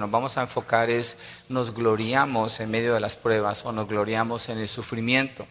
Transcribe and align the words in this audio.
nos 0.00 0.10
vamos 0.10 0.36
a 0.38 0.42
enfocar 0.42 0.90
es 0.90 1.16
nos 1.48 1.74
gloriamos 1.74 2.60
en 2.60 2.70
medio 2.70 2.94
de 2.94 3.00
las 3.00 3.16
pruebas 3.16 3.64
o 3.64 3.72
nos 3.72 3.88
gloriamos 3.88 4.48
en 4.48 4.58
el 4.58 4.68
sufrimiento. 4.68 5.46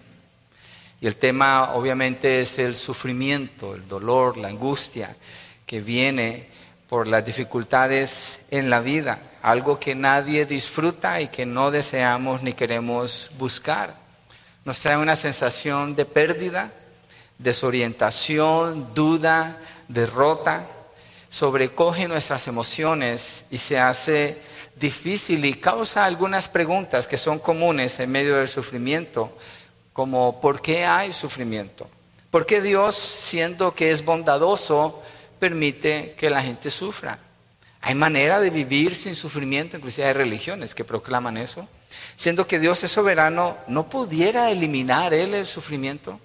Y 1.00 1.08
el 1.08 1.16
tema 1.16 1.74
obviamente 1.74 2.42
es 2.42 2.60
el 2.60 2.76
sufrimiento, 2.76 3.74
el 3.76 3.88
dolor, 3.88 4.38
la 4.38 4.50
angustia 4.50 5.16
que 5.66 5.82
viene 5.82 6.50
por 6.88 7.08
las 7.08 7.26
dificultades 7.26 8.42
en 8.52 8.70
la 8.70 8.82
vida, 8.82 9.20
algo 9.42 9.80
que 9.80 9.96
nadie 9.96 10.46
disfruta 10.46 11.22
y 11.22 11.30
que 11.30 11.46
no 11.46 11.72
deseamos 11.72 12.44
ni 12.44 12.54
queremos 12.54 13.32
buscar. 13.38 13.96
Nos 14.66 14.80
trae 14.80 14.98
una 14.98 15.16
sensación 15.16 15.96
de 15.96 16.06
pérdida, 16.06 16.72
desorientación, 17.40 18.94
duda, 18.94 19.58
derrota 19.88 20.68
sobrecoge 21.32 22.10
nuestras 22.10 22.48
emociones 22.48 23.46
y 23.50 23.58
se 23.58 23.80
hace 23.80 24.38
difícil 24.76 25.46
y 25.46 25.54
causa 25.54 26.04
algunas 26.04 26.50
preguntas 26.50 27.08
que 27.08 27.18
son 27.18 27.40
comunes 27.40 28.00
en 28.02 28.12
medio 28.12 28.36
del 28.36 28.50
sufrimiento, 28.50 29.36
como 29.94 30.42
¿por 30.42 30.62
qué 30.62 30.86
hay 30.86 31.14
sufrimiento? 31.14 31.90
¿Por 32.30 32.46
qué 32.46 32.62
Dios, 32.62 32.98
siendo 32.98 33.74
que 33.74 33.92
es 33.92 34.04
bondadoso, 34.04 35.02
permite 35.40 36.16
que 36.18 36.30
la 36.30 36.42
gente 36.42 36.70
sufra? 36.70 37.20
Hay 37.80 37.96
manera 37.96 38.42
de 38.42 38.50
vivir 38.50 38.94
sin 38.94 39.16
sufrimiento, 39.16 39.78
inclusive 39.78 40.08
hay 40.08 40.14
religiones 40.14 40.76
que 40.76 40.84
proclaman 40.84 41.38
eso. 41.38 41.66
Siendo 42.18 42.46
que 42.46 42.60
Dios 42.60 42.84
es 42.84 42.92
soberano, 42.92 43.58
¿no 43.68 43.90
pudiera 43.90 44.52
eliminar 44.52 45.14
Él 45.14 45.34
el 45.34 45.48
sufrimiento? 45.48 46.20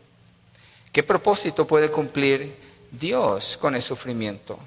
¿Qué 0.91 1.05
propósito 1.05 1.65
puede 1.65 1.93
cumplir 1.93 2.57
Dios 2.91 3.57
con 3.57 3.77
el 3.77 3.83
sufrimiento? 3.83 4.59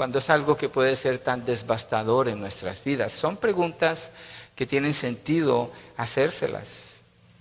Cuando 0.00 0.18
es 0.18 0.30
algo 0.30 0.56
que 0.56 0.70
puede 0.70 0.96
ser 0.96 1.18
tan 1.18 1.44
devastador 1.44 2.28
en 2.28 2.40
nuestras 2.40 2.82
vidas? 2.82 3.12
Son 3.12 3.36
preguntas 3.36 4.12
que 4.54 4.64
tienen 4.64 4.94
sentido 4.94 5.70
hacérselas. 5.98 7.00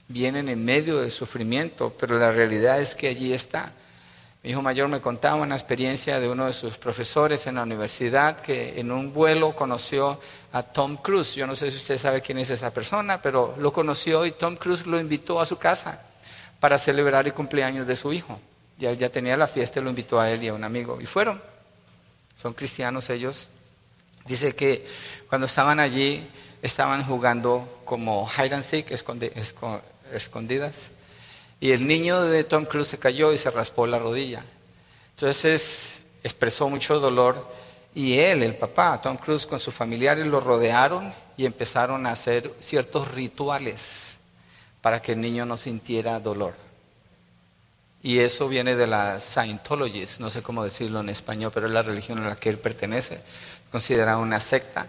Vienen 0.10 0.50
en 0.50 0.66
medio 0.66 1.00
del 1.00 1.10
sufrimiento, 1.10 1.96
pero 1.98 2.20
la 2.20 2.34
realidad 2.34 2.82
es 2.82 2.96
que 2.96 3.08
allí 3.08 3.32
está. 3.32 3.72
Mi 4.44 4.50
hijo 4.50 4.62
mayor 4.62 4.90
me 4.90 5.00
contaba 5.00 5.38
una 5.38 5.56
experiencia 5.56 6.20
de 6.20 6.28
uno 6.28 6.48
de 6.48 6.52
sus 6.52 6.78
profesores 6.78 7.48
en 7.48 7.56
la 7.56 7.64
universidad 7.64 8.42
que 8.42 8.78
en 8.78 8.92
un 8.92 9.14
vuelo 9.14 9.56
conoció 9.56 10.20
a 10.52 10.62
Tom 10.62 10.98
Cruise. 10.98 11.36
Yo 11.36 11.48
no 11.48 11.56
sé 11.56 11.72
si 11.72 11.78
usted 11.78 11.98
sabe 11.98 12.22
quién 12.22 12.40
es 12.40 12.50
esa 12.50 12.74
persona, 12.74 13.22
pero 13.22 13.56
lo 13.58 13.72
conoció 13.72 14.26
y 14.26 14.32
Tom 14.32 14.58
Cruise 14.58 14.86
lo 14.86 15.00
invitó 15.00 15.40
a 15.40 15.46
su 15.46 15.58
casa 15.58 16.02
para 16.60 16.78
celebrar 16.78 17.26
el 17.26 17.34
cumpleaños 17.34 17.88
de 17.88 17.96
su 17.96 18.12
hijo. 18.12 18.38
Ya, 18.78 18.92
ya 18.92 19.08
tenía 19.08 19.38
la 19.38 19.48
fiesta, 19.48 19.80
lo 19.80 19.90
invitó 19.90 20.20
a 20.20 20.30
él 20.30 20.44
y 20.44 20.50
a 20.50 20.54
un 20.54 20.66
amigo 20.66 21.00
y 21.00 21.06
fueron 21.06 21.42
son 22.42 22.54
cristianos 22.54 23.10
ellos. 23.10 23.48
Dice 24.26 24.56
que 24.56 24.88
cuando 25.28 25.46
estaban 25.46 25.80
allí 25.80 26.26
estaban 26.62 27.04
jugando 27.04 27.82
como 27.86 28.30
hide 28.30 28.56
and 28.56 28.64
seek, 28.64 28.92
escondidas, 30.12 30.92
y 31.60 31.72
el 31.72 31.86
niño 31.86 32.22
de 32.22 32.44
Tom 32.44 32.66
Cruise 32.66 32.88
se 32.88 32.98
cayó 32.98 33.34
y 33.34 33.38
se 33.38 33.52
raspó 33.52 33.86
la 33.88 34.00
rodilla. 34.00 34.46
Entonces 35.12 36.00
expresó 36.24 36.70
mucho 36.70 37.00
dolor 37.00 37.46
y 37.94 38.20
él, 38.20 38.44
el 38.44 38.56
papá, 38.56 39.02
Tom 39.02 39.18
Cruise, 39.18 39.46
con 39.46 39.60
sus 39.60 39.74
familiares 39.74 40.26
lo 40.26 40.40
rodearon 40.40 41.14
y 41.36 41.46
empezaron 41.46 42.06
a 42.06 42.12
hacer 42.12 42.54
ciertos 42.60 43.12
rituales 43.12 44.18
para 44.82 45.02
que 45.02 45.12
el 45.14 45.22
niño 45.22 45.46
no 45.46 45.58
sintiera 45.58 46.20
dolor. 46.20 46.69
Y 48.02 48.20
eso 48.20 48.48
viene 48.48 48.76
de 48.76 48.88
la 48.88 49.20
Scientology, 49.20 50.06
no 50.20 50.30
sé 50.30 50.42
cómo 50.42 50.64
decirlo 50.64 51.02
en 51.02 51.10
español, 51.10 51.52
pero 51.54 51.68
es 51.68 51.74
la 51.74 51.82
religión 51.82 52.20
a 52.20 52.30
la 52.30 52.36
que 52.36 52.50
él 52.50 52.58
pertenece, 52.58 53.22
considera 53.72 54.18
una 54.18 54.40
secta. 54.40 54.88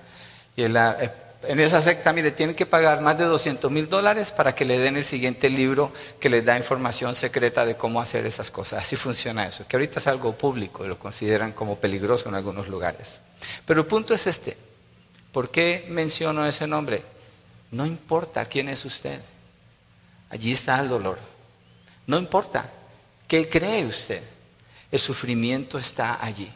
Y 0.54 0.62
en, 0.62 0.76
eh, 0.76 1.10
en 1.42 1.58
esa 1.58 1.80
secta, 1.80 2.12
mire, 2.12 2.30
tienen 2.30 2.54
que 2.54 2.66
pagar 2.66 3.00
más 3.00 3.18
de 3.18 3.24
200 3.24 3.70
mil 3.70 3.88
dólares 3.88 4.30
para 4.30 4.54
que 4.54 4.64
le 4.64 4.78
den 4.78 4.96
el 4.96 5.04
siguiente 5.04 5.50
libro 5.50 5.92
que 6.20 6.28
les 6.28 6.44
da 6.44 6.56
información 6.56 7.16
secreta 7.16 7.66
de 7.66 7.76
cómo 7.76 8.00
hacer 8.00 8.26
esas 8.26 8.50
cosas. 8.50 8.82
Así 8.82 8.94
funciona 8.94 9.46
eso, 9.46 9.66
que 9.66 9.76
ahorita 9.76 9.98
es 9.98 10.06
algo 10.06 10.36
público, 10.36 10.86
lo 10.86 10.98
consideran 10.98 11.52
como 11.52 11.76
peligroso 11.76 12.28
en 12.28 12.36
algunos 12.36 12.68
lugares. 12.68 13.20
Pero 13.66 13.80
el 13.80 13.86
punto 13.86 14.14
es 14.14 14.28
este, 14.28 14.56
¿por 15.32 15.50
qué 15.50 15.86
menciono 15.88 16.46
ese 16.46 16.68
nombre? 16.68 17.02
No 17.72 17.86
importa 17.86 18.44
quién 18.44 18.68
es 18.68 18.84
usted, 18.84 19.20
allí 20.28 20.52
está 20.52 20.78
el 20.78 20.88
dolor, 20.88 21.18
no 22.06 22.16
importa. 22.16 22.70
¿Qué 23.30 23.48
cree 23.48 23.86
usted? 23.86 24.24
El 24.90 24.98
sufrimiento 24.98 25.78
está 25.78 26.18
allí. 26.20 26.50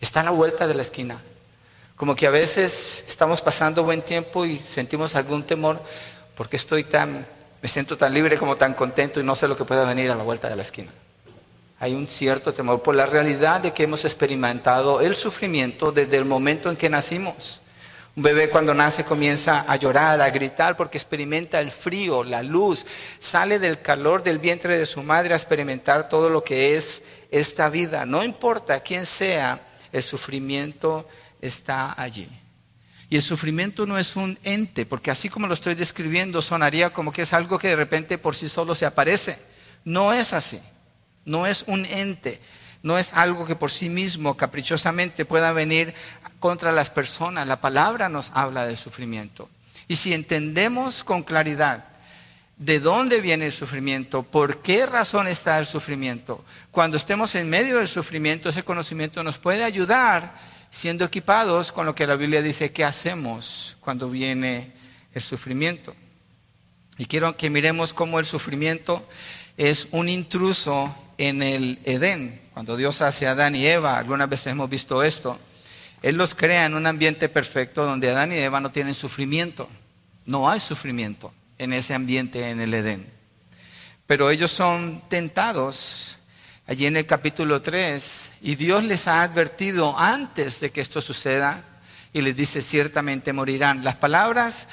Está 0.00 0.22
a 0.22 0.24
la 0.24 0.32
vuelta 0.32 0.66
de 0.66 0.74
la 0.74 0.82
esquina. 0.82 1.22
Como 1.94 2.16
que 2.16 2.26
a 2.26 2.30
veces 2.30 3.04
estamos 3.06 3.40
pasando 3.40 3.84
buen 3.84 4.02
tiempo 4.02 4.44
y 4.44 4.58
sentimos 4.58 5.14
algún 5.14 5.44
temor 5.44 5.80
porque 6.34 6.56
estoy 6.56 6.82
tan, 6.82 7.24
me 7.62 7.68
siento 7.68 7.96
tan 7.96 8.12
libre 8.12 8.36
como 8.36 8.56
tan 8.56 8.74
contento 8.74 9.20
y 9.20 9.22
no 9.22 9.36
sé 9.36 9.46
lo 9.46 9.56
que 9.56 9.64
pueda 9.64 9.84
venir 9.84 10.10
a 10.10 10.16
la 10.16 10.24
vuelta 10.24 10.48
de 10.48 10.56
la 10.56 10.62
esquina. 10.62 10.90
Hay 11.78 11.94
un 11.94 12.08
cierto 12.08 12.52
temor 12.52 12.82
por 12.82 12.96
la 12.96 13.06
realidad 13.06 13.60
de 13.60 13.72
que 13.72 13.84
hemos 13.84 14.04
experimentado 14.04 15.00
el 15.00 15.14
sufrimiento 15.14 15.92
desde 15.92 16.16
el 16.16 16.24
momento 16.24 16.70
en 16.70 16.76
que 16.76 16.90
nacimos. 16.90 17.60
Un 18.16 18.24
bebé 18.24 18.50
cuando 18.50 18.74
nace 18.74 19.04
comienza 19.04 19.64
a 19.68 19.76
llorar, 19.76 20.20
a 20.20 20.30
gritar 20.30 20.76
porque 20.76 20.98
experimenta 20.98 21.60
el 21.60 21.70
frío, 21.70 22.24
la 22.24 22.42
luz, 22.42 22.84
sale 23.20 23.58
del 23.58 23.80
calor 23.80 24.22
del 24.22 24.38
vientre 24.38 24.76
de 24.76 24.86
su 24.86 25.02
madre 25.02 25.32
a 25.32 25.36
experimentar 25.36 26.08
todo 26.08 26.28
lo 26.28 26.42
que 26.42 26.76
es 26.76 27.02
esta 27.30 27.70
vida. 27.70 28.04
No 28.06 28.24
importa 28.24 28.80
quién 28.80 29.06
sea, 29.06 29.62
el 29.92 30.02
sufrimiento 30.02 31.08
está 31.40 31.94
allí. 32.00 32.28
Y 33.08 33.16
el 33.16 33.22
sufrimiento 33.22 33.86
no 33.86 33.98
es 33.98 34.16
un 34.16 34.38
ente, 34.44 34.86
porque 34.86 35.10
así 35.10 35.28
como 35.28 35.46
lo 35.46 35.54
estoy 35.54 35.74
describiendo, 35.74 36.42
sonaría 36.42 36.90
como 36.90 37.12
que 37.12 37.22
es 37.22 37.32
algo 37.32 37.58
que 37.58 37.68
de 37.68 37.76
repente 37.76 38.18
por 38.18 38.36
sí 38.36 38.48
solo 38.48 38.74
se 38.74 38.86
aparece. 38.86 39.38
No 39.84 40.12
es 40.12 40.32
así. 40.32 40.60
No 41.24 41.46
es 41.46 41.64
un 41.66 41.84
ente. 41.86 42.40
No 42.82 42.98
es 42.98 43.12
algo 43.12 43.46
que 43.46 43.56
por 43.56 43.70
sí 43.70 43.88
mismo 43.88 44.36
caprichosamente 44.36 45.24
pueda 45.24 45.52
venir 45.52 45.92
contra 46.40 46.72
las 46.72 46.90
personas. 46.90 47.46
La 47.46 47.60
palabra 47.60 48.08
nos 48.08 48.32
habla 48.34 48.66
del 48.66 48.76
sufrimiento. 48.76 49.48
Y 49.86 49.96
si 49.96 50.12
entendemos 50.12 51.04
con 51.04 51.22
claridad 51.22 51.84
de 52.56 52.80
dónde 52.80 53.20
viene 53.20 53.46
el 53.46 53.52
sufrimiento, 53.52 54.22
por 54.22 54.60
qué 54.62 54.86
razón 54.86 55.28
está 55.28 55.58
el 55.58 55.66
sufrimiento, 55.66 56.44
cuando 56.70 56.96
estemos 56.96 57.34
en 57.34 57.48
medio 57.48 57.78
del 57.78 57.88
sufrimiento, 57.88 58.48
ese 58.48 58.64
conocimiento 58.64 59.22
nos 59.22 59.38
puede 59.38 59.64
ayudar 59.64 60.34
siendo 60.70 61.04
equipados 61.04 61.72
con 61.72 61.86
lo 61.86 61.94
que 61.94 62.06
la 62.06 62.16
Biblia 62.16 62.42
dice 62.42 62.72
que 62.72 62.84
hacemos 62.84 63.76
cuando 63.80 64.08
viene 64.08 64.72
el 65.14 65.22
sufrimiento. 65.22 65.94
Y 66.98 67.06
quiero 67.06 67.36
que 67.36 67.50
miremos 67.50 67.92
cómo 67.92 68.18
el 68.18 68.26
sufrimiento 68.26 69.06
es 69.56 69.88
un 69.90 70.08
intruso 70.08 70.94
en 71.18 71.42
el 71.42 71.78
Edén. 71.84 72.40
Cuando 72.52 72.76
Dios 72.76 73.00
hace 73.02 73.26
a 73.26 73.32
Adán 73.32 73.56
y 73.56 73.66
Eva, 73.66 73.98
algunas 73.98 74.28
veces 74.28 74.48
hemos 74.48 74.68
visto 74.68 75.02
esto, 75.02 75.38
él 76.02 76.16
los 76.16 76.34
crea 76.34 76.66
en 76.66 76.74
un 76.74 76.86
ambiente 76.86 77.28
perfecto 77.28 77.84
donde 77.84 78.10
Adán 78.10 78.32
y 78.32 78.36
Eva 78.36 78.60
no 78.60 78.72
tienen 78.72 78.94
sufrimiento. 78.94 79.68
No 80.24 80.48
hay 80.48 80.60
sufrimiento 80.60 81.32
en 81.58 81.72
ese 81.72 81.94
ambiente 81.94 82.48
en 82.48 82.60
el 82.60 82.72
Edén. 82.72 83.06
Pero 84.06 84.30
ellos 84.30 84.50
son 84.50 85.02
tentados 85.08 86.18
allí 86.66 86.86
en 86.86 86.96
el 86.96 87.06
capítulo 87.06 87.60
3 87.60 88.32
y 88.42 88.54
Dios 88.54 88.82
les 88.84 89.08
ha 89.08 89.22
advertido 89.22 89.98
antes 89.98 90.60
de 90.60 90.70
que 90.70 90.80
esto 90.80 91.00
suceda 91.00 91.64
y 92.12 92.22
les 92.22 92.34
dice 92.34 92.62
ciertamente 92.62 93.32
morirán. 93.32 93.84
Las 93.84 93.96
palabras 93.96 94.68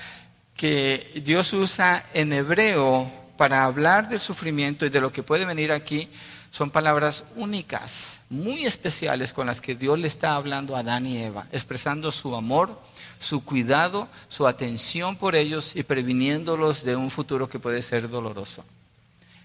que 0.56 1.22
Dios 1.24 1.54
usa 1.54 2.06
en 2.14 2.34
hebreo 2.34 3.12
para 3.38 3.66
hablar 3.66 4.10
del 4.10 4.20
sufrimiento 4.20 4.86
y 4.86 4.90
de 4.90 5.02
lo 5.02 5.12
que 5.12 5.24
puede 5.24 5.46
venir 5.46 5.72
aquí 5.72 6.10
son 6.52 6.72
palabras 6.72 7.24
únicas, 7.36 8.20
muy 8.30 8.66
especiales 8.66 9.34
con 9.34 9.48
las 9.48 9.62
que 9.62 9.76
Dios 9.76 10.00
le 10.00 10.08
está 10.08 10.36
hablando 10.36 10.76
a 10.76 10.80
Adán 10.80 11.06
y 11.06 11.18
Eva, 11.18 11.48
expresando 11.52 12.12
su 12.12 12.36
amor, 12.36 12.82
su 13.20 13.44
cuidado, 13.44 14.08
su 14.28 14.48
atención 14.48 15.16
por 15.18 15.36
ellos 15.36 15.76
y 15.76 15.84
previniéndolos 15.84 16.84
de 16.84 16.96
un 16.96 17.12
futuro 17.12 17.50
que 17.50 17.60
puede 17.60 17.82
ser 17.82 18.10
doloroso. 18.10 18.64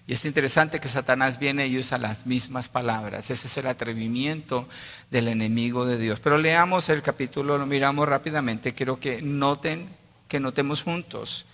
Y 0.06 0.14
es 0.14 0.24
interesante 0.24 0.80
que 0.80 0.88
Satanás 0.88 1.38
viene 1.38 1.68
y 1.68 1.78
usa 1.78 1.96
las 1.96 2.26
mismas 2.26 2.68
palabras. 2.68 3.30
Ese 3.30 3.46
es 3.46 3.56
el 3.56 3.68
atrevimiento 3.68 4.68
del 5.10 5.28
enemigo 5.28 5.86
de 5.86 5.96
Dios. 5.96 6.18
Pero 6.18 6.38
leamos 6.38 6.88
el 6.88 7.02
capítulo, 7.02 7.56
lo 7.56 7.66
miramos 7.66 8.08
rápidamente. 8.08 8.74
Quiero 8.74 8.98
que 8.98 9.22
noten, 9.22 9.88
que 10.26 10.40
notemos 10.40 10.82
juntos 10.82 11.46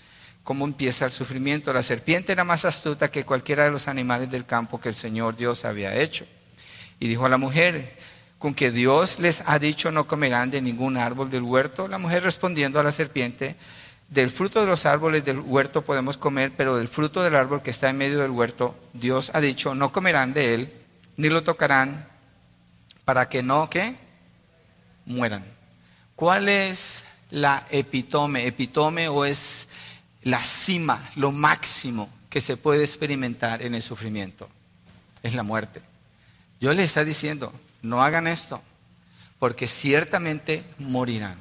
cómo 0.48 0.64
empieza 0.64 1.04
el 1.04 1.12
sufrimiento. 1.12 1.74
La 1.74 1.82
serpiente 1.82 2.32
era 2.32 2.42
más 2.42 2.64
astuta 2.64 3.10
que 3.10 3.26
cualquiera 3.26 3.64
de 3.64 3.70
los 3.70 3.86
animales 3.86 4.30
del 4.30 4.46
campo 4.46 4.80
que 4.80 4.88
el 4.88 4.94
Señor 4.94 5.36
Dios 5.36 5.66
había 5.66 5.94
hecho. 5.94 6.24
Y 6.98 7.06
dijo 7.06 7.26
a 7.26 7.28
la 7.28 7.36
mujer, 7.36 7.94
con 8.38 8.54
que 8.54 8.70
Dios 8.70 9.18
les 9.18 9.42
ha 9.44 9.58
dicho 9.58 9.90
no 9.90 10.06
comerán 10.06 10.50
de 10.50 10.62
ningún 10.62 10.96
árbol 10.96 11.28
del 11.28 11.42
huerto. 11.42 11.86
La 11.86 11.98
mujer 11.98 12.22
respondiendo 12.22 12.80
a 12.80 12.82
la 12.82 12.92
serpiente, 12.92 13.56
del 14.08 14.30
fruto 14.30 14.62
de 14.62 14.66
los 14.66 14.86
árboles 14.86 15.22
del 15.22 15.38
huerto 15.40 15.84
podemos 15.84 16.16
comer, 16.16 16.54
pero 16.56 16.78
del 16.78 16.88
fruto 16.88 17.22
del 17.22 17.36
árbol 17.36 17.60
que 17.60 17.70
está 17.70 17.90
en 17.90 17.98
medio 17.98 18.18
del 18.18 18.30
huerto, 18.30 18.74
Dios 18.94 19.30
ha 19.34 19.42
dicho 19.42 19.74
no 19.74 19.92
comerán 19.92 20.32
de 20.32 20.54
él, 20.54 20.72
ni 21.18 21.28
lo 21.28 21.42
tocarán, 21.42 22.08
para 23.04 23.28
que 23.28 23.42
no, 23.42 23.68
¿qué? 23.68 23.96
Mueran. 25.04 25.44
¿Cuál 26.16 26.48
es 26.48 27.04
la 27.30 27.66
epitome. 27.70 28.46
Epitome 28.46 29.08
o 29.08 29.24
es 29.24 29.67
la 30.30 30.42
cima, 30.42 31.10
lo 31.16 31.32
máximo 31.32 32.08
que 32.30 32.40
se 32.40 32.56
puede 32.56 32.84
experimentar 32.84 33.62
en 33.62 33.74
el 33.74 33.82
sufrimiento. 33.82 34.48
Es 35.22 35.34
la 35.34 35.42
muerte. 35.42 35.82
Yo 36.60 36.72
les 36.72 36.86
está 36.86 37.04
diciendo, 37.04 37.52
no 37.82 38.02
hagan 38.02 38.26
esto, 38.26 38.62
porque 39.38 39.68
ciertamente 39.68 40.64
morirán. 40.78 41.38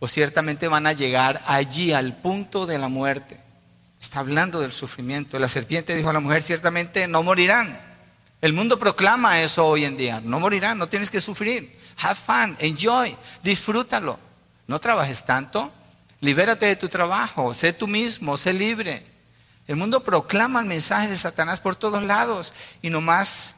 O 0.00 0.08
ciertamente 0.08 0.68
van 0.68 0.86
a 0.86 0.92
llegar 0.92 1.42
allí 1.46 1.92
al 1.92 2.16
punto 2.16 2.66
de 2.66 2.78
la 2.78 2.88
muerte. 2.88 3.40
Está 4.00 4.20
hablando 4.20 4.60
del 4.60 4.72
sufrimiento. 4.72 5.38
La 5.38 5.48
serpiente 5.48 5.94
dijo 5.94 6.10
a 6.10 6.12
la 6.12 6.20
mujer, 6.20 6.42
ciertamente 6.42 7.08
no 7.08 7.22
morirán. 7.22 7.80
El 8.40 8.52
mundo 8.52 8.78
proclama 8.78 9.40
eso 9.42 9.66
hoy 9.66 9.84
en 9.84 9.96
día. 9.96 10.20
No 10.24 10.38
morirán, 10.38 10.78
no 10.78 10.88
tienes 10.88 11.10
que 11.10 11.20
sufrir. 11.20 11.76
Have 12.00 12.14
fun, 12.14 12.56
enjoy, 12.60 13.16
disfrútalo. 13.42 14.18
No 14.68 14.78
trabajes 14.78 15.24
tanto. 15.24 15.72
Libérate 16.20 16.66
de 16.66 16.76
tu 16.76 16.88
trabajo, 16.88 17.54
sé 17.54 17.72
tú 17.72 17.86
mismo, 17.86 18.36
sé 18.36 18.52
libre. 18.52 19.04
El 19.66 19.76
mundo 19.76 20.02
proclama 20.02 20.60
el 20.60 20.66
mensaje 20.66 21.08
de 21.08 21.16
Satanás 21.16 21.60
por 21.60 21.76
todos 21.76 22.02
lados 22.02 22.54
y 22.82 22.90
nomás 22.90 23.54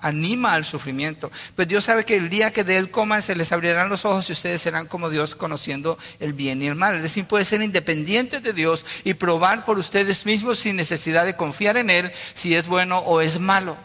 anima 0.00 0.52
al 0.52 0.64
sufrimiento. 0.64 1.32
Pues 1.56 1.66
Dios 1.66 1.84
sabe 1.84 2.04
que 2.04 2.14
el 2.16 2.30
día 2.30 2.52
que 2.52 2.62
de 2.62 2.76
él 2.76 2.90
coman 2.90 3.22
se 3.22 3.34
les 3.34 3.50
abrirán 3.50 3.88
los 3.88 4.04
ojos 4.04 4.28
y 4.28 4.32
ustedes 4.32 4.62
serán 4.62 4.86
como 4.86 5.10
Dios 5.10 5.34
conociendo 5.34 5.98
el 6.20 6.32
bien 6.32 6.62
y 6.62 6.66
el 6.66 6.76
mal. 6.76 6.96
Es 6.96 7.02
decir, 7.02 7.24
puede 7.24 7.44
ser 7.44 7.62
independiente 7.62 8.40
de 8.40 8.52
Dios 8.52 8.86
y 9.02 9.14
probar 9.14 9.64
por 9.64 9.78
ustedes 9.78 10.26
mismos 10.26 10.60
sin 10.60 10.76
necesidad 10.76 11.24
de 11.24 11.34
confiar 11.34 11.76
en 11.76 11.90
Él 11.90 12.12
si 12.34 12.54
es 12.54 12.68
bueno 12.68 12.98
o 12.98 13.20
es 13.20 13.40
malo. 13.40 13.76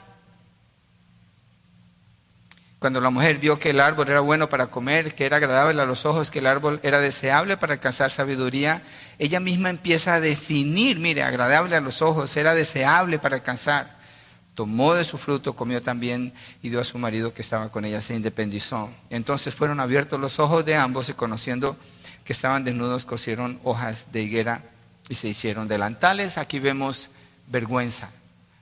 Cuando 2.82 3.00
la 3.00 3.12
mujer 3.12 3.38
vio 3.38 3.60
que 3.60 3.70
el 3.70 3.80
árbol 3.80 4.10
era 4.10 4.22
bueno 4.22 4.50
para 4.50 4.72
comer, 4.72 5.14
que 5.14 5.28
era 5.28 5.38
agradable 5.38 5.80
a 5.80 5.86
los 5.86 6.04
ojos, 6.08 6.32
que 6.32 6.40
el 6.40 6.48
árbol 6.48 6.80
era 6.82 7.00
deseable 7.00 7.56
para 7.56 7.74
alcanzar 7.74 8.10
sabiduría, 8.10 8.82
ella 9.20 9.40
misma 9.40 9.70
empieza 9.70 10.16
a 10.16 10.20
definir, 10.20 10.98
mire, 10.98 11.22
agradable 11.22 11.76
a 11.76 11.80
los 11.80 12.02
ojos, 12.02 12.36
era 12.36 12.56
deseable 12.56 13.20
para 13.20 13.36
alcanzar 13.36 14.02
tomó 14.56 14.94
de 14.94 15.04
su 15.04 15.18
fruto, 15.18 15.56
comió 15.56 15.82
también 15.82 16.34
y 16.62 16.70
dio 16.70 16.82
a 16.82 16.84
su 16.84 16.98
marido 16.98 17.34
que 17.34 17.42
estaba 17.42 17.72
con 17.72 17.86
ella, 17.86 18.02
se 18.02 18.16
independizó. 18.16 18.92
Entonces 19.10 19.56
fueron 19.56 19.80
abiertos 19.80 20.20
los 20.20 20.40
ojos 20.40 20.66
de 20.66 20.76
ambos 20.76 21.10
y 21.10 21.14
conociendo 21.14 21.78
que 22.26 22.34
estaban 22.34 22.64
desnudos, 22.64 23.06
cosieron 23.06 23.60
hojas 23.64 24.12
de 24.12 24.24
higuera 24.24 24.64
y 25.08 25.16
se 25.16 25.28
hicieron 25.28 25.68
delantales. 25.68 26.38
Aquí 26.38 26.60
vemos 26.60 27.10
vergüenza. 27.48 28.12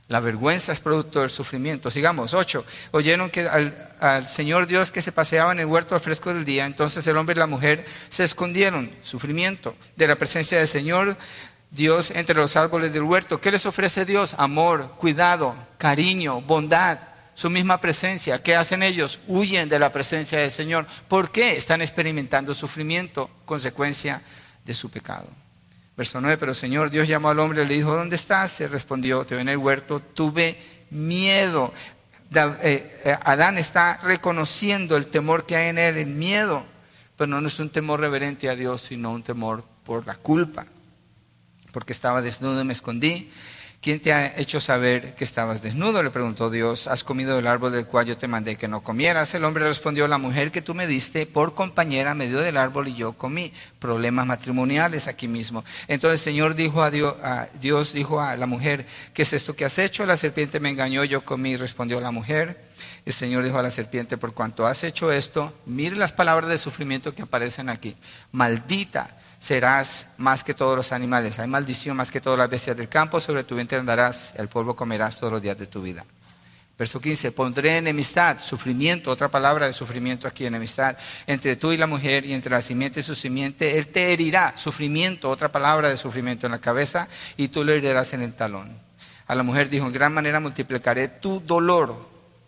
La 0.09 0.19
vergüenza 0.19 0.73
es 0.73 0.79
producto 0.79 1.21
del 1.21 1.29
sufrimiento. 1.29 1.91
Sigamos, 1.91 2.33
ocho. 2.33 2.65
Oyeron 2.91 3.29
que 3.29 3.41
al, 3.41 3.93
al, 3.99 4.27
Señor 4.27 4.65
Dios 4.65 4.91
que 4.91 5.03
se 5.03 5.11
paseaba 5.11 5.51
en 5.51 5.59
el 5.59 5.67
huerto 5.67 5.93
al 5.93 6.01
fresco 6.01 6.33
del 6.33 6.43
día, 6.43 6.65
entonces 6.65 7.05
el 7.05 7.15
hombre 7.15 7.35
y 7.35 7.39
la 7.39 7.45
mujer 7.45 7.85
se 8.09 8.23
escondieron, 8.23 8.91
sufrimiento, 9.03 9.75
de 9.95 10.07
la 10.07 10.15
presencia 10.15 10.57
del 10.57 10.67
Señor. 10.67 11.15
Dios 11.71 12.11
entre 12.11 12.35
los 12.35 12.55
árboles 12.55 12.91
del 12.91 13.03
huerto. 13.03 13.39
¿Qué 13.39 13.51
les 13.51 13.67
ofrece 13.67 14.03
Dios? 14.03 14.33
Amor, 14.37 14.95
cuidado, 14.97 15.55
cariño, 15.77 16.41
bondad, 16.41 16.97
su 17.35 17.49
misma 17.49 17.79
presencia. 17.79 18.41
¿Qué 18.41 18.55
hacen 18.55 18.81
ellos? 18.81 19.19
Huyen 19.27 19.69
de 19.69 19.77
la 19.77 19.91
presencia 19.91 20.39
del 20.39 20.51
Señor. 20.51 20.87
¿Por 21.07 21.31
qué? 21.31 21.55
Están 21.55 21.81
experimentando 21.81 22.55
sufrimiento, 22.55 23.29
consecuencia 23.45 24.23
de 24.65 24.73
su 24.73 24.89
pecado. 24.89 25.27
Verso 25.99 26.21
9, 26.21 26.37
pero 26.37 26.53
Señor 26.53 26.89
Dios 26.89 27.09
llamó 27.09 27.27
al 27.27 27.39
hombre 27.39 27.61
y 27.61 27.67
le 27.67 27.73
dijo, 27.73 27.93
¿dónde 27.93 28.15
estás? 28.15 28.51
Se 28.51 28.69
respondió, 28.69 29.25
te 29.25 29.35
veo 29.35 29.41
en 29.41 29.49
el 29.49 29.57
huerto, 29.57 29.99
tuve 29.99 30.57
miedo. 30.91 31.73
Eh, 32.33 33.01
eh, 33.03 33.17
Adán 33.21 33.57
está 33.57 33.97
reconociendo 33.97 34.95
el 34.95 35.07
temor 35.07 35.45
que 35.45 35.57
hay 35.57 35.67
en 35.67 35.77
él, 35.77 35.97
el 35.97 36.07
miedo, 36.07 36.63
pero 37.17 37.41
no 37.41 37.45
es 37.45 37.59
un 37.59 37.69
temor 37.69 37.99
reverente 37.99 38.47
a 38.47 38.55
Dios, 38.55 38.79
sino 38.79 39.11
un 39.11 39.23
temor 39.23 39.65
por 39.83 40.07
la 40.07 40.15
culpa 40.15 40.67
porque 41.73 41.91
estaba 41.91 42.21
desnudo 42.21 42.61
y 42.61 42.63
me 42.63 42.71
escondí. 42.71 43.29
¿Quién 43.81 44.01
te 44.01 44.11
ha 44.11 44.37
hecho 44.37 44.59
saber 44.59 45.15
que 45.15 45.23
estabas 45.23 45.61
desnudo? 45.61 46.03
Le 46.03 46.09
preguntó 46.09 46.49
Dios. 46.49 46.87
¿Has 46.87 47.05
comido 47.05 47.37
del 47.37 47.47
árbol 47.47 47.71
del 47.71 47.85
cual 47.85 48.07
yo 48.07 48.17
te 48.17 48.27
mandé 48.27 48.57
que 48.57 48.67
no 48.67 48.83
comieras? 48.83 49.33
El 49.33 49.45
hombre 49.45 49.65
respondió, 49.65 50.05
la 50.09 50.17
mujer 50.17 50.51
que 50.51 50.61
tú 50.61 50.73
me 50.73 50.85
diste 50.85 51.25
por 51.25 51.53
compañera 51.53 52.13
me 52.13 52.27
dio 52.27 52.41
del 52.41 52.57
árbol 52.57 52.89
y 52.89 52.95
yo 52.95 53.13
comí. 53.13 53.53
Problemas 53.79 54.25
matrimoniales 54.25 55.07
aquí 55.07 55.29
mismo. 55.29 55.63
Entonces 55.87 56.19
el 56.19 56.23
Señor 56.25 56.55
dijo 56.55 56.83
a 56.83 56.91
Dios, 56.91 57.15
a 57.23 57.47
Dios 57.61 57.93
dijo 57.93 58.19
a 58.19 58.35
la 58.35 58.47
mujer, 58.47 58.85
¿qué 59.13 59.21
es 59.21 59.31
esto 59.31 59.55
que 59.55 59.63
has 59.63 59.79
hecho? 59.79 60.05
La 60.05 60.17
serpiente 60.17 60.59
me 60.59 60.67
engañó, 60.67 61.05
yo 61.05 61.23
comí, 61.23 61.55
respondió 61.55 62.01
la 62.01 62.11
mujer. 62.11 62.67
El 63.05 63.13
Señor 63.13 63.45
dijo 63.45 63.59
a 63.59 63.63
la 63.63 63.71
serpiente, 63.71 64.17
por 64.17 64.33
cuanto 64.33 64.67
has 64.67 64.83
hecho 64.83 65.09
esto, 65.09 65.53
mire 65.65 65.95
las 65.95 66.11
palabras 66.11 66.49
de 66.49 66.57
sufrimiento 66.57 67.15
que 67.15 67.21
aparecen 67.21 67.69
aquí. 67.69 67.95
Maldita 68.33 69.17
serás 69.39 70.07
más 70.17 70.43
que 70.43 70.53
todos 70.53 70.75
los 70.75 70.91
animales. 70.91 71.39
Hay 71.39 71.47
maldición 71.47 71.97
más 71.97 72.11
que 72.11 72.21
todas 72.21 72.37
las 72.37 72.49
bestias 72.49 72.77
del 72.77 72.89
campo. 72.89 73.19
Sobre 73.19 73.43
tu 73.43 73.55
vientre 73.55 73.77
andarás, 73.77 74.33
el 74.37 74.49
polvo 74.49 74.75
comerás 74.75 75.15
todos 75.15 75.33
los 75.33 75.41
días 75.41 75.57
de 75.57 75.65
tu 75.65 75.81
vida. 75.81 76.05
Verso 76.77 77.01
15, 77.01 77.33
pondré 77.33 77.77
enemistad, 77.77 78.39
sufrimiento, 78.39 79.11
otra 79.11 79.29
palabra 79.29 79.65
de 79.65 79.73
sufrimiento 79.73 80.29
aquí, 80.29 80.45
enemistad, 80.45 80.97
entre 81.27 81.57
tú 81.57 81.73
y 81.73 81.77
la 81.77 81.87
mujer 81.87 82.25
y 82.25 82.33
entre 82.33 82.51
la 82.51 82.61
simiente 82.61 83.01
y 83.01 83.03
su 83.03 83.15
simiente. 83.15 83.77
Él 83.77 83.87
te 83.87 84.13
herirá, 84.13 84.53
sufrimiento, 84.55 85.29
otra 85.29 85.51
palabra 85.51 85.89
de 85.89 85.97
sufrimiento 85.97 86.45
en 86.45 86.53
la 86.53 86.61
cabeza 86.61 87.09
y 87.35 87.49
tú 87.49 87.65
le 87.65 87.75
herirás 87.75 88.13
en 88.13 88.21
el 88.21 88.33
talón. 88.33 88.79
A 89.27 89.35
la 89.35 89.43
mujer 89.43 89.69
dijo, 89.69 89.87
en 89.87 89.93
gran 89.93 90.13
manera 90.13 90.39
multiplicaré 90.39 91.09
tu 91.09 91.41
dolor, 91.41 92.07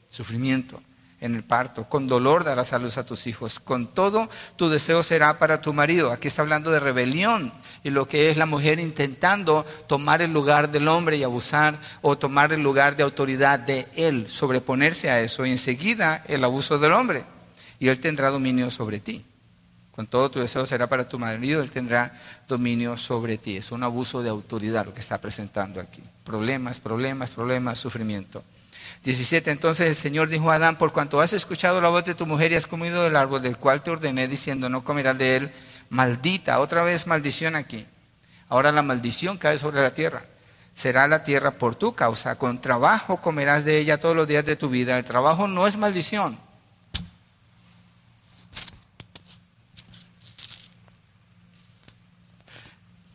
sufrimiento 0.10 0.82
en 1.22 1.36
el 1.36 1.44
parto. 1.44 1.88
Con 1.88 2.08
dolor 2.08 2.44
darás 2.44 2.74
a 2.74 2.80
luz 2.80 2.98
a 2.98 3.06
tus 3.06 3.28
hijos. 3.28 3.60
Con 3.60 3.88
todo 3.88 4.30
tu 4.58 4.70
deseo 4.70 5.04
será 5.04 5.40
para 5.40 5.62
tu 5.62 5.72
marido. 5.72 6.12
Aquí 6.12 6.28
está 6.28 6.42
hablando 6.42 6.72
de 6.72 6.80
rebelión 6.80 7.54
y 7.84 7.92
lo 7.92 8.08
que 8.08 8.30
es 8.30 8.38
la 8.38 8.46
mujer 8.46 8.80
intentando 8.80 9.66
tomar 9.88 10.22
el 10.22 10.34
lugar 10.34 10.72
del 10.72 10.88
hombre 10.88 11.16
y 11.16 11.24
abusar 11.24 11.80
o 12.02 12.18
tomar 12.18 12.52
el 12.52 12.62
lugar 12.62 12.98
de 12.98 13.04
autoridad 13.04 13.60
de 13.60 13.88
él, 13.96 14.30
sobreponerse 14.30 15.10
a 15.10 15.22
eso. 15.22 15.46
Y 15.46 15.52
enseguida 15.52 16.24
el 16.28 16.44
abuso 16.44 16.78
del 16.78 16.92
hombre. 16.92 17.24
Y 17.80 17.88
él 17.88 18.00
tendrá 18.00 18.30
dominio 18.30 18.70
sobre 18.70 19.00
ti. 19.00 19.24
Con 20.02 20.08
todo 20.08 20.32
tu 20.32 20.40
deseo 20.40 20.66
será 20.66 20.88
para 20.88 21.08
tu 21.08 21.20
marido, 21.20 21.62
él 21.62 21.70
tendrá 21.70 22.12
dominio 22.48 22.98
sobre 22.98 23.38
ti. 23.38 23.58
Es 23.58 23.72
un 23.72 23.84
abuso 23.84 24.24
de 24.24 24.30
autoridad 24.30 24.84
lo 24.84 24.96
que 24.96 25.00
está 25.00 25.22
presentando 25.22 25.80
aquí. 25.80 26.02
Problemas, 26.24 26.80
problemas, 26.80 27.30
problemas, 27.30 27.78
sufrimiento. 27.78 28.44
17. 29.04 29.52
Entonces 29.52 29.86
el 29.86 29.94
Señor 29.94 30.30
dijo 30.30 30.50
a 30.50 30.56
Adán, 30.56 30.80
por 30.80 30.92
cuanto 30.92 31.22
has 31.22 31.34
escuchado 31.34 31.80
la 31.82 31.90
voz 31.90 32.04
de 32.04 32.16
tu 32.16 32.26
mujer 32.26 32.52
y 32.52 32.56
has 32.56 32.66
comido 32.66 33.04
del 33.04 33.16
árbol 33.16 33.44
del 33.44 33.58
cual 33.58 33.84
te 33.84 33.92
ordené 33.92 34.28
diciendo, 34.28 34.70
no 34.70 34.84
comerás 34.84 35.20
de 35.20 35.36
él, 35.36 35.52
maldita, 35.92 36.62
otra 36.62 36.82
vez 36.82 37.06
maldición 37.06 37.56
aquí. 37.56 37.86
Ahora 38.50 38.72
la 38.72 38.82
maldición 38.82 39.38
cae 39.38 39.60
sobre 39.60 39.84
la 39.84 39.94
tierra. 39.94 40.26
Será 40.74 41.08
la 41.08 41.22
tierra 41.22 41.52
por 41.52 41.76
tu 41.76 41.94
causa, 41.94 42.40
con 42.40 42.60
trabajo 42.60 43.22
comerás 43.22 43.66
de 43.66 43.78
ella 43.78 44.00
todos 44.00 44.16
los 44.16 44.28
días 44.28 44.46
de 44.46 44.56
tu 44.56 44.68
vida. 44.68 44.98
El 44.98 45.04
trabajo 45.04 45.48
no 45.48 45.68
es 45.68 45.78
maldición. 45.78 46.40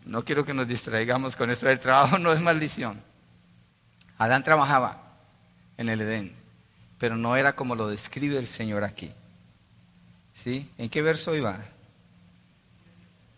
No 0.07 0.25
quiero 0.25 0.45
que 0.45 0.55
nos 0.55 0.69
distraigamos 0.69 1.35
con 1.35 1.51
esto. 1.51 1.69
El 1.69 1.81
trabajo 1.81 2.19
no 2.21 2.33
es 2.33 2.41
maldición. 2.41 3.03
Adán 4.17 4.45
trabajaba 4.45 5.03
en 5.77 5.89
el 5.89 6.01
Edén, 6.01 6.35
pero 6.99 7.17
no 7.17 7.37
era 7.37 7.55
como 7.55 7.75
lo 7.75 7.89
describe 7.89 8.39
el 8.39 8.47
Señor 8.47 8.85
aquí. 8.85 9.13
¿Sí? 10.33 10.71
¿En 10.79 10.89
qué 10.89 11.03
verso 11.03 11.35
iba? 11.35 11.59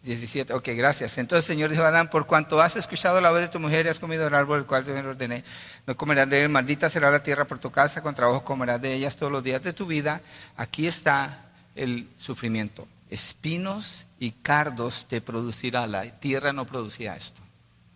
17. 0.03 0.53
Ok, 0.55 0.69
gracias. 0.77 1.19
Entonces 1.19 1.49
el 1.49 1.57
Señor 1.57 1.71
dijo 1.71 1.83
a 1.83 1.89
Adán, 1.89 2.09
por 2.09 2.27
cuanto 2.27 2.61
has 2.61 2.77
escuchado 2.77 3.21
la 3.21 3.31
voz 3.31 3.41
de 3.41 3.49
tu 3.49 3.59
mujer 3.59 3.87
y 3.87 3.89
has 3.89 3.99
comido 3.99 4.27
el 4.27 4.35
árbol 4.35 4.61
el 4.61 4.67
cual 4.67 4.85
te 4.85 4.93
ordené, 4.93 5.45
no 5.87 5.97
comerás 5.97 6.29
de 6.31 6.43
él, 6.43 6.49
maldita 6.49 6.89
será 6.89 7.11
la 7.11 7.23
tierra 7.23 7.47
por 7.47 7.59
tu 7.59 7.71
casa, 7.71 8.03
con 8.03 8.15
trabajo 8.15 8.45
comerás 8.45 8.81
de 8.81 8.95
ellas 8.95 9.17
todos 9.17 9.33
los 9.33 9.43
días 9.43 9.63
de 9.63 9.73
tu 9.73 9.87
vida. 9.87 10.21
Aquí 10.57 10.87
está 10.87 11.47
el 11.75 12.09
sufrimiento. 12.19 12.87
Espinos 13.11 14.07
y 14.19 14.33
cardos 14.33 15.07
te 15.09 15.21
producirá. 15.21 15.87
La 15.87 16.05
tierra 16.21 16.53
no 16.53 16.67
producía 16.67 17.17
esto. 17.17 17.41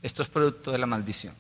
Esto 0.03 0.23
es 0.23 0.29
producto 0.29 0.73
de 0.73 0.79
la 0.79 0.87
maldición 0.87 1.35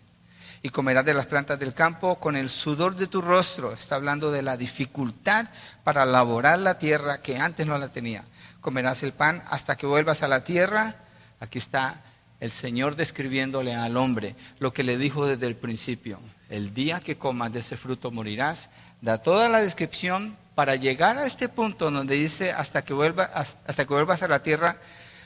y 0.62 0.68
comerás 0.68 1.04
de 1.04 1.14
las 1.14 1.26
plantas 1.26 1.58
del 1.58 1.74
campo 1.74 2.20
con 2.20 2.36
el 2.36 2.48
sudor 2.48 2.94
de 2.94 3.08
tu 3.08 3.20
rostro. 3.20 3.72
Está 3.72 3.96
hablando 3.96 4.30
de 4.30 4.42
la 4.42 4.56
dificultad 4.56 5.46
para 5.82 6.06
laborar 6.06 6.60
la 6.60 6.78
tierra 6.78 7.20
que 7.20 7.38
antes 7.38 7.66
no 7.66 7.76
la 7.78 7.88
tenía. 7.88 8.24
Comerás 8.60 9.02
el 9.02 9.12
pan 9.12 9.42
hasta 9.50 9.76
que 9.76 9.86
vuelvas 9.86 10.22
a 10.22 10.28
la 10.28 10.44
tierra. 10.44 10.94
Aquí 11.40 11.58
está 11.58 12.00
el 12.38 12.52
Señor 12.52 12.94
describiéndole 12.94 13.74
al 13.74 13.96
hombre 13.96 14.36
lo 14.60 14.72
que 14.72 14.84
le 14.84 14.96
dijo 14.96 15.26
desde 15.26 15.48
el 15.48 15.56
principio. 15.56 16.20
El 16.48 16.72
día 16.72 17.00
que 17.00 17.18
comas 17.18 17.52
de 17.52 17.58
ese 17.58 17.76
fruto 17.76 18.12
morirás. 18.12 18.70
Da 19.00 19.18
toda 19.18 19.48
la 19.48 19.58
descripción 19.58 20.36
para 20.54 20.76
llegar 20.76 21.18
a 21.18 21.26
este 21.26 21.48
punto 21.48 21.90
donde 21.90 22.14
dice 22.14 22.52
hasta 22.52 22.82
que, 22.82 22.92
vuelva, 22.92 23.24
hasta 23.24 23.86
que 23.86 23.92
vuelvas 23.94 24.22
a 24.22 24.28
la 24.28 24.42
tierra, 24.42 24.78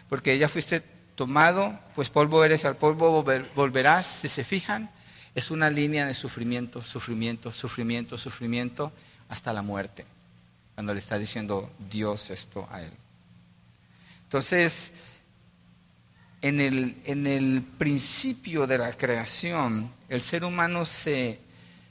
porque 0.09 0.39
ya 0.39 0.49
fuiste 0.49 0.81
tomado, 1.15 1.79
pues 1.95 2.11
polvo 2.11 2.45
eres, 2.45 2.65
al 2.65 2.77
polvo 2.77 3.25
volverás. 3.55 4.07
Si 4.07 4.29
se 4.29 4.45
fijan, 4.45 4.91
es 5.35 5.51
una 5.51 5.69
línea 5.71 6.07
de 6.07 6.15
sufrimiento, 6.15 6.81
sufrimiento, 6.81 7.51
sufrimiento, 7.51 8.17
sufrimiento, 8.17 8.93
hasta 9.29 9.53
la 9.53 9.63
muerte, 9.63 10.05
cuando 10.75 10.95
le 10.95 11.01
está 11.01 11.19
diciendo 11.19 11.71
Dios 11.91 12.31
esto 12.31 12.69
a 12.71 12.83
él. 12.83 12.93
Entonces, 14.23 14.93
en 16.43 16.61
el, 16.61 16.97
en 17.05 17.27
el 17.27 17.63
principio 17.63 18.67
de 18.67 18.79
la 18.79 18.93
creación, 18.93 19.93
el 20.09 20.21
ser 20.21 20.45
humano 20.45 20.85
se 20.87 21.41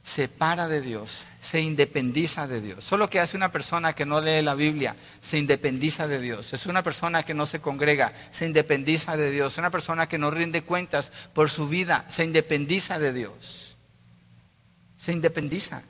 separa 0.05 0.67
de 0.67 0.81
Dios, 0.81 1.25
se 1.41 1.59
independiza 1.59 2.47
de 2.47 2.61
Dios. 2.61 2.83
Solo 2.83 3.09
que 3.09 3.19
hace 3.19 3.35
una 3.35 3.51
persona 3.51 3.93
que 3.93 4.05
no 4.05 4.21
lee 4.21 4.43
la 4.43 4.53
Biblia, 4.53 4.95
se 5.19 5.39
independiza 5.39 6.07
de 6.07 6.21
Dios. 6.21 6.53
Es 6.53 6.67
una 6.67 6.83
persona 6.83 7.23
que 7.23 7.33
no 7.33 7.47
se 7.47 7.59
congrega, 7.59 8.13
se 8.29 8.45
independiza 8.45 9.17
de 9.17 9.31
Dios. 9.31 9.53
Es 9.53 9.57
una 9.57 9.71
persona 9.71 10.07
que 10.07 10.19
no 10.19 10.29
rinde 10.29 10.61
cuentas 10.61 11.11
por 11.33 11.49
su 11.49 11.67
vida, 11.67 12.05
se 12.07 12.23
independiza 12.23 12.99
de 12.99 13.13
Dios. 13.13 13.75
Se 14.95 15.11
independiza. 15.11 15.81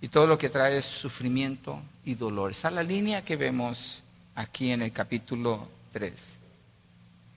Y 0.00 0.08
todo 0.08 0.26
lo 0.26 0.38
que 0.38 0.48
trae 0.50 0.78
es 0.78 0.84
sufrimiento 0.84 1.80
y 2.04 2.16
dolor. 2.16 2.50
Esa 2.50 2.68
es 2.68 2.74
la 2.74 2.82
línea 2.82 3.24
que 3.24 3.36
vemos 3.36 4.02
aquí 4.34 4.72
en 4.72 4.82
el 4.82 4.92
capítulo 4.92 5.68
3. 5.92 6.38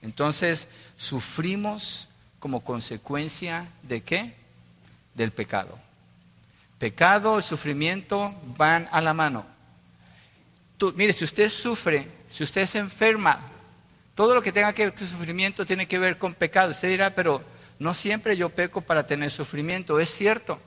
Entonces, 0.01 0.70
sufrimos 0.98 2.10
como 2.39 2.63
consecuencia 2.63 3.67
de 3.84 4.01
qué? 4.01 4.34
Del 5.13 5.32
pecado. 5.32 5.85
Pecado 6.77 7.39
y 7.39 7.41
sufrimiento 7.41 8.36
van 8.58 8.89
a 8.91 9.00
la 9.00 9.13
mano. 9.13 9.46
mire, 10.96 11.13
si 11.13 11.24
usted 11.24 11.50
sufre, 11.50 12.08
si 12.27 12.44
usted 12.44 12.65
se 12.65 12.79
enferma, 12.79 13.39
todo 14.13 14.36
lo 14.36 14.41
que 14.41 14.51
tenga 14.51 14.74
que 14.74 14.86
ver 14.86 14.94
con 14.94 15.08
sufrimiento 15.08 15.65
tiene 15.65 15.88
que 15.88 16.00
ver 16.00 16.17
con 16.17 16.34
pecado. 16.34 16.72
Usted 16.72 16.89
dirá, 16.89 17.15
pero 17.15 17.41
no 17.79 17.94
siempre 17.94 18.36
yo 18.36 18.50
peco 18.50 18.82
para 18.82 19.08
tener 19.08 19.32
sufrimiento. 19.32 20.00
Es 20.01 20.10
cierto, 20.10 20.60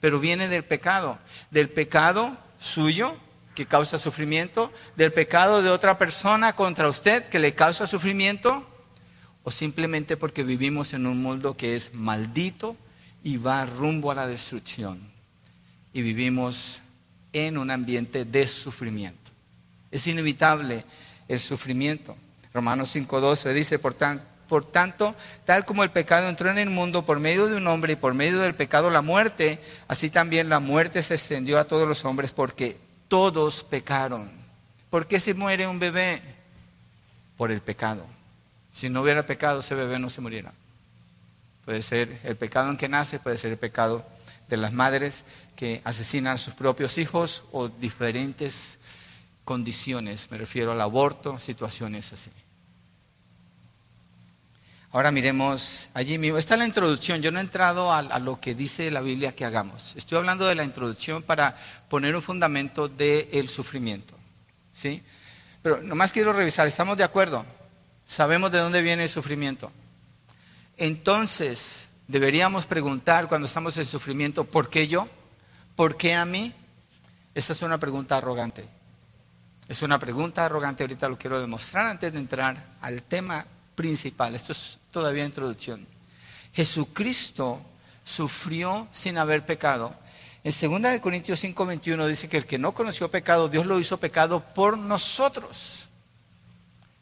pero 0.00 0.18
viene 0.18 0.48
del 0.48 0.64
pecado. 0.64 1.18
Del 1.52 1.68
pecado 1.68 2.36
suyo 2.58 3.16
que 3.54 3.66
causa 3.66 3.98
sufrimiento, 3.98 4.72
del 4.96 5.12
pecado 5.12 5.62
de 5.62 5.70
otra 5.70 5.98
persona 5.98 6.56
contra 6.56 6.88
usted 6.88 7.28
que 7.28 7.38
le 7.38 7.54
causa 7.54 7.86
sufrimiento, 7.86 8.68
o 9.44 9.52
simplemente 9.52 10.16
porque 10.16 10.42
vivimos 10.42 10.92
en 10.94 11.06
un 11.06 11.22
mundo 11.22 11.56
que 11.56 11.76
es 11.76 11.94
maldito 11.94 12.76
y 13.22 13.36
va 13.36 13.64
rumbo 13.66 14.10
a 14.10 14.16
la 14.16 14.26
destrucción 14.26 15.13
y 15.94 16.02
vivimos 16.02 16.82
en 17.32 17.56
un 17.56 17.70
ambiente 17.70 18.26
de 18.26 18.46
sufrimiento. 18.46 19.30
Es 19.90 20.06
inevitable 20.06 20.84
el 21.28 21.40
sufrimiento. 21.40 22.16
Romanos 22.52 22.94
5.12 22.94 23.52
dice, 23.52 23.78
por, 23.78 23.96
por 24.48 24.64
tanto, 24.64 25.14
tal 25.44 25.64
como 25.64 25.84
el 25.84 25.90
pecado 25.90 26.28
entró 26.28 26.50
en 26.50 26.58
el 26.58 26.68
mundo 26.68 27.06
por 27.06 27.20
medio 27.20 27.46
de 27.46 27.56
un 27.56 27.66
hombre 27.68 27.94
y 27.94 27.96
por 27.96 28.12
medio 28.12 28.40
del 28.40 28.56
pecado 28.56 28.90
la 28.90 29.02
muerte, 29.02 29.60
así 29.86 30.10
también 30.10 30.48
la 30.48 30.58
muerte 30.58 31.02
se 31.02 31.14
extendió 31.14 31.58
a 31.58 31.64
todos 31.64 31.86
los 31.88 32.04
hombres 32.04 32.32
porque 32.32 32.76
todos 33.06 33.62
pecaron. 33.62 34.30
¿Por 34.90 35.06
qué 35.06 35.20
se 35.20 35.32
muere 35.32 35.66
un 35.68 35.78
bebé? 35.78 36.22
Por 37.36 37.52
el 37.52 37.60
pecado. 37.60 38.04
Si 38.72 38.88
no 38.88 39.02
hubiera 39.02 39.24
pecado, 39.24 39.60
ese 39.60 39.76
bebé 39.76 40.00
no 40.00 40.10
se 40.10 40.20
muriera. 40.20 40.52
Puede 41.64 41.82
ser 41.82 42.20
el 42.24 42.36
pecado 42.36 42.70
en 42.70 42.76
que 42.76 42.88
nace, 42.88 43.20
puede 43.20 43.36
ser 43.36 43.52
el 43.52 43.58
pecado 43.58 44.04
de 44.54 44.62
las 44.62 44.72
madres 44.72 45.24
que 45.56 45.82
asesinan 45.84 46.34
a 46.34 46.38
sus 46.38 46.54
propios 46.54 46.96
hijos 46.98 47.44
o 47.50 47.68
diferentes 47.68 48.78
condiciones, 49.44 50.30
me 50.30 50.38
refiero 50.38 50.72
al 50.72 50.80
aborto, 50.80 51.38
situaciones 51.38 52.12
así. 52.12 52.30
Ahora 54.92 55.10
miremos 55.10 55.88
allí 55.92 56.18
mismo. 56.18 56.38
Esta 56.38 56.54
es 56.54 56.60
la 56.60 56.66
introducción. 56.66 57.20
Yo 57.20 57.32
no 57.32 57.40
he 57.40 57.42
entrado 57.42 57.92
a, 57.92 58.20
lo 58.20 58.40
que 58.40 58.54
dice 58.54 58.92
la 58.92 59.00
Biblia 59.00 59.34
que 59.34 59.44
hagamos. 59.44 59.96
Estoy 59.96 60.18
hablando 60.18 60.46
de 60.46 60.54
la 60.54 60.62
introducción 60.62 61.24
para 61.24 61.56
poner 61.88 62.14
un 62.14 62.22
fundamento 62.22 62.86
del 62.86 63.48
sufrimiento. 63.48 64.14
¿sí? 64.72 65.02
Pero 65.62 65.82
nomás 65.82 66.12
quiero 66.12 66.32
revisar. 66.32 66.68
¿Estamos 66.68 66.96
de 66.96 67.02
acuerdo? 67.02 67.44
Sabemos 68.06 68.52
de 68.52 68.58
dónde 68.58 68.82
viene 68.82 69.02
el 69.02 69.08
sufrimiento. 69.08 69.72
Entonces, 70.76 71.88
deberíamos 72.08 72.66
preguntar 72.66 73.28
cuando 73.28 73.46
estamos 73.46 73.76
en 73.78 73.86
sufrimiento, 73.86 74.44
¿por 74.44 74.68
qué 74.68 74.88
yo? 74.88 75.08
¿Por 75.76 75.96
qué 75.96 76.14
a 76.14 76.24
mí? 76.24 76.52
Esa 77.34 77.52
es 77.52 77.62
una 77.62 77.78
pregunta 77.78 78.16
arrogante. 78.16 78.68
Es 79.68 79.82
una 79.82 79.98
pregunta 79.98 80.44
arrogante, 80.44 80.84
ahorita 80.84 81.08
lo 81.08 81.18
quiero 81.18 81.40
demostrar 81.40 81.86
antes 81.86 82.12
de 82.12 82.18
entrar 82.18 82.70
al 82.80 83.02
tema 83.02 83.46
principal. 83.74 84.34
Esto 84.34 84.52
es 84.52 84.78
todavía 84.90 85.24
introducción. 85.24 85.86
Jesucristo 86.52 87.60
sufrió 88.04 88.86
sin 88.92 89.18
haber 89.18 89.46
pecado. 89.46 89.94
En 90.44 90.52
2 90.52 91.00
Corintios 91.00 91.42
5:21 91.42 92.06
dice 92.06 92.28
que 92.28 92.36
el 92.36 92.46
que 92.46 92.58
no 92.58 92.72
conoció 92.72 93.10
pecado, 93.10 93.48
Dios 93.48 93.64
lo 93.64 93.80
hizo 93.80 93.96
pecado 93.96 94.40
por 94.54 94.76
nosotros 94.76 95.83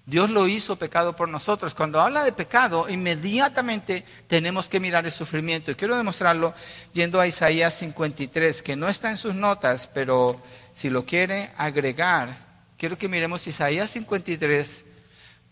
Dios 0.05 0.31
lo 0.31 0.49
hizo 0.49 0.77
pecado 0.77 1.15
por 1.15 1.29
nosotros. 1.29 1.75
Cuando 1.75 2.01
habla 2.01 2.25
de 2.25 2.33
pecado, 2.33 2.89
inmediatamente 2.89 4.05
tenemos 4.27 4.69
que 4.69 4.81
mirar 4.81 5.07
el 5.07 5.13
sufrimiento. 5.13 5.71
Y 5.71 5.77
quiero 5.77 5.97
demostrarlo 5.97 6.55
yendo 6.93 7.21
a 7.21 7.27
Isaías 7.27 7.75
53, 7.75 8.63
que 8.63 8.75
no 8.75 8.89
está 8.89 9.11
en 9.11 9.17
sus 9.17 9.35
notas, 9.35 9.89
pero 9.95 10.43
si 10.75 10.91
lo 10.91 11.07
quiere 11.07 11.51
agregar, 11.57 12.37
quiero 12.77 12.99
que 12.99 13.09
miremos 13.09 13.47
Isaías 13.47 13.91
53 13.91 14.85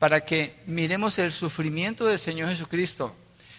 para 0.01 0.25
que 0.25 0.59
miremos 0.67 1.19
el 1.19 1.31
sufrimiento 1.31 2.07
del 2.07 2.19
Señor 2.19 2.49
Jesucristo. 2.49 3.15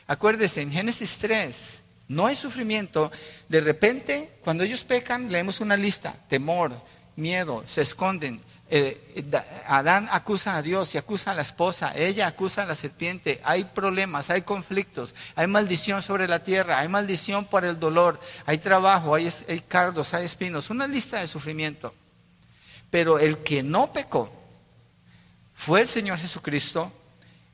Acuérdese, 0.07 0.61
en 0.61 0.71
Génesis 0.71 1.17
3 1.19 1.79
no 2.09 2.25
hay 2.25 2.35
sufrimiento. 2.35 3.11
De 3.47 3.61
repente, 3.61 4.29
cuando 4.43 4.65
ellos 4.65 4.83
pecan, 4.83 5.31
leemos 5.31 5.61
una 5.61 5.77
lista, 5.77 6.13
temor, 6.27 6.73
miedo, 7.15 7.63
se 7.65 7.83
esconden. 7.83 8.41
Eh, 8.73 9.25
Adán 9.67 10.07
acusa 10.13 10.55
a 10.55 10.61
Dios 10.61 10.95
y 10.95 10.97
acusa 10.97 11.31
a 11.31 11.33
la 11.33 11.41
esposa, 11.41 11.91
ella 11.93 12.25
acusa 12.25 12.63
a 12.63 12.65
la 12.65 12.73
serpiente, 12.73 13.41
hay 13.43 13.65
problemas, 13.65 14.29
hay 14.29 14.43
conflictos, 14.43 15.13
hay 15.35 15.47
maldición 15.47 16.01
sobre 16.01 16.25
la 16.25 16.41
tierra, 16.41 16.79
hay 16.79 16.87
maldición 16.87 17.43
por 17.43 17.65
el 17.65 17.77
dolor, 17.77 18.17
hay 18.45 18.59
trabajo, 18.59 19.13
hay, 19.13 19.29
hay 19.49 19.59
cardos, 19.59 20.13
hay 20.13 20.23
espinos, 20.23 20.69
una 20.69 20.87
lista 20.87 21.19
de 21.19 21.27
sufrimiento. 21.27 21.93
Pero 22.89 23.19
el 23.19 23.39
que 23.39 23.61
no 23.61 23.91
pecó 23.91 24.31
fue 25.53 25.81
el 25.81 25.87
Señor 25.89 26.17
Jesucristo, 26.17 26.93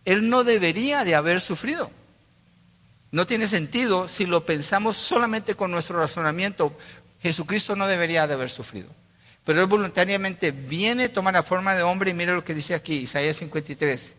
Él 0.05 0.29
no 0.29 0.43
debería 0.43 1.03
de 1.03 1.15
haber 1.15 1.41
sufrido. 1.41 1.89
No 3.09 3.25
tiene 3.25 3.47
sentido 3.47 4.07
si 4.07 4.27
lo 4.27 4.45
pensamos 4.45 4.97
solamente 4.97 5.55
con 5.55 5.71
nuestro 5.71 5.99
razonamiento. 5.99 6.77
Jesucristo 7.23 7.75
no 7.75 7.87
debería 7.87 8.27
de 8.27 8.35
haber 8.35 8.51
sufrido. 8.51 8.89
Pero 9.47 9.61
él 9.61 9.67
voluntariamente 9.67 10.51
viene, 10.51 11.07
toma 11.07 11.31
la 11.31 11.41
forma 11.41 11.73
de 11.73 11.81
hombre 11.81 12.11
y 12.11 12.13
mira 12.13 12.33
lo 12.33 12.43
que 12.43 12.53
dice 12.53 12.75
aquí, 12.75 12.95
Isaías 12.95 13.37
53. 13.37 14.15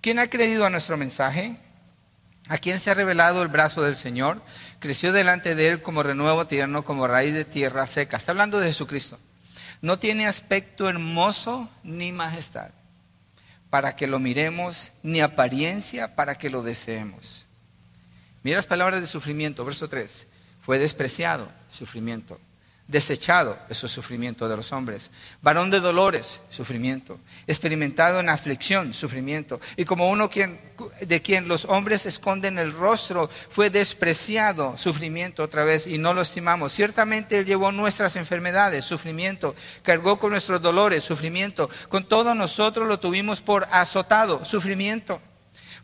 ¿Quién 0.00 0.18
ha 0.18 0.30
creído 0.30 0.64
a 0.64 0.70
nuestro 0.70 0.96
mensaje? 0.96 1.58
¿A 2.48 2.56
quién 2.56 2.80
se 2.80 2.90
ha 2.90 2.94
revelado 2.94 3.42
el 3.42 3.48
brazo 3.48 3.82
del 3.82 3.94
Señor? 3.94 4.40
Creció 4.78 5.12
delante 5.12 5.54
de 5.54 5.68
él 5.68 5.82
como 5.82 6.02
renuevo 6.02 6.46
tierno, 6.46 6.82
como 6.82 7.06
raíz 7.06 7.34
de 7.34 7.44
tierra 7.44 7.86
seca. 7.86 8.16
Está 8.16 8.32
hablando 8.32 8.58
de 8.58 8.68
Jesucristo. 8.68 9.18
No 9.82 9.98
tiene 9.98 10.26
aspecto 10.26 10.88
hermoso 10.88 11.68
ni 11.82 12.12
majestad 12.12 12.70
para 13.68 13.96
que 13.96 14.06
lo 14.06 14.18
miremos, 14.18 14.92
ni 15.02 15.20
apariencia 15.20 16.16
para 16.16 16.36
que 16.36 16.48
lo 16.48 16.62
deseemos. 16.62 17.46
Mira 18.42 18.56
las 18.56 18.66
palabras 18.66 19.02
de 19.02 19.06
sufrimiento, 19.06 19.62
verso 19.62 19.90
3. 19.90 20.26
Fue 20.62 20.78
despreciado, 20.78 21.52
sufrimiento 21.70 22.40
desechado, 22.90 23.56
eso 23.68 23.86
es 23.86 23.92
sufrimiento 23.92 24.48
de 24.48 24.56
los 24.56 24.72
hombres. 24.72 25.10
Varón 25.42 25.70
de 25.70 25.78
dolores, 25.78 26.42
sufrimiento. 26.50 27.20
Experimentado 27.46 28.18
en 28.18 28.28
aflicción, 28.28 28.92
sufrimiento. 28.92 29.60
Y 29.76 29.84
como 29.84 30.10
uno 30.10 30.28
de 31.00 31.22
quien 31.22 31.48
los 31.48 31.64
hombres 31.66 32.04
esconden 32.04 32.58
el 32.58 32.72
rostro, 32.72 33.30
fue 33.50 33.70
despreciado, 33.70 34.76
sufrimiento 34.76 35.44
otra 35.44 35.62
vez, 35.64 35.86
y 35.86 35.98
no 35.98 36.14
lo 36.14 36.20
estimamos. 36.20 36.72
Ciertamente 36.72 37.38
Él 37.38 37.46
llevó 37.46 37.70
nuestras 37.70 38.16
enfermedades, 38.16 38.84
sufrimiento. 38.84 39.54
Cargó 39.82 40.18
con 40.18 40.30
nuestros 40.30 40.60
dolores, 40.60 41.04
sufrimiento. 41.04 41.70
Con 41.88 42.08
todo 42.08 42.34
nosotros 42.34 42.88
lo 42.88 42.98
tuvimos 42.98 43.40
por 43.40 43.68
azotado, 43.70 44.44
sufrimiento. 44.44 45.22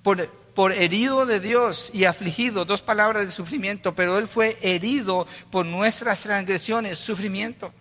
Por 0.03 0.46
por 0.57 0.73
herido 0.73 1.27
de 1.27 1.39
Dios 1.39 1.91
y 1.93 2.07
afligido, 2.07 2.65
dos 2.65 2.81
palabras 2.81 3.27
de 3.27 3.33
sufrimiento, 3.33 3.95
pero 3.95 4.19
Él 4.19 4.27
fue 4.27 4.57
herido 4.63 5.27
por 5.51 5.67
nuestras 5.67 6.23
transgresiones, 6.23 6.99
sufrimiento, 6.99 7.75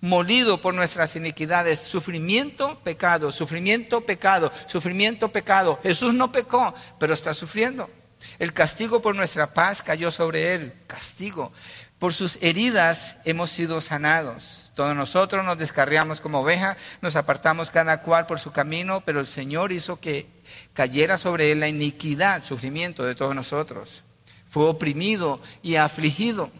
molido 0.00 0.60
por 0.60 0.74
nuestras 0.74 1.14
iniquidades, 1.14 1.78
sufrimiento, 1.78 2.80
pecado, 2.82 3.30
sufrimiento, 3.30 4.00
pecado, 4.00 4.50
sufrimiento, 4.66 5.30
pecado. 5.30 5.78
Jesús 5.84 6.14
no 6.14 6.32
pecó, 6.32 6.74
pero 6.98 7.14
está 7.14 7.32
sufriendo. 7.32 7.88
El 8.40 8.52
castigo 8.52 9.00
por 9.00 9.14
nuestra 9.14 9.54
paz 9.54 9.84
cayó 9.84 10.10
sobre 10.10 10.54
Él, 10.54 10.72
castigo. 10.88 11.52
Por 12.00 12.12
sus 12.12 12.42
heridas 12.42 13.18
hemos 13.24 13.50
sido 13.50 13.80
sanados. 13.80 14.65
Todos 14.76 14.94
nosotros 14.94 15.42
nos 15.42 15.56
descarriamos 15.56 16.20
como 16.20 16.40
oveja, 16.40 16.76
nos 17.00 17.16
apartamos 17.16 17.70
cada 17.70 18.02
cual 18.02 18.26
por 18.26 18.38
su 18.38 18.52
camino, 18.52 19.00
pero 19.00 19.20
el 19.20 19.26
Señor 19.26 19.72
hizo 19.72 19.98
que 19.98 20.26
cayera 20.74 21.16
sobre 21.16 21.50
él 21.50 21.60
la 21.60 21.68
iniquidad, 21.68 22.44
sufrimiento 22.44 23.02
de 23.02 23.14
todos 23.14 23.34
nosotros. 23.34 24.04
Fue 24.50 24.66
oprimido 24.66 25.40
y 25.62 25.76
afligido, 25.76 26.50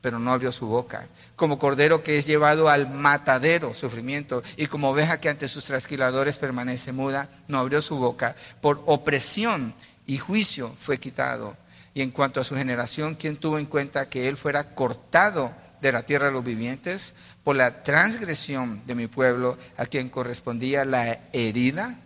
pero 0.00 0.20
no 0.20 0.32
abrió 0.32 0.52
su 0.52 0.68
boca. 0.68 1.08
Como 1.34 1.58
cordero 1.58 2.04
que 2.04 2.18
es 2.18 2.26
llevado 2.26 2.68
al 2.68 2.88
matadero, 2.88 3.74
sufrimiento, 3.74 4.44
y 4.56 4.68
como 4.68 4.90
oveja 4.90 5.18
que 5.18 5.28
ante 5.28 5.48
sus 5.48 5.64
trasquiladores 5.64 6.38
permanece 6.38 6.92
muda, 6.92 7.28
no 7.48 7.58
abrió 7.58 7.82
su 7.82 7.96
boca. 7.96 8.36
Por 8.60 8.80
opresión 8.86 9.74
y 10.06 10.18
juicio 10.18 10.76
fue 10.80 11.00
quitado. 11.00 11.56
Y 11.94 12.02
en 12.02 12.12
cuanto 12.12 12.40
a 12.40 12.44
su 12.44 12.54
generación, 12.54 13.16
¿quién 13.16 13.38
tuvo 13.38 13.58
en 13.58 13.66
cuenta 13.66 14.08
que 14.08 14.28
él 14.28 14.36
fuera 14.36 14.72
cortado 14.72 15.52
de 15.80 15.92
la 15.92 16.02
tierra 16.04 16.26
de 16.26 16.32
los 16.32 16.44
vivientes 16.44 17.14
por 17.44 17.56
la 17.56 17.82
transgresión 17.82 18.82
de 18.86 18.94
mi 18.94 19.06
pueblo, 19.06 19.58
a 19.76 19.86
quien 19.86 20.08
correspondía 20.08 20.84
la 20.84 21.18
herida? 21.32 21.98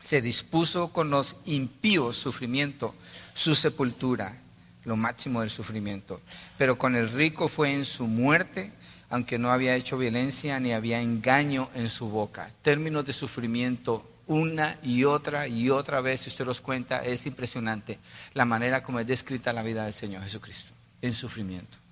Se 0.00 0.20
dispuso 0.20 0.92
con 0.92 1.10
los 1.10 1.36
impíos 1.46 2.16
sufrimiento, 2.16 2.94
su 3.32 3.54
sepultura 3.54 4.40
lo 4.84 4.96
máximo 4.96 5.40
del 5.40 5.50
sufrimiento. 5.50 6.20
Pero 6.58 6.78
con 6.78 6.94
el 6.94 7.10
rico 7.10 7.48
fue 7.48 7.72
en 7.72 7.84
su 7.84 8.06
muerte, 8.06 8.72
aunque 9.10 9.38
no 9.38 9.50
había 9.50 9.74
hecho 9.74 9.98
violencia 9.98 10.60
ni 10.60 10.72
había 10.72 11.00
engaño 11.00 11.70
en 11.74 11.88
su 11.88 12.08
boca. 12.08 12.50
Términos 12.62 13.04
de 13.04 13.12
sufrimiento 13.12 14.10
una 14.26 14.78
y 14.82 15.04
otra 15.04 15.48
y 15.48 15.70
otra 15.70 16.00
vez, 16.00 16.20
si 16.20 16.30
usted 16.30 16.46
los 16.46 16.60
cuenta, 16.60 17.04
es 17.04 17.26
impresionante 17.26 17.98
la 18.32 18.44
manera 18.44 18.82
como 18.82 19.00
es 19.00 19.06
descrita 19.06 19.52
la 19.52 19.62
vida 19.62 19.84
del 19.84 19.94
Señor 19.94 20.22
Jesucristo, 20.22 20.72
en 21.02 21.14
sufrimiento. 21.14 21.83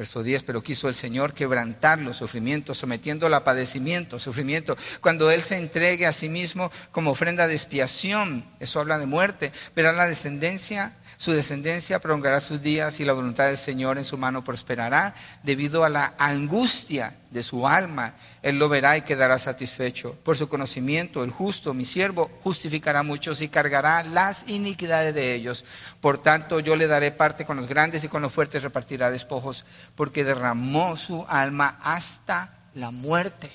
Verso 0.00 0.22
10, 0.22 0.44
pero 0.44 0.62
quiso 0.62 0.88
el 0.88 0.94
Señor 0.94 1.34
quebrantar 1.34 1.98
los 1.98 2.16
sufrimientos, 2.16 2.78
sometiéndolo 2.78 3.36
a 3.36 3.44
padecimiento, 3.44 4.18
sufrimiento. 4.18 4.74
Cuando 5.02 5.30
Él 5.30 5.42
se 5.42 5.58
entregue 5.58 6.06
a 6.06 6.14
sí 6.14 6.30
mismo 6.30 6.72
como 6.90 7.10
ofrenda 7.10 7.46
de 7.46 7.52
expiación, 7.52 8.46
eso 8.60 8.80
habla 8.80 8.96
de 8.96 9.04
muerte, 9.04 9.52
verá 9.76 9.92
la 9.92 10.06
descendencia 10.06 10.94
su 11.20 11.32
descendencia 11.32 11.98
prolongará 11.98 12.40
sus 12.40 12.62
días 12.62 12.98
y 12.98 13.04
la 13.04 13.12
voluntad 13.12 13.48
del 13.48 13.58
Señor 13.58 13.98
en 13.98 14.06
su 14.06 14.16
mano 14.16 14.42
prosperará 14.42 15.14
debido 15.42 15.84
a 15.84 15.90
la 15.90 16.14
angustia 16.16 17.14
de 17.30 17.42
su 17.42 17.68
alma. 17.68 18.14
Él 18.40 18.58
lo 18.58 18.70
verá 18.70 18.96
y 18.96 19.02
quedará 19.02 19.38
satisfecho. 19.38 20.16
Por 20.24 20.38
su 20.38 20.48
conocimiento, 20.48 21.22
el 21.22 21.30
justo, 21.30 21.74
mi 21.74 21.84
siervo, 21.84 22.30
justificará 22.42 23.00
a 23.00 23.02
muchos 23.02 23.42
y 23.42 23.48
cargará 23.48 24.02
las 24.02 24.48
iniquidades 24.48 25.14
de 25.14 25.34
ellos. 25.34 25.66
Por 26.00 26.16
tanto, 26.16 26.58
yo 26.58 26.74
le 26.74 26.86
daré 26.86 27.12
parte 27.12 27.44
con 27.44 27.58
los 27.58 27.68
grandes 27.68 28.02
y 28.02 28.08
con 28.08 28.22
los 28.22 28.32
fuertes 28.32 28.62
repartirá 28.62 29.10
despojos, 29.10 29.66
porque 29.96 30.24
derramó 30.24 30.96
su 30.96 31.26
alma 31.28 31.78
hasta 31.82 32.60
la 32.72 32.90
muerte. 32.90 33.50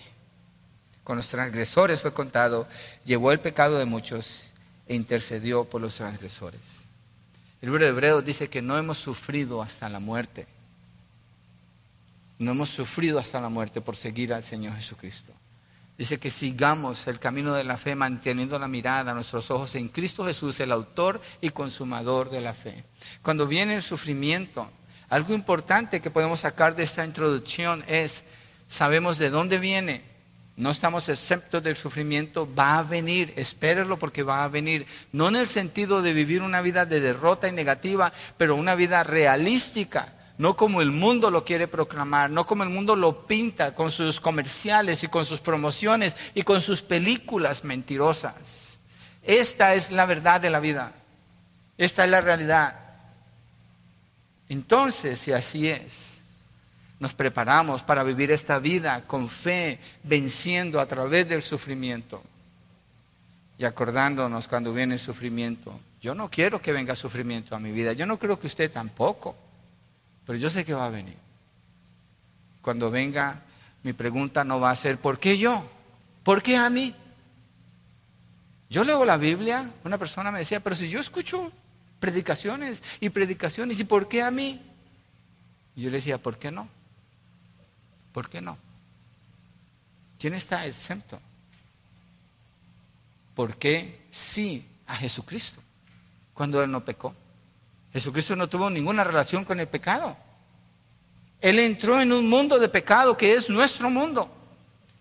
Con 1.03 1.17
los 1.17 1.29
transgresores 1.29 1.99
fue 1.99 2.13
contado, 2.13 2.67
llevó 3.05 3.31
el 3.31 3.39
pecado 3.39 3.79
de 3.79 3.85
muchos 3.85 4.51
e 4.85 4.93
intercedió 4.93 5.65
por 5.65 5.81
los 5.81 5.95
transgresores. 5.95 6.84
El 7.65 7.71
libro 7.71 7.83
de 7.83 7.89
Hebreos 7.89 8.23
dice 8.23 8.47
que 8.47 8.61
no 8.61 8.77
hemos 8.77 8.99
sufrido 8.99 9.59
hasta 9.59 9.89
la 9.89 9.99
muerte. 9.99 10.45
No 12.37 12.51
hemos 12.51 12.69
sufrido 12.69 13.17
hasta 13.17 13.41
la 13.41 13.49
muerte 13.49 13.81
por 13.81 13.95
seguir 13.95 14.35
al 14.35 14.43
Señor 14.43 14.75
Jesucristo. 14.75 15.33
Dice 15.97 16.19
que 16.19 16.29
sigamos 16.29 17.07
el 17.07 17.17
camino 17.17 17.55
de 17.55 17.63
la 17.63 17.77
fe 17.77 17.95
manteniendo 17.95 18.59
la 18.59 18.67
mirada, 18.67 19.15
nuestros 19.15 19.49
ojos 19.49 19.73
en 19.73 19.89
Cristo 19.89 20.23
Jesús, 20.23 20.59
el 20.59 20.71
autor 20.71 21.19
y 21.41 21.49
consumador 21.49 22.29
de 22.29 22.41
la 22.41 22.53
fe. 22.53 22.85
Cuando 23.23 23.47
viene 23.47 23.73
el 23.73 23.81
sufrimiento, 23.81 24.69
algo 25.09 25.33
importante 25.33 26.03
que 26.03 26.11
podemos 26.11 26.41
sacar 26.41 26.75
de 26.75 26.83
esta 26.83 27.03
introducción 27.03 27.83
es, 27.87 28.25
sabemos 28.67 29.17
de 29.17 29.31
dónde 29.31 29.57
viene, 29.57 30.03
no 30.57 30.71
estamos 30.71 31.09
exentos 31.09 31.61
del 31.61 31.75
sufrimiento, 31.75 32.47
va 32.53 32.77
a 32.77 32.83
venir, 32.83 33.33
espérenlo 33.35 33.99
porque 33.99 34.23
va 34.23 34.45
a 34.45 34.47
venir. 34.47 34.85
No 35.11 35.27
en 35.27 35.35
el 35.35 35.47
sentido 35.47 36.01
de 36.01 36.13
vivir 36.13 36.41
una 36.41 36.61
vida 36.61 36.85
de 36.85 37.01
derrota 37.01 37.49
y 37.49 37.51
negativa, 37.51 38.13
pero 38.37 38.55
una 38.55 38.73
vida 38.75 39.03
realística, 39.03 40.13
no 40.37 40.55
como 40.55 40.81
el 40.81 40.91
mundo 40.91 41.29
lo 41.29 41.43
quiere 41.43 41.67
proclamar, 41.67 42.29
no 42.29 42.47
como 42.47 42.63
el 42.63 42.69
mundo 42.69 42.95
lo 42.95 43.27
pinta 43.27 43.75
con 43.75 43.91
sus 43.91 44.21
comerciales 44.21 45.03
y 45.03 45.09
con 45.09 45.25
sus 45.25 45.41
promociones 45.41 46.15
y 46.33 46.43
con 46.43 46.61
sus 46.61 46.81
películas 46.81 47.65
mentirosas. 47.65 48.79
Esta 49.23 49.73
es 49.73 49.91
la 49.91 50.05
verdad 50.05 50.39
de 50.39 50.49
la 50.49 50.61
vida, 50.61 50.93
esta 51.77 52.05
es 52.05 52.09
la 52.09 52.21
realidad. 52.21 52.79
Entonces, 54.47 55.19
si 55.19 55.33
así 55.33 55.69
es, 55.69 56.14
nos 56.99 57.13
preparamos 57.13 57.83
para 57.83 58.03
vivir 58.03 58.31
esta 58.31 58.59
vida 58.59 59.03
con 59.05 59.29
fe, 59.29 59.79
venciendo 60.03 60.79
a 60.79 60.85
través 60.85 61.27
del 61.27 61.41
sufrimiento 61.41 62.23
y 63.57 63.65
acordándonos 63.65 64.47
cuando 64.47 64.73
viene 64.73 64.97
sufrimiento. 64.97 65.79
Yo 66.01 66.15
no 66.15 66.29
quiero 66.29 66.61
que 66.61 66.73
venga 66.73 66.95
sufrimiento 66.95 67.55
a 67.55 67.59
mi 67.59 67.71
vida, 67.71 67.93
yo 67.93 68.05
no 68.05 68.19
creo 68.19 68.39
que 68.39 68.47
usted 68.47 68.71
tampoco, 68.71 69.35
pero 70.25 70.37
yo 70.37 70.49
sé 70.49 70.63
que 70.63 70.73
va 70.73 70.85
a 70.85 70.89
venir. 70.89 71.17
Cuando 72.61 72.89
venga, 72.89 73.41
mi 73.83 73.93
pregunta 73.93 74.43
no 74.43 74.59
va 74.59 74.71
a 74.71 74.75
ser, 74.75 74.97
¿por 74.97 75.19
qué 75.19 75.37
yo? 75.37 75.63
¿Por 76.23 76.41
qué 76.41 76.57
a 76.57 76.69
mí? 76.69 76.95
Yo 78.69 78.83
leo 78.83 79.05
la 79.05 79.17
Biblia, 79.17 79.69
una 79.83 79.97
persona 79.97 80.31
me 80.31 80.39
decía, 80.39 80.59
pero 80.59 80.75
si 80.75 80.89
yo 80.89 80.99
escucho 80.99 81.51
predicaciones 81.99 82.81
y 82.99 83.09
predicaciones, 83.09 83.79
¿y 83.79 83.83
por 83.83 84.07
qué 84.07 84.23
a 84.23 84.31
mí? 84.31 84.61
Y 85.75 85.81
yo 85.81 85.89
le 85.89 85.97
decía, 85.97 86.17
¿por 86.17 86.37
qué 86.37 86.51
no? 86.51 86.67
¿Por 88.15 88.29
qué 88.29 88.39
no? 88.39 88.57
¿Quién 90.17 90.35
está 90.35 90.65
exento? 90.65 91.19
¿Por 93.35 93.57
qué 93.57 94.05
sí 94.09 94.65
a 94.87 94.95
Jesucristo 94.95 95.61
cuando 96.33 96.63
Él 96.63 96.71
no 96.71 96.85
pecó? 96.85 97.13
Jesucristo 97.91 98.37
no 98.37 98.47
tuvo 98.47 98.69
ninguna 98.69 99.03
relación 99.03 99.43
con 99.43 99.59
el 99.59 99.67
pecado. 99.67 100.15
Él 101.41 101.59
entró 101.59 101.99
en 101.99 102.13
un 102.13 102.29
mundo 102.29 102.57
de 102.57 102.69
pecado 102.69 103.17
que 103.17 103.33
es 103.33 103.49
nuestro 103.49 103.89
mundo 103.89 104.33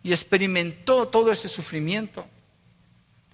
y 0.03 0.11
experimentó 0.11 1.07
todo 1.07 1.31
ese 1.31 1.49
sufrimiento. 1.49 2.27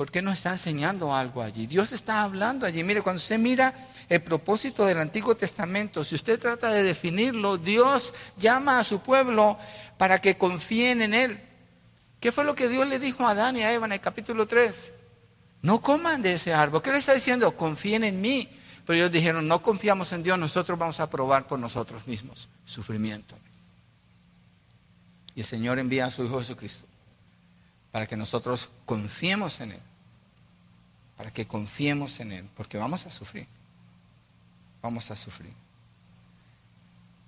¿Por 0.01 0.11
qué 0.11 0.23
no 0.23 0.33
está 0.33 0.53
enseñando 0.53 1.15
algo 1.15 1.43
allí? 1.43 1.67
Dios 1.67 1.93
está 1.93 2.23
hablando 2.23 2.65
allí. 2.65 2.83
Mire, 2.83 3.03
cuando 3.03 3.19
usted 3.19 3.39
mira 3.39 3.75
el 4.09 4.23
propósito 4.23 4.87
del 4.87 4.97
Antiguo 4.97 5.35
Testamento, 5.35 6.05
si 6.05 6.15
usted 6.15 6.41
trata 6.41 6.71
de 6.71 6.83
definirlo, 6.83 7.59
Dios 7.59 8.15
llama 8.39 8.79
a 8.79 8.85
su 8.85 9.03
pueblo 9.03 9.59
para 9.99 10.19
que 10.19 10.39
confíen 10.39 11.03
en 11.03 11.13
Él. 11.13 11.39
¿Qué 12.19 12.33
fue 12.33 12.45
lo 12.45 12.55
que 12.55 12.71
Dios 12.71 12.89
le 12.89 12.99
dijo 12.99 13.27
a 13.27 13.33
Adán 13.33 13.59
y 13.59 13.63
a 13.63 13.75
Eva 13.75 13.85
en 13.85 13.93
el 13.93 14.01
capítulo 14.01 14.47
3? 14.47 14.91
No 15.61 15.83
coman 15.83 16.23
de 16.23 16.33
ese 16.33 16.55
árbol. 16.55 16.81
¿Qué 16.81 16.93
le 16.93 16.97
está 16.97 17.13
diciendo? 17.13 17.55
Confíen 17.55 18.03
en 18.03 18.23
mí. 18.23 18.49
Pero 18.87 18.97
ellos 18.97 19.13
dijeron, 19.13 19.47
no 19.47 19.61
confiamos 19.61 20.15
en 20.15 20.23
Dios, 20.23 20.39
nosotros 20.39 20.79
vamos 20.79 20.99
a 21.01 21.11
probar 21.11 21.47
por 21.47 21.59
nosotros 21.59 22.07
mismos 22.07 22.49
sufrimiento. 22.65 23.37
Y 25.35 25.41
el 25.41 25.47
Señor 25.47 25.79
envía 25.79 26.07
a 26.07 26.11
su 26.11 26.25
Hijo 26.25 26.39
Jesucristo 26.39 26.87
para 27.93 28.07
que 28.07 28.17
nosotros 28.17 28.71
confiemos 28.87 29.61
en 29.61 29.73
Él 29.73 29.90
para 31.21 31.31
que 31.31 31.47
confiemos 31.47 32.19
en 32.21 32.33
Él, 32.33 32.49
porque 32.57 32.79
vamos 32.79 33.05
a 33.05 33.11
sufrir. 33.11 33.47
Vamos 34.81 35.11
a 35.11 35.17
sufrir. 35.17 35.53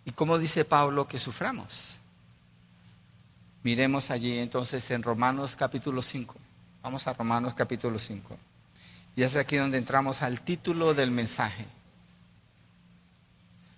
¿Y 0.06 0.12
cómo 0.12 0.38
dice 0.38 0.64
Pablo 0.64 1.06
que 1.06 1.18
suframos? 1.18 1.98
Miremos 3.62 4.10
allí 4.10 4.38
entonces 4.38 4.90
en 4.92 5.02
Romanos 5.02 5.56
capítulo 5.56 6.00
5. 6.00 6.34
Vamos 6.82 7.06
a 7.06 7.12
Romanos 7.12 7.52
capítulo 7.52 7.98
5. 7.98 8.38
Y 9.14 9.24
es 9.24 9.36
aquí 9.36 9.56
donde 9.56 9.76
entramos 9.76 10.22
al 10.22 10.40
título 10.40 10.94
del 10.94 11.10
mensaje. 11.10 11.66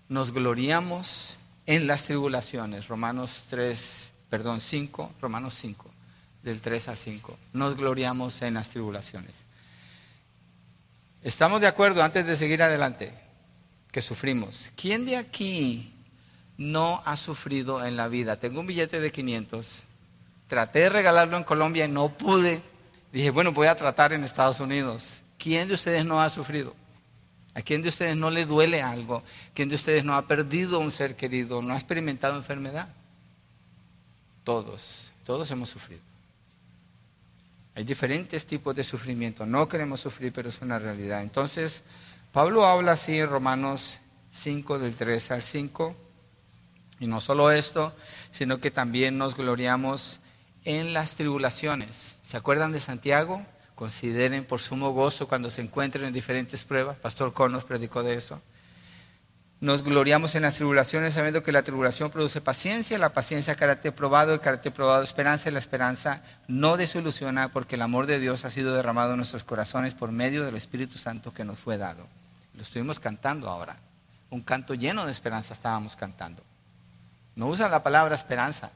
Nos 0.09 0.31
gloriamos 0.31 1.39
en 1.67 1.89
las 1.89 2.05
tribulaciones. 2.05 2.87
Romanos 2.87 3.47
3, 3.51 4.13
perdón, 4.31 4.61
5, 4.61 5.11
Romanos 5.21 5.55
5, 5.55 5.91
del 6.45 6.61
3 6.61 6.87
al 6.87 6.99
5. 6.99 7.37
Nos 7.53 7.77
gloriamos 7.77 8.43
en 8.43 8.55
las 8.55 8.69
tribulaciones. 8.69 9.45
Estamos 11.25 11.63
de 11.63 11.67
acuerdo 11.67 12.03
antes 12.03 12.27
de 12.27 12.37
seguir 12.37 12.63
adelante 12.63 13.11
que 13.91 14.03
sufrimos. 14.03 14.71
¿Quién 14.77 15.07
de 15.07 15.17
aquí 15.17 15.91
no 16.59 17.03
ha 17.07 17.17
sufrido 17.17 17.83
en 17.83 17.97
la 17.97 18.09
vida? 18.09 18.39
Tengo 18.39 18.61
un 18.61 18.67
billete 18.67 19.01
de 19.01 19.11
500. 19.11 19.85
Traté 20.47 20.81
de 20.81 20.89
regalarlo 20.91 21.39
en 21.39 21.45
Colombia 21.45 21.87
y 21.87 21.91
no 21.91 22.11
pude. 22.11 22.61
Dije, 23.11 23.31
bueno, 23.31 23.53
voy 23.53 23.69
a 23.69 23.75
tratar 23.75 24.13
en 24.13 24.23
Estados 24.23 24.61
Unidos. 24.61 25.23
¿Quién 25.39 25.67
de 25.67 25.75
ustedes 25.75 26.05
no 26.05 26.21
ha 26.21 26.29
sufrido? 26.29 26.77
¿A 27.55 27.63
quién 27.63 27.81
de 27.81 27.89
ustedes 27.89 28.19
no 28.19 28.29
le 28.31 28.45
duele 28.45 28.83
algo? 28.83 29.23
¿Quién 29.55 29.71
de 29.71 29.77
ustedes 29.77 30.05
no 30.05 30.15
ha 30.15 30.27
perdido 30.27 30.79
un 30.79 30.91
ser 30.91 31.17
querido? 31.17 31.63
¿No 31.63 31.73
ha 31.73 31.77
experimentado 31.79 32.37
enfermedad? 32.37 32.89
Todos, 34.45 35.11
todos 35.25 35.51
hemos 35.51 35.71
sufrido. 35.71 36.03
Hay 37.75 37.85
diferentes 37.85 38.47
tipos 38.47 38.75
de 38.75 38.85
sufrimiento. 38.85 39.47
No 39.47 39.69
queremos 39.69 40.01
sufrir, 40.01 40.33
pero 40.33 40.49
es 40.49 40.61
una 40.63 40.79
realidad. 40.79 41.23
Entonces, 41.23 41.83
Pablo 42.33 42.67
habla 42.67 42.93
así 42.93 43.19
en 43.19 43.29
Romanos 43.29 43.99
5, 44.31 44.79
del 44.79 44.95
3 44.95 45.33
al 45.33 45.43
5. 45.43 45.97
Y 47.01 47.07
no 47.07 47.21
solo 47.21 47.51
esto, 47.51 47.93
sino 48.31 48.59
que 48.59 48.71
también 48.71 49.19
nos 49.19 49.37
gloriamos 49.37 50.21
en 50.65 50.93
las 50.93 51.17
tribulaciones. 51.17 52.15
¿Se 52.23 52.37
acuerdan 52.37 52.73
de 52.73 52.81
Santiago? 52.81 53.45
Consideren 53.75 54.45
por 54.45 54.61
sumo 54.61 54.93
gozo 54.93 55.27
cuando 55.27 55.51
se 55.51 55.63
encuentren 55.63 56.05
en 56.05 56.13
diferentes 56.13 56.65
pruebas. 56.65 56.97
Pastor 56.97 57.33
Conos 57.33 57.65
predicó 57.65 58.05
de 58.05 58.15
eso. 58.15 58.41
Nos 59.61 59.83
gloriamos 59.83 60.35
en 60.35 60.43
las 60.43 60.57
tribulaciones 60.57 61.15
sabiendo 61.15 61.43
que 61.43 61.53
la 61.53 61.63
tribulación 61.63 62.11
produce 62.11 62.41
paciencia, 62.41 62.99
la 62.99 63.15
paciencia 63.15 63.55
carácter 63.55 63.95
probado, 63.95 64.35
el 64.35 64.41
carácter 64.41 64.73
probado 64.73 65.03
esperanza 65.03 65.49
y 65.49 65.53
la 65.53 65.59
esperanza 65.59 66.23
no 66.49 66.77
desilusiona 66.77 67.51
porque 67.51 67.77
el 67.77 67.83
amor 67.83 68.07
de 68.07 68.19
Dios 68.19 68.45
ha 68.45 68.51
sido 68.51 68.75
derramado 68.75 69.13
en 69.13 69.19
nuestros 69.19 69.45
corazones 69.45 69.95
por 69.95 70.13
medio 70.13 70.45
del 70.45 70.57
Espíritu 70.57 70.99
Santo 70.99 71.33
que 71.33 71.45
nos 71.45 71.59
fue 71.59 71.79
dado. 71.79 72.07
Lo 72.55 72.63
estuvimos 72.63 73.01
cantando 73.01 73.49
ahora. 73.49 73.77
Un 74.31 74.43
canto 74.43 74.75
lleno 74.75 75.07
de 75.07 75.13
esperanza 75.13 75.55
estábamos 75.55 75.97
cantando. 75.97 76.43
No 77.37 77.47
usa 77.47 77.69
la 77.69 77.83
palabra 77.83 78.15
esperanza, 78.15 78.71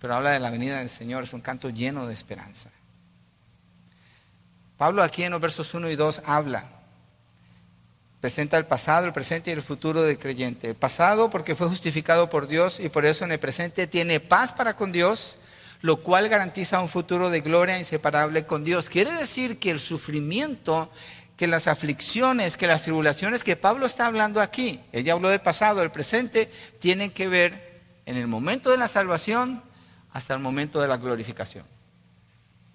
pero 0.00 0.14
habla 0.14 0.30
de 0.30 0.40
la 0.40 0.50
venida 0.50 0.78
del 0.78 0.90
Señor. 0.90 1.22
Es 1.22 1.32
un 1.32 1.40
canto 1.40 1.70
lleno 1.70 2.06
de 2.06 2.14
esperanza. 2.14 2.70
Pablo 4.76 5.02
aquí 5.02 5.22
en 5.22 5.32
los 5.32 5.40
versos 5.40 5.72
1 5.72 5.88
y 5.88 5.96
2 5.96 6.22
habla 6.26 6.75
Presenta 8.20 8.56
el 8.56 8.66
pasado, 8.66 9.06
el 9.06 9.12
presente 9.12 9.50
y 9.50 9.54
el 9.54 9.62
futuro 9.62 10.02
del 10.02 10.18
creyente. 10.18 10.68
El 10.68 10.74
pasado 10.74 11.30
porque 11.30 11.54
fue 11.54 11.68
justificado 11.68 12.30
por 12.30 12.48
Dios 12.48 12.80
y 12.80 12.88
por 12.88 13.04
eso 13.04 13.24
en 13.24 13.32
el 13.32 13.38
presente 13.38 13.86
tiene 13.86 14.20
paz 14.20 14.52
para 14.52 14.74
con 14.74 14.90
Dios, 14.90 15.38
lo 15.82 16.02
cual 16.02 16.28
garantiza 16.28 16.80
un 16.80 16.88
futuro 16.88 17.30
de 17.30 17.40
gloria 17.40 17.78
inseparable 17.78 18.46
con 18.46 18.64
Dios. 18.64 18.88
Quiere 18.88 19.12
decir 19.12 19.58
que 19.58 19.70
el 19.70 19.80
sufrimiento, 19.80 20.90
que 21.36 21.46
las 21.46 21.68
aflicciones, 21.68 22.56
que 22.56 22.66
las 22.66 22.82
tribulaciones 22.82 23.44
que 23.44 23.56
Pablo 23.56 23.84
está 23.84 24.06
hablando 24.06 24.40
aquí, 24.40 24.80
ella 24.92 25.12
habló 25.12 25.28
del 25.28 25.40
pasado, 25.40 25.80
del 25.80 25.90
presente, 25.90 26.50
tienen 26.80 27.10
que 27.10 27.28
ver 27.28 27.82
en 28.06 28.16
el 28.16 28.26
momento 28.26 28.70
de 28.70 28.78
la 28.78 28.88
salvación 28.88 29.62
hasta 30.12 30.32
el 30.32 30.40
momento 30.40 30.80
de 30.80 30.88
la 30.88 30.96
glorificación. 30.96 31.66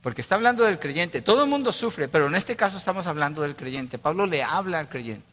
Porque 0.01 0.21
está 0.21 0.35
hablando 0.35 0.63
del 0.63 0.79
creyente. 0.79 1.21
Todo 1.21 1.43
el 1.43 1.49
mundo 1.49 1.71
sufre, 1.71 2.07
pero 2.07 2.27
en 2.27 2.35
este 2.35 2.55
caso 2.55 2.77
estamos 2.77 3.07
hablando 3.07 3.41
del 3.41 3.55
creyente. 3.55 3.97
Pablo 3.97 4.25
le 4.25 4.43
habla 4.43 4.79
al 4.79 4.89
creyente. 4.89 5.30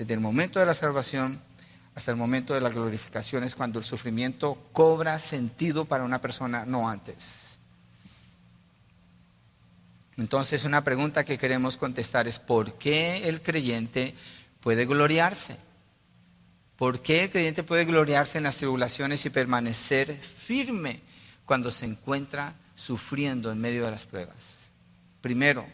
Desde 0.00 0.14
el 0.14 0.20
momento 0.20 0.58
de 0.58 0.64
la 0.64 0.72
salvación 0.72 1.42
hasta 1.94 2.10
el 2.10 2.16
momento 2.16 2.54
de 2.54 2.62
la 2.62 2.70
glorificación 2.70 3.44
es 3.44 3.54
cuando 3.54 3.78
el 3.78 3.84
sufrimiento 3.84 4.56
cobra 4.72 5.18
sentido 5.18 5.84
para 5.84 6.04
una 6.04 6.22
persona, 6.22 6.64
no 6.64 6.88
antes. 6.88 7.58
Entonces 10.16 10.64
una 10.64 10.82
pregunta 10.82 11.22
que 11.22 11.36
queremos 11.36 11.76
contestar 11.76 12.26
es, 12.26 12.38
¿por 12.38 12.78
qué 12.78 13.28
el 13.28 13.42
creyente 13.42 14.14
puede 14.60 14.86
gloriarse? 14.86 15.58
¿Por 16.76 17.00
qué 17.00 17.24
el 17.24 17.30
creyente 17.30 17.62
puede 17.62 17.84
gloriarse 17.84 18.38
en 18.38 18.44
las 18.44 18.56
tribulaciones 18.56 19.26
y 19.26 19.28
permanecer 19.28 20.16
firme 20.16 21.02
cuando 21.44 21.70
se 21.70 21.84
encuentra 21.84 22.54
sufriendo 22.74 23.52
en 23.52 23.60
medio 23.60 23.84
de 23.84 23.90
las 23.90 24.06
pruebas? 24.06 24.60
Primero, 25.20 25.66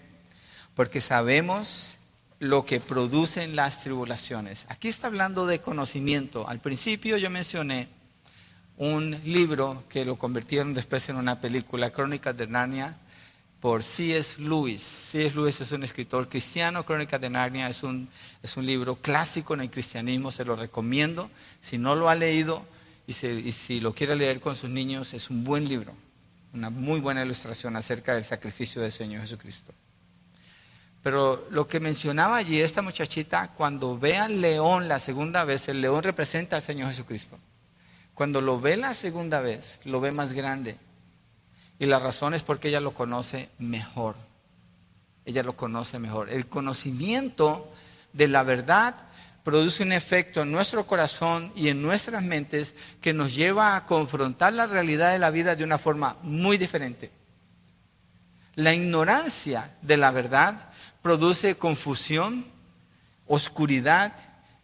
porque 0.74 1.00
sabemos 1.00 1.95
lo 2.38 2.66
que 2.66 2.81
producen 2.81 3.57
las 3.57 3.81
tribulaciones. 3.81 4.66
Aquí 4.68 4.88
está 4.88 5.07
hablando 5.07 5.46
de 5.46 5.61
conocimiento. 5.61 6.49
Al 6.49 6.61
principio 6.61 7.16
yo 7.16 7.31
mencioné 7.31 7.88
un 8.77 9.18
libro 9.25 9.83
que 9.88 10.05
lo 10.05 10.16
convirtieron 10.16 10.75
después 10.75 11.09
en 11.09 11.16
una 11.16 11.40
película, 11.40 11.90
Crónicas 11.90 12.37
de 12.37 12.46
Narnia, 12.46 12.99
por 13.61 13.83
C.S. 13.83 14.40
Lewis. 14.42 14.83
C.S. 14.83 15.35
Lewis 15.35 15.61
es 15.62 15.72
un 15.72 15.83
escritor 15.83 16.29
cristiano, 16.29 16.85
Crónicas 16.85 17.20
de 17.20 17.31
Narnia 17.31 17.70
es 17.70 17.83
un, 17.83 18.09
es 18.42 18.57
un 18.57 18.66
libro 18.66 18.96
clásico 18.96 19.55
en 19.55 19.62
el 19.62 19.70
cristianismo, 19.70 20.31
se 20.31 20.44
lo 20.44 20.57
recomiendo. 20.57 21.31
Si 21.62 21.79
no 21.79 21.94
lo 21.94 22.11
ha 22.11 22.14
leído 22.14 22.66
y, 23.07 23.12
y 23.27 23.53
si 23.53 23.81
lo 23.81 23.94
quiere 23.94 24.14
leer 24.14 24.40
con 24.40 24.57
sus 24.57 24.68
niños, 24.68 25.14
es 25.14 25.31
un 25.31 25.42
buen 25.42 25.68
libro, 25.68 25.94
una 26.53 26.68
muy 26.68 27.01
buena 27.01 27.25
ilustración 27.25 27.77
acerca 27.77 28.14
del 28.14 28.25
sacrificio 28.25 28.83
del 28.83 28.92
Señor 28.92 29.22
Jesucristo. 29.22 29.72
Pero 31.07 31.47
lo 31.51 31.69
que 31.69 31.79
mencionaba 31.79 32.35
allí 32.35 32.61
esta 32.61 32.83
muchachita, 32.83 33.53
cuando 33.53 33.97
ve 33.97 34.16
al 34.16 34.40
león 34.40 34.88
la 34.88 34.99
segunda 34.99 35.45
vez, 35.45 35.69
el 35.69 35.81
león 35.81 36.03
representa 36.03 36.57
al 36.57 36.62
Señor 36.62 36.88
Jesucristo. 36.88 37.38
Cuando 38.12 38.40
lo 38.40 38.61
ve 38.61 38.77
la 38.77 38.92
segunda 38.92 39.40
vez, 39.40 39.79
lo 39.85 40.01
ve 40.01 40.11
más 40.11 40.33
grande. 40.33 40.79
Y 41.79 41.87
la 41.87 42.01
razón 42.01 42.35
es 42.35 42.42
porque 42.42 42.71
ella 42.71 42.81
lo 42.81 42.90
conoce 42.90 43.51
mejor. 43.61 44.16
Ella 45.25 45.45
lo 45.45 45.57
conoce 45.57 46.01
mejor. 46.01 46.29
El 46.29 46.49
conocimiento 46.49 47.73
de 48.12 48.27
la 48.27 48.42
verdad 48.42 48.97
produce 49.45 49.85
un 49.85 49.92
efecto 49.92 50.42
en 50.42 50.51
nuestro 50.51 50.88
corazón 50.88 51.53
y 51.55 51.69
en 51.69 51.83
nuestras 51.83 52.25
mentes 52.25 52.75
que 53.01 53.12
nos 53.12 53.33
lleva 53.33 53.77
a 53.77 53.87
confrontar 53.87 54.55
la 54.55 54.66
realidad 54.66 55.12
de 55.12 55.21
la 55.21 55.31
vida 55.31 55.55
de 55.55 55.62
una 55.62 55.79
forma 55.79 56.16
muy 56.23 56.59
diferente. 56.59 57.12
La 58.57 58.75
ignorancia 58.75 59.77
de 59.83 59.99
la 59.99 60.11
verdad 60.11 60.73
produce 61.07 61.57
confusión, 61.57 62.45
oscuridad, 63.29 64.12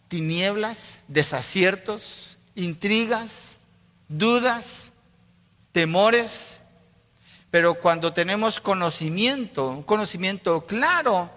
tinieblas, 0.09 0.99
desaciertos, 1.07 2.37
intrigas, 2.57 3.59
dudas, 4.09 4.91
temores. 5.71 6.61
Pero 7.53 7.75
cuando 7.75 8.13
tenemos 8.13 8.59
conocimiento, 8.59 9.69
un 9.69 9.85
conocimiento 9.85 10.67
claro, 10.67 11.31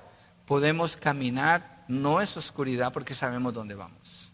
podemos 0.47 0.97
caminar, 0.97 1.83
no 1.87 2.19
es 2.19 2.35
oscuridad 2.35 2.91
porque 2.91 3.13
sabemos 3.13 3.53
dónde 3.53 3.75
vamos. 3.75 4.31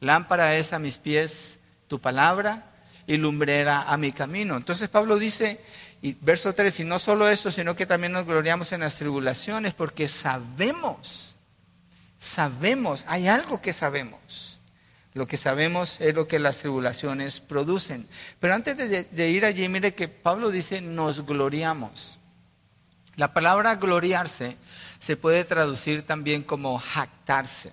Lámpara 0.00 0.54
es 0.56 0.74
a 0.74 0.78
mis 0.78 0.98
pies 0.98 1.58
tu 1.88 1.98
palabra 1.98 2.74
y 3.06 3.16
lumbrera 3.16 3.84
a 3.90 3.96
mi 3.96 4.12
camino. 4.12 4.54
Entonces 4.54 4.90
Pablo 4.90 5.18
dice, 5.18 5.64
y 6.04 6.18
verso 6.20 6.54
3, 6.54 6.80
y 6.80 6.84
no 6.84 6.98
solo 6.98 7.30
eso, 7.30 7.50
sino 7.50 7.74
que 7.74 7.86
también 7.86 8.12
nos 8.12 8.26
gloriamos 8.26 8.72
en 8.72 8.82
las 8.82 8.96
tribulaciones, 8.96 9.72
porque 9.72 10.06
sabemos, 10.06 11.34
sabemos, 12.18 13.06
hay 13.08 13.26
algo 13.26 13.62
que 13.62 13.72
sabemos. 13.72 14.60
Lo 15.14 15.26
que 15.26 15.38
sabemos 15.38 16.02
es 16.02 16.14
lo 16.14 16.28
que 16.28 16.38
las 16.38 16.58
tribulaciones 16.58 17.40
producen. 17.40 18.06
Pero 18.38 18.54
antes 18.54 18.76
de, 18.76 19.04
de 19.04 19.30
ir 19.30 19.46
allí, 19.46 19.66
mire 19.70 19.94
que 19.94 20.08
Pablo 20.08 20.50
dice, 20.50 20.82
nos 20.82 21.24
gloriamos. 21.24 22.18
La 23.16 23.32
palabra 23.32 23.76
gloriarse 23.76 24.58
se 24.98 25.16
puede 25.16 25.42
traducir 25.46 26.02
también 26.02 26.42
como 26.42 26.78
jactarse. 26.78 27.72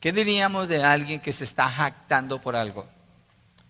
¿Qué 0.00 0.12
diríamos 0.12 0.66
de 0.68 0.82
alguien 0.82 1.20
que 1.20 1.34
se 1.34 1.44
está 1.44 1.68
jactando 1.68 2.40
por 2.40 2.56
algo? 2.56 2.88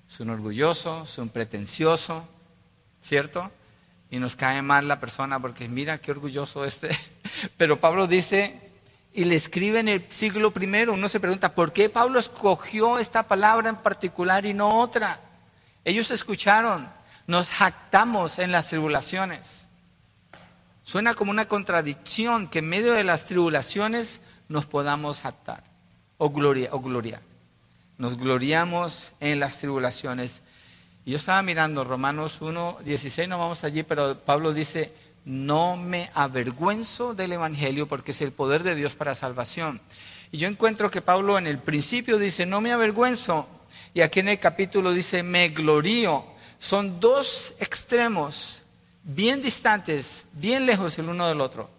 Es 0.09 0.21
un 0.21 0.31
orgulloso, 0.31 1.03
es 1.03 1.19
un 1.19 1.29
pretencioso, 1.29 2.29
¿cierto? 3.01 3.51
Y 4.11 4.19
nos 4.19 4.37
cae 4.37 4.61
mal 4.63 4.89
la 4.89 5.01
persona 5.01 5.39
porque 5.39 5.69
mira 5.69 5.99
qué 5.99 6.11
orgulloso 6.11 6.65
este. 6.65 6.91
Pero 7.57 7.81
Pablo 7.81 8.07
dice, 8.07 8.61
y 9.13 9.25
le 9.25 9.37
escribe 9.37 9.81
en 9.81 9.89
el 9.89 10.07
siglo 10.11 10.51
primero, 10.51 10.93
uno 10.93 11.09
se 11.09 11.21
pregunta, 11.21 11.55
¿por 11.55 11.73
qué 11.73 11.89
Pablo 11.89 12.19
escogió 12.19 12.99
esta 12.99 13.25
palabra 13.25 13.69
en 13.69 13.77
particular 13.77 14.47
y 14.47 14.55
no 14.55 14.81
otra? 14.81 15.21
Ellos 15.85 16.11
escucharon, 16.11 16.89
nos 17.27 17.51
jactamos 17.51 18.39
en 18.39 18.53
las 18.53 18.69
tribulaciones. 18.69 19.69
Suena 20.83 21.15
como 21.15 21.31
una 21.31 21.47
contradicción 21.47 22.49
que 22.49 22.59
en 22.59 22.69
medio 22.69 22.93
de 22.93 23.05
las 23.05 23.27
tribulaciones 23.27 24.21
nos 24.49 24.67
podamos 24.67 25.21
jactar 25.21 25.63
o 26.19 26.31
gloria, 26.31 26.71
o 26.73 26.81
gloria. 26.81 27.21
Nos 27.97 28.17
gloriamos 28.19 29.13
en 29.21 29.41
las 29.41 29.59
tribulaciones 29.59 30.43
yo 31.07 31.17
estaba 31.17 31.43
mirando 31.43 31.85
Romanos 31.85 32.41
1, 32.41 32.79
16, 32.85 33.29
no 33.29 33.39
vamos 33.39 33.65
allí, 33.65 33.83
pero 33.83 34.19
Pablo 34.19 34.53
dice, 34.53 34.93
no 35.25 35.77
me 35.77 36.11
avergüenzo 36.15 37.15
del 37.15 37.33
Evangelio 37.33 37.89
porque 37.89 38.13
es 38.13 38.21
el 38.21 38.33
poder 38.33 38.63
de 38.63 38.75
Dios 38.75 38.95
para 38.95 39.15
salvación. 39.15 39.81
Y 40.31 40.39
yo 40.39 40.49
encuentro 40.49 40.91
que 40.91 41.03
Pablo 41.03 41.39
en 41.39 41.47
el 41.47 41.59
principio 41.59 42.19
dice, 42.19 42.47
no 42.47 42.61
me 42.61 42.73
avergüenzo, 42.73 43.49
y 43.95 44.03
aquí 44.03 44.21
en 44.21 44.29
el 44.29 44.39
capítulo 44.39 44.93
dice, 44.93 45.23
me 45.23 45.49
glorío. 45.49 46.25
Son 46.59 47.01
dos 47.01 47.55
extremos 47.59 48.63
bien 49.03 49.43
distantes, 49.43 50.27
bien 50.33 50.67
lejos 50.67 50.99
el 50.99 51.09
uno 51.09 51.27
del 51.27 51.41
otro. 51.41 51.71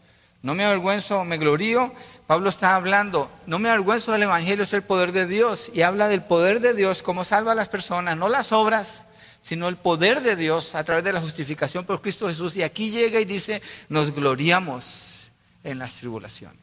No 0.42 0.56
me 0.56 0.66
avergüenzo, 0.66 1.24
me 1.24 1.38
glorío. 1.38 1.94
Pablo 2.28 2.50
está 2.50 2.76
hablando, 2.76 3.32
no 3.46 3.60
me 3.60 3.70
avergüenzo 3.70 4.12
del 4.12 4.24
Evangelio, 4.24 4.64
es 4.64 4.74
el 4.74 4.82
poder 4.82 5.12
de 5.12 5.28
Dios. 5.28 5.72
Y 5.74 5.84
habla 5.84 6.08
del 6.08 6.24
poder 6.24 6.60
de 6.60 6.74
Dios, 6.74 7.04
como 7.04 7.24
salva 7.24 7.52
a 7.52 7.56
las 7.56 7.70
personas, 7.70 8.18
no 8.18 8.28
las 8.28 8.52
obras 8.52 9.06
sino 9.42 9.68
el 9.68 9.78
poder 9.78 10.22
de 10.22 10.36
Dios 10.36 10.76
a 10.76 10.84
través 10.84 11.04
de 11.04 11.14
la 11.14 11.22
justificación 11.22 11.86
por 11.86 12.02
Cristo 12.02 12.28
Jesús. 12.28 12.56
Y 12.56 12.64
aquí 12.64 12.92
llega 12.92 13.20
y 13.20 13.26
dice, 13.26 13.62
nos 13.90 14.14
gloriamos 14.14 15.32
en 15.64 15.80
las 15.80 15.96
tribulaciones. 15.96 16.60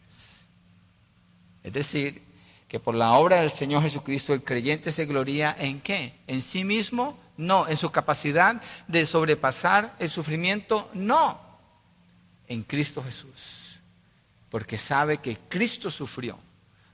Es 1.62 1.72
decir, 1.72 2.22
que 2.68 2.78
por 2.78 2.94
la 2.94 3.14
obra 3.14 3.40
del 3.40 3.50
Señor 3.50 3.82
Jesucristo 3.82 4.34
el 4.34 4.44
creyente 4.44 4.92
se 4.92 5.06
gloria 5.06 5.56
en 5.58 5.80
qué? 5.80 6.14
¿En 6.26 6.42
sí 6.42 6.64
mismo? 6.64 7.18
No. 7.36 7.66
¿En 7.66 7.76
su 7.76 7.90
capacidad 7.90 8.60
de 8.86 9.06
sobrepasar 9.06 9.96
el 9.98 10.10
sufrimiento? 10.10 10.90
No. 10.94 11.40
En 12.46 12.62
Cristo 12.62 13.02
Jesús. 13.02 13.80
Porque 14.50 14.78
sabe 14.78 15.18
que 15.18 15.38
Cristo 15.48 15.90
sufrió 15.90 16.38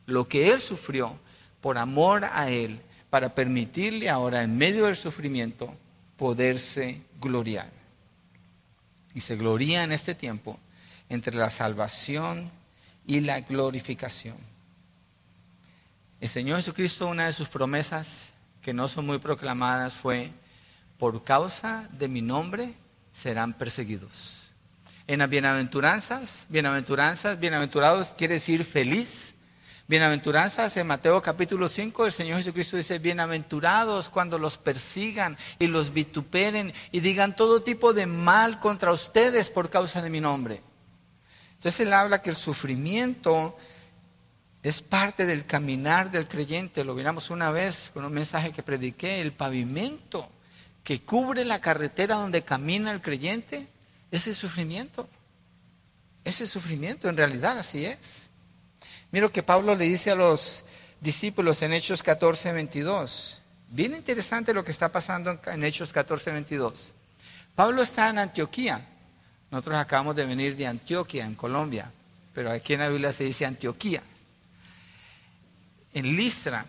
lo 0.06 0.28
que 0.28 0.50
Él 0.50 0.60
sufrió 0.60 1.18
por 1.60 1.78
amor 1.78 2.24
a 2.24 2.50
Él 2.50 2.80
para 3.14 3.32
permitirle 3.32 4.10
ahora, 4.10 4.42
en 4.42 4.58
medio 4.58 4.86
del 4.86 4.96
sufrimiento, 4.96 5.72
poderse 6.16 7.00
gloriar. 7.20 7.70
Y 9.14 9.20
se 9.20 9.36
gloria 9.36 9.84
en 9.84 9.92
este 9.92 10.16
tiempo 10.16 10.58
entre 11.08 11.36
la 11.36 11.48
salvación 11.48 12.50
y 13.06 13.20
la 13.20 13.38
glorificación. 13.38 14.36
El 16.20 16.28
Señor 16.28 16.56
Jesucristo, 16.56 17.06
una 17.06 17.26
de 17.26 17.32
sus 17.32 17.48
promesas 17.48 18.30
que 18.60 18.74
no 18.74 18.88
son 18.88 19.06
muy 19.06 19.20
proclamadas 19.20 19.94
fue, 19.94 20.32
por 20.98 21.22
causa 21.22 21.88
de 21.92 22.08
mi 22.08 22.20
nombre 22.20 22.74
serán 23.12 23.52
perseguidos. 23.52 24.50
En 25.06 25.20
las 25.20 25.30
bienaventuranzas, 25.30 26.46
bienaventuranzas, 26.48 27.38
bienaventurados 27.38 28.08
quiere 28.18 28.34
decir 28.34 28.64
feliz. 28.64 29.33
Bienaventuranzas 29.86 30.74
en 30.78 30.86
Mateo 30.86 31.20
capítulo 31.20 31.68
5, 31.68 32.06
el 32.06 32.12
Señor 32.12 32.38
Jesucristo 32.38 32.78
dice, 32.78 32.98
bienaventurados 32.98 34.08
cuando 34.08 34.38
los 34.38 34.56
persigan 34.56 35.36
y 35.58 35.66
los 35.66 35.92
vituperen 35.92 36.72
y 36.90 37.00
digan 37.00 37.36
todo 37.36 37.62
tipo 37.62 37.92
de 37.92 38.06
mal 38.06 38.60
contra 38.60 38.92
ustedes 38.92 39.50
por 39.50 39.68
causa 39.68 40.00
de 40.00 40.08
mi 40.08 40.22
nombre. 40.22 40.62
Entonces 41.52 41.80
él 41.80 41.92
habla 41.92 42.22
que 42.22 42.30
el 42.30 42.36
sufrimiento 42.36 43.58
es 44.62 44.80
parte 44.80 45.26
del 45.26 45.44
caminar 45.44 46.10
del 46.10 46.28
creyente. 46.28 46.82
Lo 46.82 46.94
miramos 46.94 47.28
una 47.28 47.50
vez 47.50 47.90
con 47.92 48.06
un 48.06 48.12
mensaje 48.14 48.52
que 48.52 48.62
prediqué, 48.62 49.20
el 49.20 49.32
pavimento 49.34 50.30
que 50.82 51.02
cubre 51.02 51.44
la 51.44 51.60
carretera 51.60 52.14
donde 52.14 52.40
camina 52.40 52.90
el 52.90 53.02
creyente, 53.02 53.66
ese 54.10 54.34
sufrimiento. 54.34 55.10
Ese 56.24 56.46
sufrimiento, 56.46 57.10
en 57.10 57.18
realidad 57.18 57.58
así 57.58 57.84
es. 57.84 58.30
Mira 59.14 59.26
lo 59.26 59.32
que 59.32 59.44
Pablo 59.44 59.76
le 59.76 59.84
dice 59.84 60.10
a 60.10 60.16
los 60.16 60.64
discípulos 61.00 61.62
en 61.62 61.72
Hechos 61.72 62.02
14, 62.02 62.52
22. 62.52 63.42
Bien 63.68 63.94
interesante 63.94 64.52
lo 64.52 64.64
que 64.64 64.72
está 64.72 64.90
pasando 64.90 65.38
en 65.46 65.62
Hechos 65.62 65.92
14, 65.92 66.32
22. 66.32 66.92
Pablo 67.54 67.80
está 67.80 68.10
en 68.10 68.18
Antioquía. 68.18 68.84
Nosotros 69.52 69.76
acabamos 69.76 70.16
de 70.16 70.26
venir 70.26 70.56
de 70.56 70.66
Antioquia, 70.66 71.24
en 71.24 71.36
Colombia, 71.36 71.92
pero 72.34 72.50
aquí 72.50 72.72
en 72.72 72.80
la 72.80 72.88
Biblia 72.88 73.12
se 73.12 73.22
dice 73.22 73.46
Antioquía. 73.46 74.02
En 75.92 76.16
Listra. 76.16 76.66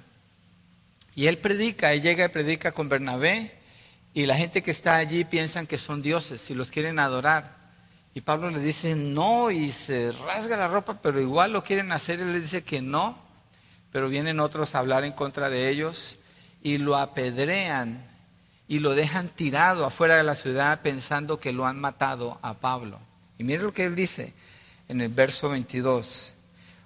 Y 1.16 1.26
él 1.26 1.40
predica, 1.40 1.94
él 1.94 2.04
llega 2.04 2.26
y 2.26 2.30
predica 2.30 2.74
con 2.74 2.88
Bernabé 2.88 3.58
y 4.14 4.28
la 4.28 4.38
gente 4.38 4.62
que 4.62 4.70
está 4.70 4.98
allí 4.98 5.24
piensan 5.24 5.66
que 5.66 5.80
son 5.80 6.04
dioses 6.04 6.48
y 6.52 6.54
los 6.54 6.70
quieren 6.70 7.00
adorar. 7.00 7.65
Y 8.16 8.22
Pablo 8.22 8.50
le 8.50 8.60
dice 8.60 8.96
no 8.96 9.52
y 9.52 9.74
se 9.74 10.14
rasga 10.14 10.56
la 10.56 10.70
ropa, 10.70 11.00
pero 11.02 11.20
igual 11.20 11.52
lo 11.52 11.66
quieren 11.66 11.92
hacer. 11.92 12.22
Él 12.22 12.32
le 12.32 12.40
dice 12.40 12.64
que 12.64 12.82
no, 12.82 13.18
pero 13.92 14.08
vienen 14.08 14.40
otros 14.40 14.74
a 14.74 14.80
hablar 14.80 15.04
en 15.04 15.12
contra 15.12 15.50
de 15.50 15.68
ellos 15.68 16.18
y 16.64 16.78
lo 16.78 16.96
apedrean 16.96 18.06
y 18.70 18.80
lo 18.80 18.96
dejan 18.96 19.28
tirado 19.28 19.86
afuera 19.86 20.16
de 20.16 20.24
la 20.24 20.34
ciudad 20.34 20.82
pensando 20.82 21.42
que 21.42 21.52
lo 21.52 21.68
han 21.68 21.78
matado 21.78 22.40
a 22.42 22.54
Pablo. 22.54 23.00
Y 23.38 23.44
mire 23.44 23.64
lo 23.64 23.74
que 23.74 23.84
él 23.84 23.96
dice 23.96 24.34
en 24.88 25.02
el 25.02 25.10
verso 25.10 25.50
22. 25.50 26.36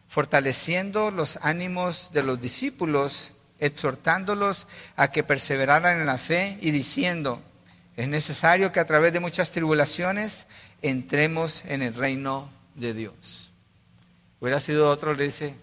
Fortaleciendo 0.07 1.11
los 1.11 1.37
ánimos 1.43 2.09
de 2.11 2.23
los 2.23 2.41
discípulos, 2.41 3.33
exhortándolos 3.59 4.65
a 4.95 5.11
que 5.11 5.23
perseveraran 5.23 5.99
en 5.99 6.07
la 6.07 6.17
fe 6.17 6.57
y 6.59 6.71
diciendo, 6.71 7.39
es 7.95 8.07
necesario 8.07 8.71
que 8.71 8.79
a 8.79 8.87
través 8.87 9.13
de 9.13 9.19
muchas 9.19 9.51
tribulaciones 9.51 10.47
entremos 10.81 11.63
en 11.65 11.81
el 11.81 11.93
reino 11.93 12.49
de 12.75 12.93
Dios. 12.93 13.51
Hubiera 14.39 14.59
sido 14.59 14.89
otro, 14.89 15.13
le 15.13 15.25
dice, 15.25 15.55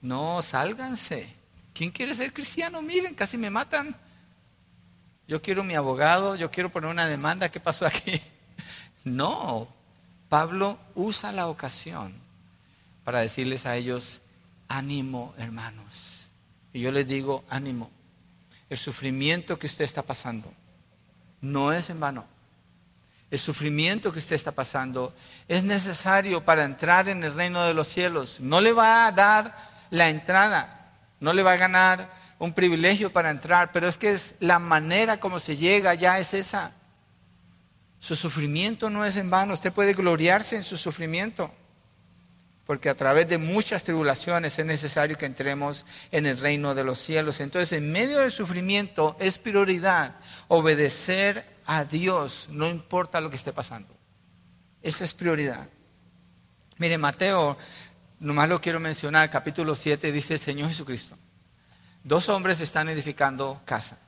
no, 0.00 0.42
sálganse. 0.42 1.34
¿Quién 1.74 1.90
quiere 1.90 2.14
ser 2.14 2.32
cristiano? 2.32 2.82
Miren, 2.82 3.14
casi 3.14 3.38
me 3.38 3.50
matan. 3.50 3.96
Yo 5.28 5.40
quiero 5.42 5.64
mi 5.64 5.74
abogado, 5.74 6.36
yo 6.36 6.50
quiero 6.50 6.70
poner 6.70 6.90
una 6.90 7.06
demanda, 7.06 7.50
¿qué 7.50 7.60
pasó 7.60 7.86
aquí? 7.86 8.20
No, 9.04 9.66
Pablo 10.28 10.78
usa 10.94 11.32
la 11.32 11.48
ocasión 11.48 12.14
para 13.02 13.18
decirles 13.18 13.66
a 13.66 13.74
ellos, 13.74 14.20
ánimo 14.68 15.34
hermanos 15.38 16.12
y 16.72 16.80
yo 16.80 16.90
les 16.90 17.06
digo, 17.06 17.44
ánimo, 17.48 17.90
el 18.70 18.78
sufrimiento 18.78 19.58
que 19.58 19.66
usted 19.66 19.84
está 19.84 20.02
pasando 20.02 20.52
no 21.40 21.72
es 21.72 21.90
en 21.90 22.00
vano. 22.00 22.24
El 23.32 23.38
sufrimiento 23.38 24.12
que 24.12 24.18
usted 24.18 24.36
está 24.36 24.52
pasando 24.52 25.14
es 25.48 25.64
necesario 25.64 26.44
para 26.44 26.64
entrar 26.64 27.08
en 27.08 27.24
el 27.24 27.34
reino 27.34 27.64
de 27.64 27.72
los 27.72 27.88
cielos. 27.88 28.40
No 28.40 28.60
le 28.60 28.72
va 28.72 29.06
a 29.06 29.12
dar 29.12 29.56
la 29.88 30.10
entrada, 30.10 30.92
no 31.18 31.32
le 31.32 31.42
va 31.42 31.52
a 31.52 31.56
ganar 31.56 32.12
un 32.38 32.52
privilegio 32.52 33.10
para 33.10 33.30
entrar, 33.30 33.72
pero 33.72 33.88
es 33.88 33.96
que 33.96 34.10
es 34.10 34.34
la 34.40 34.58
manera 34.58 35.18
como 35.18 35.40
se 35.40 35.56
llega 35.56 35.94
ya 35.94 36.18
es 36.18 36.34
esa. 36.34 36.72
Su 38.00 38.16
sufrimiento 38.16 38.90
no 38.90 39.02
es 39.02 39.16
en 39.16 39.30
vano, 39.30 39.54
usted 39.54 39.72
puede 39.72 39.94
gloriarse 39.94 40.56
en 40.56 40.64
su 40.64 40.76
sufrimiento 40.76 41.50
porque 42.66 42.88
a 42.88 42.94
través 42.94 43.28
de 43.28 43.38
muchas 43.38 43.82
tribulaciones 43.82 44.58
es 44.58 44.66
necesario 44.66 45.18
que 45.18 45.26
entremos 45.26 45.84
en 46.10 46.26
el 46.26 46.38
reino 46.38 46.74
de 46.74 46.84
los 46.84 46.98
cielos. 46.98 47.40
Entonces, 47.40 47.72
en 47.72 47.90
medio 47.90 48.20
del 48.20 48.30
sufrimiento 48.30 49.16
es 49.18 49.38
prioridad 49.38 50.16
obedecer 50.48 51.51
a 51.66 51.84
Dios, 51.84 52.48
no 52.50 52.68
importa 52.68 53.20
lo 53.20 53.30
que 53.30 53.36
esté 53.36 53.52
pasando. 53.52 53.94
Esa 54.82 55.04
es 55.04 55.14
prioridad. 55.14 55.68
Mire, 56.78 56.98
Mateo, 56.98 57.56
nomás 58.18 58.48
lo 58.48 58.60
quiero 58.60 58.80
mencionar, 58.80 59.30
capítulo 59.30 59.74
7 59.74 60.10
dice 60.10 60.34
el 60.34 60.40
Señor 60.40 60.68
Jesucristo. 60.68 61.16
Dos 62.04 62.28
hombres 62.28 62.60
están 62.60 62.88
edificando 62.88 63.60
casa. 63.64 63.98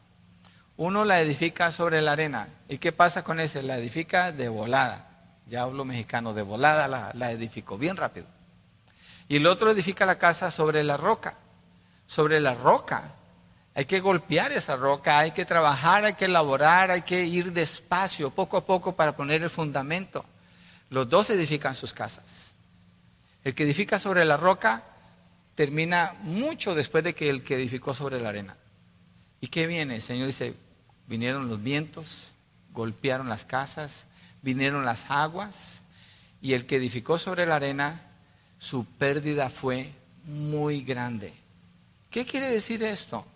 Uno 0.76 1.04
la 1.04 1.20
edifica 1.20 1.70
sobre 1.70 2.02
la 2.02 2.12
arena. 2.12 2.48
¿Y 2.68 2.78
qué 2.78 2.90
pasa 2.90 3.22
con 3.22 3.38
ese? 3.38 3.62
La 3.62 3.78
edifica 3.78 4.32
de 4.32 4.48
volada. 4.48 5.08
Ya 5.46 5.62
hablo 5.62 5.84
mexicano, 5.84 6.34
de 6.34 6.42
volada 6.42 6.88
la, 6.88 7.12
la 7.14 7.30
edificó, 7.30 7.78
bien 7.78 7.96
rápido. 7.96 8.26
Y 9.28 9.36
el 9.36 9.46
otro 9.46 9.70
edifica 9.70 10.06
la 10.06 10.18
casa 10.18 10.50
sobre 10.50 10.82
la 10.82 10.96
roca. 10.96 11.36
Sobre 12.06 12.40
la 12.40 12.54
roca. 12.54 13.14
Hay 13.74 13.86
que 13.86 14.00
golpear 14.00 14.52
esa 14.52 14.76
roca, 14.76 15.18
hay 15.18 15.32
que 15.32 15.44
trabajar, 15.44 16.04
hay 16.04 16.14
que 16.14 16.26
elaborar, 16.26 16.90
hay 16.90 17.02
que 17.02 17.24
ir 17.24 17.52
despacio, 17.52 18.30
poco 18.30 18.56
a 18.56 18.64
poco 18.64 18.94
para 18.94 19.16
poner 19.16 19.42
el 19.42 19.50
fundamento. 19.50 20.24
Los 20.90 21.08
dos 21.08 21.30
edifican 21.30 21.74
sus 21.74 21.92
casas. 21.92 22.54
El 23.42 23.54
que 23.54 23.64
edifica 23.64 23.98
sobre 23.98 24.24
la 24.24 24.36
roca 24.36 24.84
termina 25.56 26.14
mucho 26.22 26.74
después 26.74 27.02
de 27.02 27.14
que 27.14 27.28
el 27.28 27.42
que 27.42 27.56
edificó 27.56 27.94
sobre 27.94 28.20
la 28.20 28.28
arena. 28.28 28.56
¿Y 29.40 29.48
qué 29.48 29.66
viene? 29.66 29.96
El 29.96 30.02
Señor 30.02 30.28
dice, 30.28 30.54
vinieron 31.06 31.48
los 31.48 31.62
vientos, 31.62 32.32
golpearon 32.72 33.28
las 33.28 33.44
casas, 33.44 34.04
vinieron 34.40 34.84
las 34.84 35.10
aguas, 35.10 35.80
y 36.40 36.54
el 36.54 36.64
que 36.66 36.76
edificó 36.76 37.18
sobre 37.18 37.44
la 37.44 37.56
arena 37.56 38.02
su 38.58 38.84
pérdida 38.84 39.50
fue 39.50 39.92
muy 40.24 40.82
grande. 40.82 41.34
¿Qué 42.10 42.24
quiere 42.24 42.48
decir 42.48 42.82
esto? 42.82 43.26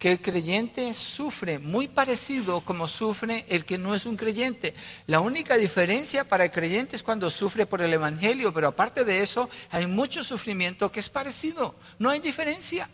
Que 0.00 0.10
el 0.10 0.20
creyente 0.20 0.94
sufre 0.94 1.60
muy 1.60 1.86
parecido 1.86 2.62
como 2.62 2.88
sufre 2.88 3.44
el 3.48 3.64
que 3.64 3.78
no 3.78 3.94
es 3.94 4.06
un 4.06 4.16
creyente. 4.16 4.74
La 5.06 5.20
única 5.20 5.56
diferencia 5.56 6.24
para 6.24 6.46
el 6.46 6.50
creyente 6.50 6.96
es 6.96 7.04
cuando 7.04 7.30
sufre 7.30 7.66
por 7.66 7.82
el 7.82 7.92
Evangelio, 7.92 8.52
pero 8.52 8.66
aparte 8.66 9.04
de 9.04 9.22
eso 9.22 9.48
hay 9.70 9.86
mucho 9.86 10.24
sufrimiento 10.24 10.90
que 10.90 10.98
es 10.98 11.10
parecido. 11.10 11.76
No 11.98 12.10
hay 12.10 12.18
diferencia. 12.18 12.88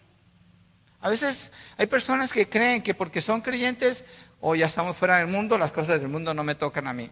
A 1.01 1.09
veces 1.09 1.53
hay 1.79 1.87
personas 1.87 2.33
que 2.33 2.49
creen 2.49 2.83
que 2.83 2.92
porque 2.92 3.21
son 3.21 3.40
creyentes 3.40 4.05
o 4.40 4.55
ya 4.55 4.66
estamos 4.66 4.97
fuera 4.97 5.19
del 5.19 5.29
mundo, 5.29 5.57
las 5.57 5.73
cosas 5.73 6.01
del 6.01 6.09
mundo 6.09 6.35
no 6.35 6.42
me 6.42 6.57
tocan 6.57 6.88
a 6.88 6.92
mí. 6.92 7.09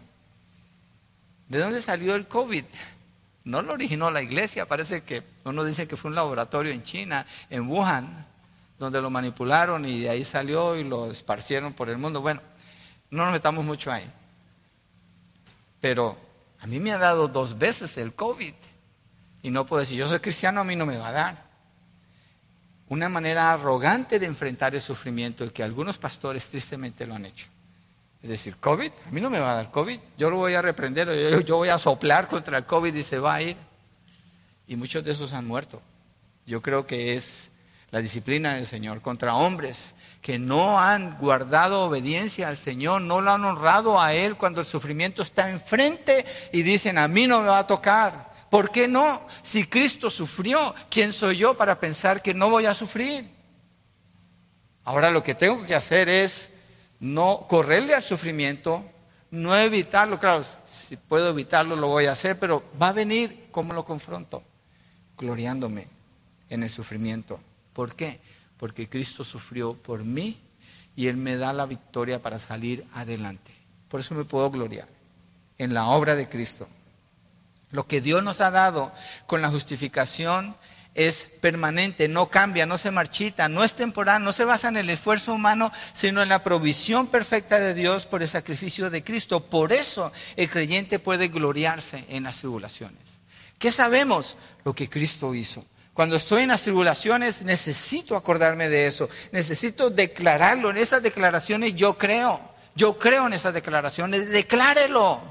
¿De 1.47 1.57
dónde 1.57 1.81
salió 1.81 2.15
el 2.15 2.27
COVID? 2.27 2.65
No 3.45 3.61
lo 3.61 3.73
originó 3.73 4.11
la 4.11 4.21
iglesia, 4.21 4.67
parece 4.67 5.03
que 5.03 5.23
uno 5.45 5.63
dice 5.63 5.87
que 5.87 5.95
fue 5.95 6.09
un 6.09 6.15
laboratorio 6.15 6.73
en 6.73 6.83
China, 6.83 7.25
en 7.49 7.69
Wuhan, 7.69 8.27
donde 8.77 9.01
lo 9.01 9.09
manipularon 9.09 9.85
y 9.85 10.01
de 10.01 10.09
ahí 10.09 10.25
salió 10.25 10.75
y 10.75 10.83
lo 10.83 11.11
esparcieron 11.11 11.73
por 11.73 11.89
el 11.89 11.97
mundo. 11.97 12.21
Bueno, 12.21 12.41
no 13.09 13.23
nos 13.23 13.33
metamos 13.33 13.65
mucho 13.65 13.91
ahí. 13.91 14.09
Pero 15.79 16.17
a 16.59 16.67
mí 16.67 16.79
me 16.79 16.91
ha 16.91 16.97
dado 16.97 17.27
dos 17.27 17.57
veces 17.57 17.97
el 17.97 18.13
COVID 18.13 18.53
y 19.43 19.51
no 19.51 19.65
puedo 19.65 19.81
decir, 19.81 19.97
yo 19.97 20.09
soy 20.09 20.19
cristiano, 20.19 20.61
a 20.61 20.63
mí 20.63 20.75
no 20.75 20.85
me 20.85 20.97
va 20.97 21.09
a 21.09 21.11
dar. 21.11 21.45
Una 22.87 23.09
manera 23.09 23.53
arrogante 23.53 24.19
de 24.19 24.25
enfrentar 24.25 24.73
el 24.75 24.81
sufrimiento 24.81 25.51
que 25.53 25.63
algunos 25.63 25.97
pastores 25.97 26.47
tristemente 26.47 27.05
lo 27.05 27.15
han 27.15 27.25
hecho. 27.25 27.47
Es 28.23 28.29
decir, 28.29 28.57
COVID, 28.57 28.91
a 29.07 29.11
mí 29.11 29.21
no 29.21 29.29
me 29.29 29.39
va 29.39 29.51
a 29.51 29.55
dar 29.55 29.71
COVID, 29.71 29.99
yo 30.17 30.31
lo 30.31 30.37
voy 30.37 30.55
a 30.55 30.61
reprender, 30.63 31.43
yo, 31.45 31.57
voy 31.57 31.69
a 31.69 31.77
soplar 31.77 32.27
contra 32.27 32.57
el 32.57 32.65
COVID 32.65 32.95
y 32.95 33.03
se 33.03 33.19
va 33.19 33.35
a 33.35 33.41
ir. 33.43 33.55
Y 34.65 34.75
muchos 34.75 35.03
de 35.03 35.11
esos 35.11 35.33
han 35.33 35.45
muerto. 35.45 35.79
Yo 36.47 36.63
creo 36.63 36.87
que 36.87 37.15
es 37.15 37.51
la 37.95 38.01
disciplina 38.01 38.55
del 38.55 38.65
Señor 38.65 39.01
contra 39.01 39.35
hombres 39.35 39.95
que 40.21 40.37
no 40.37 40.81
han 40.81 41.17
guardado 41.17 41.85
obediencia 41.85 42.49
al 42.49 42.57
Señor, 42.57 43.01
no 43.01 43.21
lo 43.21 43.31
han 43.31 43.45
honrado 43.45 44.01
a 44.01 44.13
Él 44.13 44.35
cuando 44.35 44.59
el 44.59 44.67
sufrimiento 44.67 45.21
está 45.21 45.49
enfrente 45.49 46.25
y 46.51 46.61
dicen, 46.63 46.97
a 46.97 47.07
mí 47.07 47.25
no 47.25 47.39
me 47.39 47.47
va 47.47 47.59
a 47.59 47.67
tocar. 47.67 48.33
¿Por 48.49 48.69
qué 48.69 48.89
no? 48.89 49.25
Si 49.41 49.67
Cristo 49.67 50.09
sufrió, 50.09 50.75
¿quién 50.89 51.13
soy 51.13 51.37
yo 51.37 51.55
para 51.55 51.79
pensar 51.79 52.21
que 52.21 52.33
no 52.33 52.49
voy 52.49 52.65
a 52.65 52.73
sufrir? 52.73 53.29
Ahora 54.83 55.09
lo 55.09 55.23
que 55.23 55.33
tengo 55.33 55.65
que 55.65 55.73
hacer 55.73 56.09
es 56.09 56.49
no 56.99 57.45
correrle 57.47 57.93
al 57.93 58.03
sufrimiento, 58.03 58.83
no 59.31 59.55
evitarlo, 59.55 60.19
claro, 60.19 60.43
si 60.67 60.97
puedo 60.97 61.29
evitarlo 61.29 61.77
lo 61.77 61.87
voy 61.87 62.07
a 62.07 62.11
hacer, 62.11 62.37
pero 62.37 62.61
va 62.81 62.89
a 62.89 62.91
venir 62.91 63.47
como 63.51 63.71
lo 63.71 63.85
confronto, 63.85 64.43
gloriándome 65.17 65.87
en 66.49 66.61
el 66.61 66.69
sufrimiento. 66.69 67.39
¿Por 67.75 67.93
qué? 67.93 68.21
Porque 68.57 68.87
Cristo 68.87 69.25
sufrió 69.25 69.73
por 69.73 70.05
mí 70.05 70.39
y 70.95 71.07
Él 71.07 71.17
me 71.17 71.35
da 71.35 71.51
la 71.51 71.65
victoria 71.65 72.21
para 72.21 72.39
salir 72.39 72.87
adelante. 72.93 73.53
Por 73.89 73.99
eso 73.99 74.15
me 74.15 74.23
puedo 74.23 74.49
gloriar 74.49 74.87
en 75.57 75.73
la 75.73 75.87
obra 75.87 76.15
de 76.15 76.29
Cristo. 76.29 76.69
Lo 77.71 77.85
que 77.85 77.99
Dios 77.99 78.23
nos 78.23 78.39
ha 78.39 78.49
dado 78.49 78.93
con 79.27 79.41
la 79.41 79.49
justificación 79.49 80.55
es 80.93 81.27
permanente, 81.41 82.07
no 82.07 82.27
cambia, 82.27 82.65
no 82.65 82.77
se 82.77 82.91
marchita, 82.91 83.49
no 83.49 83.65
es 83.65 83.73
temporal, 83.73 84.23
no 84.23 84.31
se 84.31 84.45
basa 84.45 84.69
en 84.69 84.77
el 84.77 84.89
esfuerzo 84.89 85.33
humano, 85.33 85.69
sino 85.93 86.23
en 86.23 86.29
la 86.29 86.43
provisión 86.43 87.07
perfecta 87.07 87.59
de 87.59 87.73
Dios 87.73 88.05
por 88.05 88.21
el 88.21 88.29
sacrificio 88.29 88.89
de 88.89 89.03
Cristo. 89.03 89.41
Por 89.41 89.73
eso 89.73 90.13
el 90.37 90.49
creyente 90.49 90.97
puede 90.97 91.27
gloriarse 91.27 92.05
en 92.07 92.23
las 92.23 92.37
tribulaciones. 92.37 93.19
¿Qué 93.59 93.73
sabemos? 93.73 94.37
Lo 94.63 94.73
que 94.73 94.89
Cristo 94.89 95.35
hizo. 95.35 95.65
Cuando 95.95 96.17
estoy 96.17 96.43
en 96.43 96.49
las 96.49 96.63
tribulaciones 96.63 97.43
necesito 97.43 98.17
acordarme 98.17 98.67
de 98.67 98.85
eso, 98.85 99.09
necesito 99.31 99.89
declararlo. 99.89 100.69
En 100.69 100.77
esas 100.77 101.01
declaraciones 101.01 101.73
yo 101.73 101.97
creo, 101.97 102.41
yo 102.75 102.99
creo 102.99 103.27
en 103.27 103.31
esas 103.31 103.53
declaraciones, 103.53 104.29
declárelo. 104.29 105.21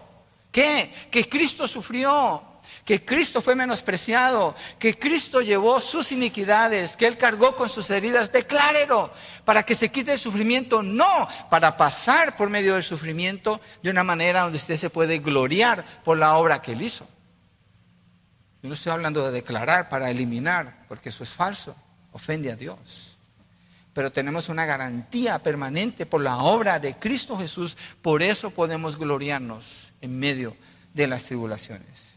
¿Qué? 0.50 0.90
Que 1.10 1.28
Cristo 1.28 1.68
sufrió, 1.68 2.42
que 2.86 3.04
Cristo 3.04 3.42
fue 3.42 3.54
menospreciado, 3.54 4.54
que 4.78 4.98
Cristo 4.98 5.42
llevó 5.42 5.80
sus 5.80 6.12
iniquidades, 6.12 6.96
que 6.96 7.08
Él 7.08 7.18
cargó 7.18 7.54
con 7.54 7.68
sus 7.68 7.90
heridas. 7.90 8.32
Declárelo 8.32 9.12
para 9.44 9.64
que 9.64 9.74
se 9.74 9.92
quite 9.92 10.14
el 10.14 10.18
sufrimiento, 10.18 10.82
no 10.82 11.28
para 11.50 11.76
pasar 11.76 12.38
por 12.38 12.48
medio 12.48 12.72
del 12.72 12.82
sufrimiento 12.82 13.60
de 13.82 13.90
una 13.90 14.02
manera 14.02 14.44
donde 14.44 14.56
usted 14.56 14.78
se 14.78 14.88
puede 14.88 15.18
gloriar 15.18 15.84
por 16.02 16.16
la 16.16 16.38
obra 16.38 16.62
que 16.62 16.72
Él 16.72 16.80
hizo. 16.80 17.06
Yo 18.64 18.68
no 18.68 18.74
estoy 18.76 18.92
hablando 18.92 19.22
de 19.26 19.30
declarar 19.30 19.90
para 19.90 20.08
eliminar, 20.08 20.86
porque 20.88 21.10
eso 21.10 21.22
es 21.22 21.28
falso, 21.28 21.76
ofende 22.12 22.50
a 22.50 22.56
Dios. 22.56 23.18
Pero 23.92 24.10
tenemos 24.10 24.48
una 24.48 24.64
garantía 24.64 25.38
permanente 25.38 26.06
por 26.06 26.22
la 26.22 26.38
obra 26.38 26.80
de 26.80 26.96
Cristo 26.96 27.36
Jesús, 27.36 27.76
por 28.00 28.22
eso 28.22 28.52
podemos 28.52 28.96
gloriarnos 28.96 29.92
en 30.00 30.18
medio 30.18 30.56
de 30.94 31.06
las 31.06 31.24
tribulaciones. 31.24 32.16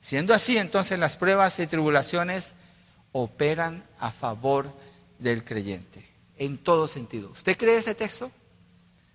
Siendo 0.00 0.34
así, 0.34 0.58
entonces 0.58 0.98
las 0.98 1.16
pruebas 1.16 1.56
y 1.60 1.68
tribulaciones 1.68 2.54
operan 3.12 3.84
a 4.00 4.10
favor 4.10 4.74
del 5.20 5.44
creyente, 5.44 6.04
en 6.38 6.58
todo 6.58 6.88
sentido. 6.88 7.30
¿Usted 7.30 7.56
cree 7.56 7.78
ese 7.78 7.94
texto? 7.94 8.32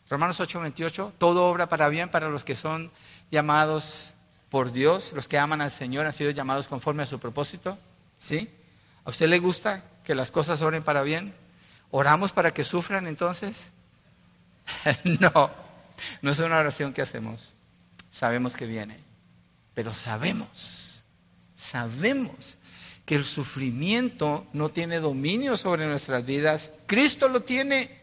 Romanos 0.10 0.40
8:28, 0.40 1.12
todo 1.18 1.46
obra 1.46 1.68
para 1.68 1.90
bien 1.90 2.08
para 2.08 2.30
los 2.30 2.46
que 2.46 2.56
son 2.56 2.90
llamados 3.32 4.13
por 4.54 4.72
Dios, 4.72 5.14
los 5.16 5.28
que 5.28 5.40
aman 5.40 5.62
al 5.62 5.72
Señor 5.72 6.06
han 6.06 6.14
sido 6.14 6.30
llamados 6.30 6.68
conforme 6.68 7.02
a 7.02 7.08
su 7.08 7.20
propósito. 7.20 7.76
¿Sí? 8.20 8.52
¿A 9.04 9.10
usted 9.10 9.28
le 9.28 9.40
gusta 9.40 9.84
que 10.04 10.14
las 10.14 10.30
cosas 10.30 10.62
oren 10.62 10.84
para 10.84 11.02
bien? 11.02 11.34
¿Oramos 11.90 12.34
para 12.34 12.54
que 12.54 12.64
sufran 12.64 13.08
entonces? 13.08 13.72
no, 15.20 15.50
no 16.22 16.30
es 16.30 16.38
una 16.38 16.60
oración 16.60 16.94
que 16.94 17.02
hacemos. 17.02 17.56
Sabemos 18.12 18.56
que 18.56 18.68
viene, 18.68 19.00
pero 19.74 19.92
sabemos, 19.92 21.04
sabemos 21.56 22.58
que 23.08 23.16
el 23.16 23.26
sufrimiento 23.26 24.46
no 24.54 24.70
tiene 24.70 25.00
dominio 25.00 25.58
sobre 25.58 25.88
nuestras 25.88 26.28
vidas. 26.28 26.70
Cristo 26.86 27.28
lo 27.28 27.40
tiene. 27.40 28.03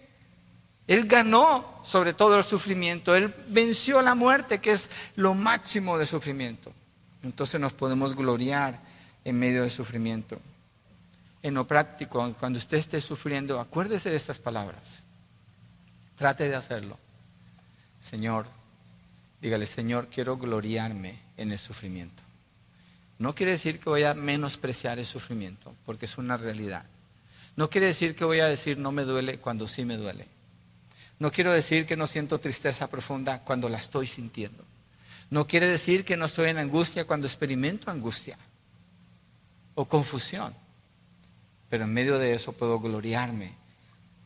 Él 0.90 1.04
ganó 1.04 1.80
sobre 1.84 2.14
todo 2.14 2.36
el 2.36 2.42
sufrimiento. 2.42 3.14
Él 3.14 3.32
venció 3.46 4.02
la 4.02 4.16
muerte, 4.16 4.58
que 4.58 4.72
es 4.72 4.90
lo 5.14 5.34
máximo 5.34 5.96
de 5.96 6.04
sufrimiento. 6.04 6.72
Entonces 7.22 7.60
nos 7.60 7.72
podemos 7.72 8.16
gloriar 8.16 8.80
en 9.24 9.38
medio 9.38 9.62
del 9.62 9.70
sufrimiento. 9.70 10.40
En 11.44 11.54
lo 11.54 11.64
práctico, 11.64 12.34
cuando 12.40 12.58
usted 12.58 12.78
esté 12.78 13.00
sufriendo, 13.00 13.60
acuérdese 13.60 14.10
de 14.10 14.16
estas 14.16 14.40
palabras. 14.40 15.04
Trate 16.16 16.48
de 16.48 16.56
hacerlo. 16.56 16.98
Señor, 18.00 18.46
dígale, 19.40 19.66
Señor, 19.66 20.08
quiero 20.08 20.38
gloriarme 20.38 21.20
en 21.36 21.52
el 21.52 21.60
sufrimiento. 21.60 22.24
No 23.20 23.36
quiere 23.36 23.52
decir 23.52 23.78
que 23.78 23.90
voy 23.90 24.02
a 24.02 24.14
menospreciar 24.14 24.98
el 24.98 25.06
sufrimiento, 25.06 25.72
porque 25.86 26.06
es 26.06 26.18
una 26.18 26.36
realidad. 26.36 26.84
No 27.54 27.70
quiere 27.70 27.86
decir 27.86 28.16
que 28.16 28.24
voy 28.24 28.40
a 28.40 28.46
decir 28.46 28.76
no 28.76 28.90
me 28.90 29.04
duele 29.04 29.38
cuando 29.38 29.68
sí 29.68 29.84
me 29.84 29.96
duele. 29.96 30.39
No 31.20 31.30
quiero 31.30 31.52
decir 31.52 31.86
que 31.86 31.96
no 31.96 32.06
siento 32.06 32.40
tristeza 32.40 32.88
profunda 32.88 33.42
cuando 33.44 33.68
la 33.68 33.78
estoy 33.78 34.06
sintiendo. 34.08 34.64
No 35.28 35.46
quiere 35.46 35.68
decir 35.68 36.04
que 36.04 36.16
no 36.16 36.24
estoy 36.24 36.50
en 36.50 36.58
angustia 36.58 37.06
cuando 37.06 37.28
experimento 37.28 37.90
angustia 37.90 38.36
o 39.74 39.84
confusión. 39.84 40.54
Pero 41.68 41.84
en 41.84 41.92
medio 41.92 42.18
de 42.18 42.34
eso 42.34 42.52
puedo 42.52 42.80
gloriarme 42.80 43.52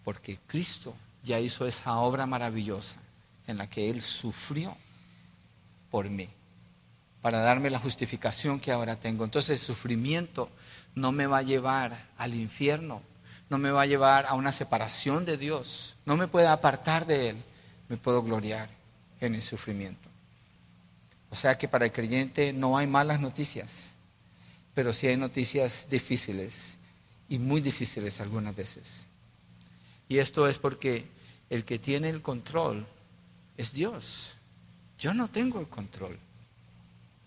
porque 0.05 0.39
Cristo 0.47 0.95
ya 1.25 1.41
hizo 1.41 1.67
esa 1.67 1.97
obra 1.97 2.27
maravillosa 2.27 2.97
en 3.47 3.59
la 3.59 3.69
que 3.69 3.91
Él 3.91 4.01
sufrió 4.01 4.77
por 5.91 6.09
mí, 6.09 6.29
para 7.23 7.39
darme 7.39 7.71
la 7.71 7.79
justificación 7.79 8.61
que 8.61 8.73
ahora 8.73 8.97
tengo. 8.97 9.25
Entonces 9.25 9.61
el 9.61 9.67
sufrimiento 9.67 10.49
no 10.95 11.13
me 11.13 11.27
va 11.27 11.39
a 11.39 11.43
llevar 11.43 12.07
al 12.19 12.35
infierno, 12.35 13.03
no 13.55 13.59
me 13.59 13.71
va 13.71 13.83
a 13.83 13.87
llevar 13.87 14.27
a 14.27 14.35
una 14.35 14.51
separación 14.51 15.25
de 15.25 15.37
Dios, 15.37 15.95
no 16.07 16.17
me 16.17 16.27
puede 16.27 16.49
apartar 16.49 17.07
de 17.07 17.29
Él, 17.29 17.37
me 17.89 17.97
puedo 17.97 18.21
gloriar 18.21 18.69
en 19.21 19.37
el 19.37 19.43
sufrimiento. 19.43 20.09
O 21.31 21.37
sea 21.37 21.57
que 21.57 21.69
para 21.69 21.85
el 21.85 21.93
creyente 21.93 22.53
no 22.53 22.77
hay 22.77 22.89
malas 22.89 23.21
noticias, 23.21 23.93
pero 24.75 24.93
sí 24.93 25.07
hay 25.07 25.17
noticias 25.17 25.87
difíciles 25.89 26.75
y 27.29 27.39
muy 27.39 27.61
difíciles 27.61 28.21
algunas 28.21 28.57
veces. 28.57 29.05
Y 30.09 30.19
esto 30.19 30.49
es 30.49 30.59
porque 30.59 31.07
el 31.49 31.65
que 31.65 31.79
tiene 31.79 32.09
el 32.09 32.23
control 32.23 32.85
es 33.57 33.73
Dios. 33.73 34.35
Yo 34.99 35.15
no 35.15 35.29
tengo 35.29 35.61
el 35.61 35.69
control. 35.69 36.19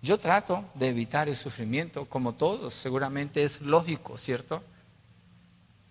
Yo 0.01 0.17
trato 0.17 0.65
de 0.73 0.89
evitar 0.89 1.29
el 1.29 1.37
sufrimiento, 1.37 2.03
como 2.03 2.35
todos, 2.35 2.73
seguramente 2.73 3.45
es 3.45 3.61
lógico, 3.61 4.17
¿cierto? 4.17 4.61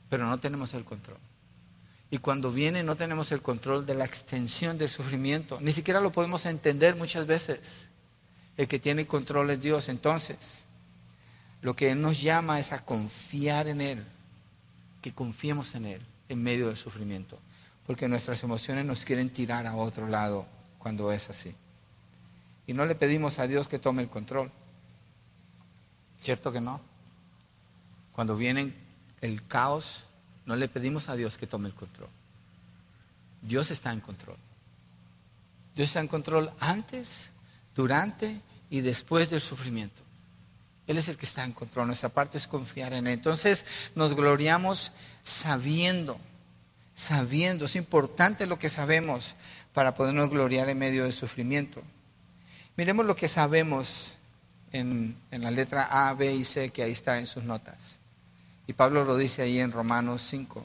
Pero 0.08 0.26
no 0.26 0.38
tenemos 0.38 0.74
el 0.74 0.84
control. 0.84 1.18
Y 2.10 2.18
cuando 2.18 2.52
viene 2.52 2.82
no 2.82 2.96
tenemos 2.96 3.32
el 3.32 3.42
control 3.42 3.84
de 3.84 3.94
la 3.94 4.04
extensión 4.04 4.78
del 4.78 4.88
sufrimiento. 4.88 5.58
Ni 5.60 5.72
siquiera 5.72 6.00
lo 6.00 6.12
podemos 6.12 6.46
entender 6.46 6.94
muchas 6.94 7.26
veces. 7.26 7.88
El 8.56 8.68
que 8.68 8.78
tiene 8.78 9.06
control 9.06 9.50
es 9.50 9.60
Dios. 9.60 9.88
Entonces, 9.88 10.64
lo 11.62 11.74
que 11.74 11.90
Él 11.90 12.00
nos 12.00 12.20
llama 12.20 12.60
es 12.60 12.72
a 12.72 12.84
confiar 12.84 13.66
en 13.66 13.80
Él. 13.80 14.04
Que 15.02 15.12
confiemos 15.12 15.74
en 15.74 15.86
Él 15.86 16.02
en 16.28 16.42
medio 16.42 16.68
del 16.68 16.76
sufrimiento. 16.76 17.38
Porque 17.86 18.08
nuestras 18.08 18.42
emociones 18.44 18.84
nos 18.84 19.04
quieren 19.04 19.30
tirar 19.30 19.66
a 19.66 19.74
otro 19.74 20.06
lado 20.06 20.46
cuando 20.78 21.10
es 21.10 21.28
así. 21.28 21.54
Y 22.68 22.72
no 22.72 22.86
le 22.86 22.94
pedimos 22.94 23.38
a 23.38 23.46
Dios 23.46 23.68
que 23.68 23.78
tome 23.78 24.02
el 24.02 24.08
control. 24.08 24.50
¿Cierto 26.20 26.52
que 26.52 26.60
no? 26.60 26.80
Cuando 28.12 28.36
vienen 28.36 28.85
el 29.20 29.46
caos, 29.46 30.04
no 30.44 30.56
le 30.56 30.68
pedimos 30.68 31.08
a 31.08 31.16
Dios 31.16 31.38
que 31.38 31.46
tome 31.46 31.68
el 31.68 31.74
control. 31.74 32.08
Dios 33.42 33.70
está 33.70 33.92
en 33.92 34.00
control. 34.00 34.36
Dios 35.74 35.88
está 35.88 36.00
en 36.00 36.08
control 36.08 36.50
antes, 36.58 37.28
durante 37.74 38.40
y 38.70 38.80
después 38.80 39.30
del 39.30 39.40
sufrimiento. 39.40 40.02
Él 40.86 40.98
es 40.98 41.08
el 41.08 41.16
que 41.16 41.26
está 41.26 41.44
en 41.44 41.52
control. 41.52 41.88
Nuestra 41.88 42.08
parte 42.08 42.38
es 42.38 42.46
confiar 42.46 42.92
en 42.92 43.06
Él. 43.06 43.14
Entonces 43.14 43.66
nos 43.94 44.14
gloriamos 44.14 44.92
sabiendo, 45.24 46.18
sabiendo. 46.94 47.64
Es 47.64 47.76
importante 47.76 48.46
lo 48.46 48.58
que 48.58 48.68
sabemos 48.68 49.34
para 49.72 49.94
podernos 49.94 50.30
gloriar 50.30 50.68
en 50.68 50.78
medio 50.78 51.02
del 51.02 51.12
sufrimiento. 51.12 51.82
Miremos 52.76 53.04
lo 53.04 53.16
que 53.16 53.28
sabemos 53.28 54.16
en, 54.72 55.16
en 55.30 55.42
la 55.42 55.50
letra 55.50 56.08
A, 56.08 56.14
B 56.14 56.32
y 56.34 56.44
C 56.44 56.70
que 56.70 56.82
ahí 56.82 56.92
está 56.92 57.18
en 57.18 57.26
sus 57.26 57.42
notas. 57.42 57.98
Y 58.66 58.72
Pablo 58.72 59.04
lo 59.04 59.16
dice 59.16 59.42
ahí 59.42 59.60
en 59.60 59.72
Romanos 59.72 60.22
5. 60.28 60.64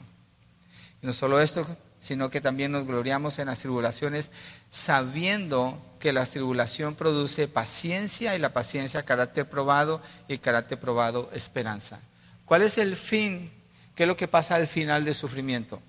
Y 1.02 1.06
no 1.06 1.12
solo 1.12 1.40
esto, 1.40 1.66
sino 2.00 2.30
que 2.30 2.40
también 2.40 2.72
nos 2.72 2.86
gloriamos 2.86 3.38
en 3.38 3.46
las 3.46 3.60
tribulaciones, 3.60 4.32
sabiendo 4.70 5.80
que 6.00 6.12
la 6.12 6.26
tribulación 6.26 6.96
produce 6.96 7.46
paciencia 7.46 8.34
y 8.34 8.40
la 8.40 8.52
paciencia 8.52 9.04
carácter 9.04 9.48
probado 9.48 10.02
y 10.26 10.38
carácter 10.38 10.80
probado 10.80 11.30
esperanza. 11.32 12.00
¿Cuál 12.44 12.62
es 12.62 12.76
el 12.78 12.96
fin? 12.96 13.52
¿Qué 13.94 14.02
es 14.02 14.08
lo 14.08 14.16
que 14.16 14.26
pasa 14.26 14.56
al 14.56 14.66
final 14.66 15.04
del 15.04 15.14
sufrimiento? 15.14 15.80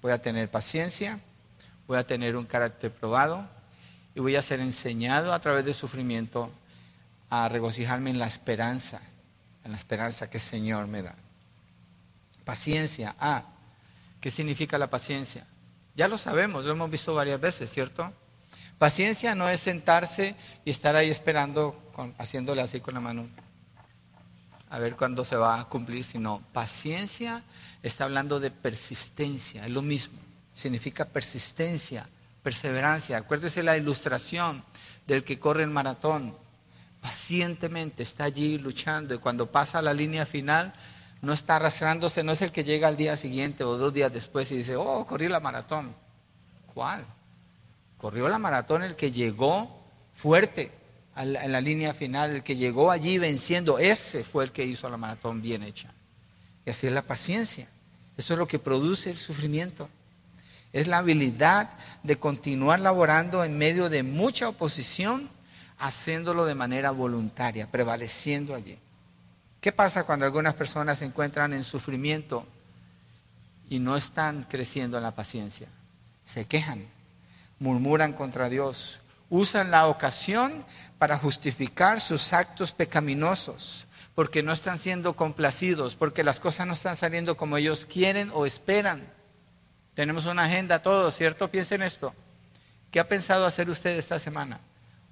Voy 0.00 0.12
a 0.12 0.22
tener 0.22 0.50
paciencia, 0.50 1.20
voy 1.86 1.98
a 1.98 2.06
tener 2.06 2.34
un 2.34 2.46
carácter 2.46 2.90
probado 2.90 3.46
y 4.14 4.20
voy 4.20 4.36
a 4.36 4.42
ser 4.42 4.60
enseñado 4.60 5.34
a 5.34 5.38
través 5.40 5.66
del 5.66 5.74
sufrimiento 5.74 6.50
a 7.28 7.48
regocijarme 7.50 8.08
en 8.08 8.18
la 8.18 8.26
esperanza 8.26 9.02
en 9.64 9.72
la 9.72 9.78
esperanza 9.78 10.28
que 10.30 10.38
el 10.38 10.42
Señor 10.42 10.86
me 10.86 11.02
da. 11.02 11.14
Paciencia. 12.44 13.14
Ah, 13.18 13.44
¿qué 14.20 14.30
significa 14.30 14.78
la 14.78 14.90
paciencia? 14.90 15.46
Ya 15.94 16.08
lo 16.08 16.18
sabemos, 16.18 16.64
lo 16.64 16.72
hemos 16.72 16.90
visto 16.90 17.14
varias 17.14 17.40
veces, 17.40 17.70
¿cierto? 17.70 18.12
Paciencia 18.78 19.34
no 19.34 19.48
es 19.48 19.60
sentarse 19.60 20.34
y 20.64 20.70
estar 20.70 20.96
ahí 20.96 21.10
esperando, 21.10 21.90
con, 21.92 22.14
haciéndole 22.18 22.62
así 22.62 22.80
con 22.80 22.94
la 22.94 23.00
mano. 23.00 23.28
a 24.70 24.78
ver 24.78 24.96
cuándo 24.96 25.24
se 25.24 25.36
va 25.36 25.60
a 25.60 25.64
cumplir, 25.68 26.04
sino 26.04 26.42
paciencia 26.52 27.42
está 27.82 28.04
hablando 28.04 28.38
de 28.40 28.50
persistencia, 28.50 29.66
es 29.66 29.70
lo 29.70 29.82
mismo, 29.82 30.18
significa 30.54 31.04
persistencia, 31.04 32.08
perseverancia. 32.42 33.18
Acuérdese 33.18 33.62
la 33.62 33.76
ilustración 33.76 34.62
del 35.06 35.24
que 35.24 35.38
corre 35.38 35.64
el 35.64 35.70
maratón, 35.70 36.36
pacientemente 37.00 38.02
está 38.02 38.24
allí 38.24 38.58
luchando 38.58 39.14
y 39.14 39.18
cuando 39.18 39.50
pasa 39.50 39.80
la 39.82 39.94
línea 39.94 40.26
final 40.26 40.72
no 41.22 41.32
está 41.32 41.56
arrastrándose, 41.56 42.22
no 42.22 42.32
es 42.32 42.42
el 42.42 42.52
que 42.52 42.64
llega 42.64 42.88
al 42.88 42.96
día 42.96 43.16
siguiente 43.16 43.64
o 43.64 43.76
dos 43.76 43.92
días 43.92 44.12
después 44.12 44.50
y 44.52 44.58
dice, 44.58 44.76
oh, 44.76 45.06
corrí 45.06 45.28
la 45.28 45.40
maratón. 45.40 45.94
¿Cuál? 46.72 47.04
Corrió 47.98 48.28
la 48.28 48.38
maratón 48.38 48.82
el 48.82 48.96
que 48.96 49.12
llegó 49.12 49.84
fuerte 50.14 50.72
en 51.16 51.52
la 51.52 51.60
línea 51.60 51.92
final, 51.92 52.36
el 52.36 52.42
que 52.42 52.56
llegó 52.56 52.90
allí 52.90 53.18
venciendo, 53.18 53.78
ese 53.78 54.24
fue 54.24 54.44
el 54.44 54.52
que 54.52 54.64
hizo 54.64 54.88
la 54.88 54.96
maratón 54.96 55.42
bien 55.42 55.62
hecha. 55.62 55.92
Y 56.64 56.70
así 56.70 56.86
es 56.86 56.92
la 56.92 57.02
paciencia. 57.02 57.68
Eso 58.16 58.34
es 58.34 58.38
lo 58.38 58.46
que 58.46 58.58
produce 58.58 59.10
el 59.10 59.16
sufrimiento. 59.16 59.88
Es 60.72 60.86
la 60.86 60.98
habilidad 60.98 61.70
de 62.02 62.16
continuar 62.18 62.80
laborando 62.80 63.44
en 63.44 63.58
medio 63.58 63.88
de 63.90 64.02
mucha 64.02 64.48
oposición, 64.48 65.28
haciéndolo 65.80 66.44
de 66.44 66.54
manera 66.54 66.90
voluntaria, 66.90 67.66
prevaleciendo 67.66 68.54
allí. 68.54 68.78
¿Qué 69.60 69.72
pasa 69.72 70.04
cuando 70.04 70.26
algunas 70.26 70.54
personas 70.54 70.98
se 70.98 71.06
encuentran 71.06 71.52
en 71.52 71.64
sufrimiento 71.64 72.46
y 73.68 73.78
no 73.78 73.96
están 73.96 74.44
creciendo 74.44 74.98
en 74.98 75.02
la 75.02 75.14
paciencia? 75.14 75.68
Se 76.24 76.44
quejan, 76.44 76.86
murmuran 77.58 78.12
contra 78.12 78.48
Dios, 78.48 79.00
usan 79.30 79.70
la 79.70 79.86
ocasión 79.86 80.64
para 80.98 81.18
justificar 81.18 82.00
sus 82.00 82.32
actos 82.34 82.72
pecaminosos, 82.72 83.86
porque 84.14 84.42
no 84.42 84.52
están 84.52 84.78
siendo 84.78 85.16
complacidos, 85.16 85.96
porque 85.96 86.24
las 86.24 86.40
cosas 86.40 86.66
no 86.66 86.74
están 86.74 86.96
saliendo 86.96 87.38
como 87.38 87.56
ellos 87.56 87.86
quieren 87.86 88.30
o 88.34 88.44
esperan. 88.44 89.06
Tenemos 89.94 90.26
una 90.26 90.44
agenda 90.44 90.82
todos, 90.82 91.16
¿cierto? 91.16 91.50
Piensen 91.50 91.80
esto. 91.82 92.14
¿Qué 92.90 93.00
ha 93.00 93.08
pensado 93.08 93.46
hacer 93.46 93.70
usted 93.70 93.98
esta 93.98 94.18
semana? 94.18 94.60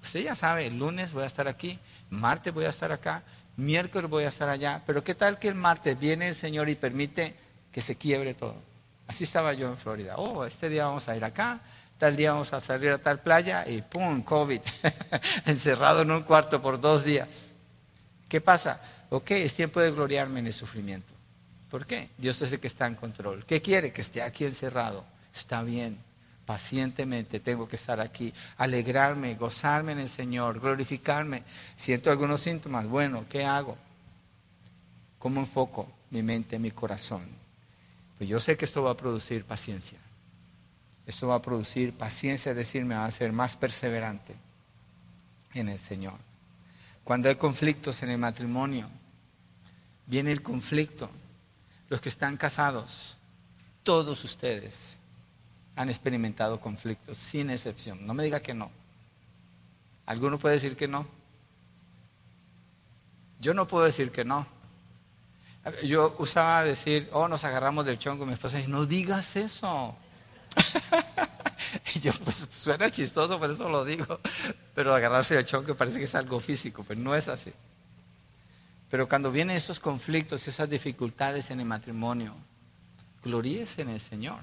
Usted 0.02 0.22
ya 0.22 0.36
sabe, 0.36 0.66
el 0.66 0.78
lunes 0.78 1.12
voy 1.12 1.24
a 1.24 1.26
estar 1.26 1.48
aquí, 1.48 1.78
martes 2.10 2.52
voy 2.54 2.64
a 2.64 2.70
estar 2.70 2.92
acá, 2.92 3.22
miércoles 3.56 4.08
voy 4.08 4.24
a 4.24 4.28
estar 4.28 4.48
allá, 4.48 4.82
pero 4.86 5.02
¿qué 5.02 5.14
tal 5.14 5.38
que 5.38 5.48
el 5.48 5.54
martes 5.54 5.98
viene 5.98 6.28
el 6.28 6.34
Señor 6.34 6.68
y 6.68 6.76
permite 6.76 7.34
que 7.72 7.80
se 7.80 7.96
quiebre 7.96 8.34
todo? 8.34 8.56
Así 9.06 9.24
estaba 9.24 9.54
yo 9.54 9.68
en 9.68 9.76
Florida. 9.76 10.16
Oh, 10.16 10.44
este 10.44 10.68
día 10.68 10.86
vamos 10.86 11.08
a 11.08 11.16
ir 11.16 11.24
acá, 11.24 11.60
tal 11.98 12.14
día 12.14 12.32
vamos 12.32 12.52
a 12.52 12.60
salir 12.60 12.90
a 12.90 12.98
tal 12.98 13.20
playa 13.20 13.66
y 13.68 13.82
¡pum! 13.82 14.22
COVID, 14.22 14.60
encerrado 15.46 16.02
en 16.02 16.10
un 16.10 16.22
cuarto 16.22 16.62
por 16.62 16.80
dos 16.80 17.04
días. 17.04 17.50
¿Qué 18.28 18.40
pasa? 18.40 18.80
Ok, 19.10 19.30
es 19.32 19.54
tiempo 19.54 19.80
de 19.80 19.90
gloriarme 19.90 20.40
en 20.40 20.46
el 20.46 20.52
sufrimiento. 20.52 21.12
¿Por 21.70 21.86
qué? 21.86 22.10
Dios 22.16 22.40
es 22.42 22.52
el 22.52 22.60
que 22.60 22.66
está 22.66 22.86
en 22.86 22.94
control. 22.94 23.44
¿Qué 23.44 23.60
quiere? 23.60 23.92
Que 23.92 24.02
esté 24.02 24.22
aquí 24.22 24.44
encerrado. 24.44 25.04
Está 25.34 25.62
bien. 25.62 25.98
Pacientemente 26.48 27.40
tengo 27.40 27.68
que 27.68 27.76
estar 27.76 28.00
aquí, 28.00 28.32
alegrarme, 28.56 29.34
gozarme 29.34 29.92
en 29.92 29.98
el 29.98 30.08
Señor, 30.08 30.60
glorificarme. 30.60 31.42
Siento 31.76 32.10
algunos 32.10 32.40
síntomas. 32.40 32.86
Bueno, 32.88 33.26
¿qué 33.28 33.44
hago? 33.44 33.76
¿Cómo 35.18 35.40
enfoco 35.40 35.92
mi 36.08 36.22
mente, 36.22 36.58
mi 36.58 36.70
corazón? 36.70 37.28
Pues 38.16 38.30
yo 38.30 38.40
sé 38.40 38.56
que 38.56 38.64
esto 38.64 38.82
va 38.82 38.92
a 38.92 38.96
producir 38.96 39.44
paciencia. 39.44 39.98
Esto 41.06 41.28
va 41.28 41.34
a 41.34 41.42
producir 41.42 41.92
paciencia, 41.92 42.52
es 42.52 42.56
decir, 42.56 42.82
me 42.82 42.94
va 42.94 43.04
a 43.04 43.08
hacer 43.08 43.30
más 43.30 43.58
perseverante 43.58 44.34
en 45.52 45.68
el 45.68 45.78
Señor. 45.78 46.16
Cuando 47.04 47.28
hay 47.28 47.36
conflictos 47.36 48.02
en 48.02 48.08
el 48.08 48.16
matrimonio, 48.16 48.88
viene 50.06 50.32
el 50.32 50.40
conflicto. 50.42 51.10
Los 51.90 52.00
que 52.00 52.08
están 52.08 52.38
casados, 52.38 53.18
todos 53.82 54.24
ustedes 54.24 54.97
han 55.78 55.88
experimentado 55.90 56.60
conflictos, 56.60 57.16
sin 57.18 57.50
excepción. 57.50 58.04
No 58.04 58.12
me 58.12 58.24
diga 58.24 58.40
que 58.40 58.52
no. 58.52 58.68
¿Alguno 60.06 60.36
puede 60.36 60.56
decir 60.56 60.76
que 60.76 60.88
no? 60.88 61.06
Yo 63.40 63.54
no 63.54 63.68
puedo 63.68 63.84
decir 63.84 64.10
que 64.10 64.24
no. 64.24 64.44
Yo 65.84 66.16
usaba 66.18 66.64
decir, 66.64 67.08
oh, 67.12 67.28
nos 67.28 67.44
agarramos 67.44 67.86
del 67.86 67.96
chongo. 67.96 68.26
Mi 68.26 68.32
esposa 68.32 68.56
dice, 68.56 68.68
no 68.68 68.86
digas 68.86 69.36
eso. 69.36 69.94
y 71.94 72.00
yo, 72.00 72.12
pues 72.24 72.48
suena 72.50 72.90
chistoso, 72.90 73.38
por 73.38 73.48
eso 73.48 73.68
lo 73.68 73.84
digo. 73.84 74.18
Pero 74.74 74.92
agarrarse 74.92 75.36
del 75.36 75.46
chongo 75.46 75.76
parece 75.76 75.98
que 75.98 76.06
es 76.06 76.14
algo 76.16 76.40
físico, 76.40 76.84
pero 76.88 76.98
no 77.00 77.14
es 77.14 77.28
así. 77.28 77.52
Pero 78.90 79.08
cuando 79.08 79.30
vienen 79.30 79.56
esos 79.56 79.78
conflictos, 79.78 80.48
esas 80.48 80.68
dificultades 80.68 81.52
en 81.52 81.60
el 81.60 81.66
matrimonio, 81.66 82.34
gloríese 83.22 83.82
en 83.82 83.90
el 83.90 84.00
Señor. 84.00 84.40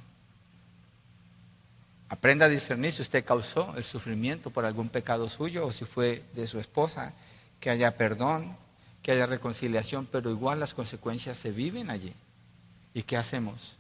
Aprenda 2.08 2.46
a 2.46 2.50
discernir 2.50 2.92
si 2.92 3.02
usted 3.02 3.26
causó 3.26 3.74
el 3.78 3.84
sufrimiento 3.84 4.52
por 4.52 4.66
algún 4.66 4.90
pecado 4.90 5.28
suyo 5.28 5.66
o 5.66 5.72
si 5.72 5.86
fue 5.86 6.24
de 6.34 6.46
su 6.46 6.60
esposa, 6.60 7.14
que 7.60 7.70
haya 7.72 7.98
perdón, 7.98 8.56
que 9.02 9.12
haya 9.12 9.26
reconciliación, 9.26 10.08
pero 10.12 10.30
igual 10.30 10.60
las 10.60 10.74
consecuencias 10.74 11.38
se 11.38 11.52
viven 11.52 11.90
allí. 11.90 12.14
¿Y 12.94 13.04
qué 13.04 13.18
hacemos? 13.18 13.78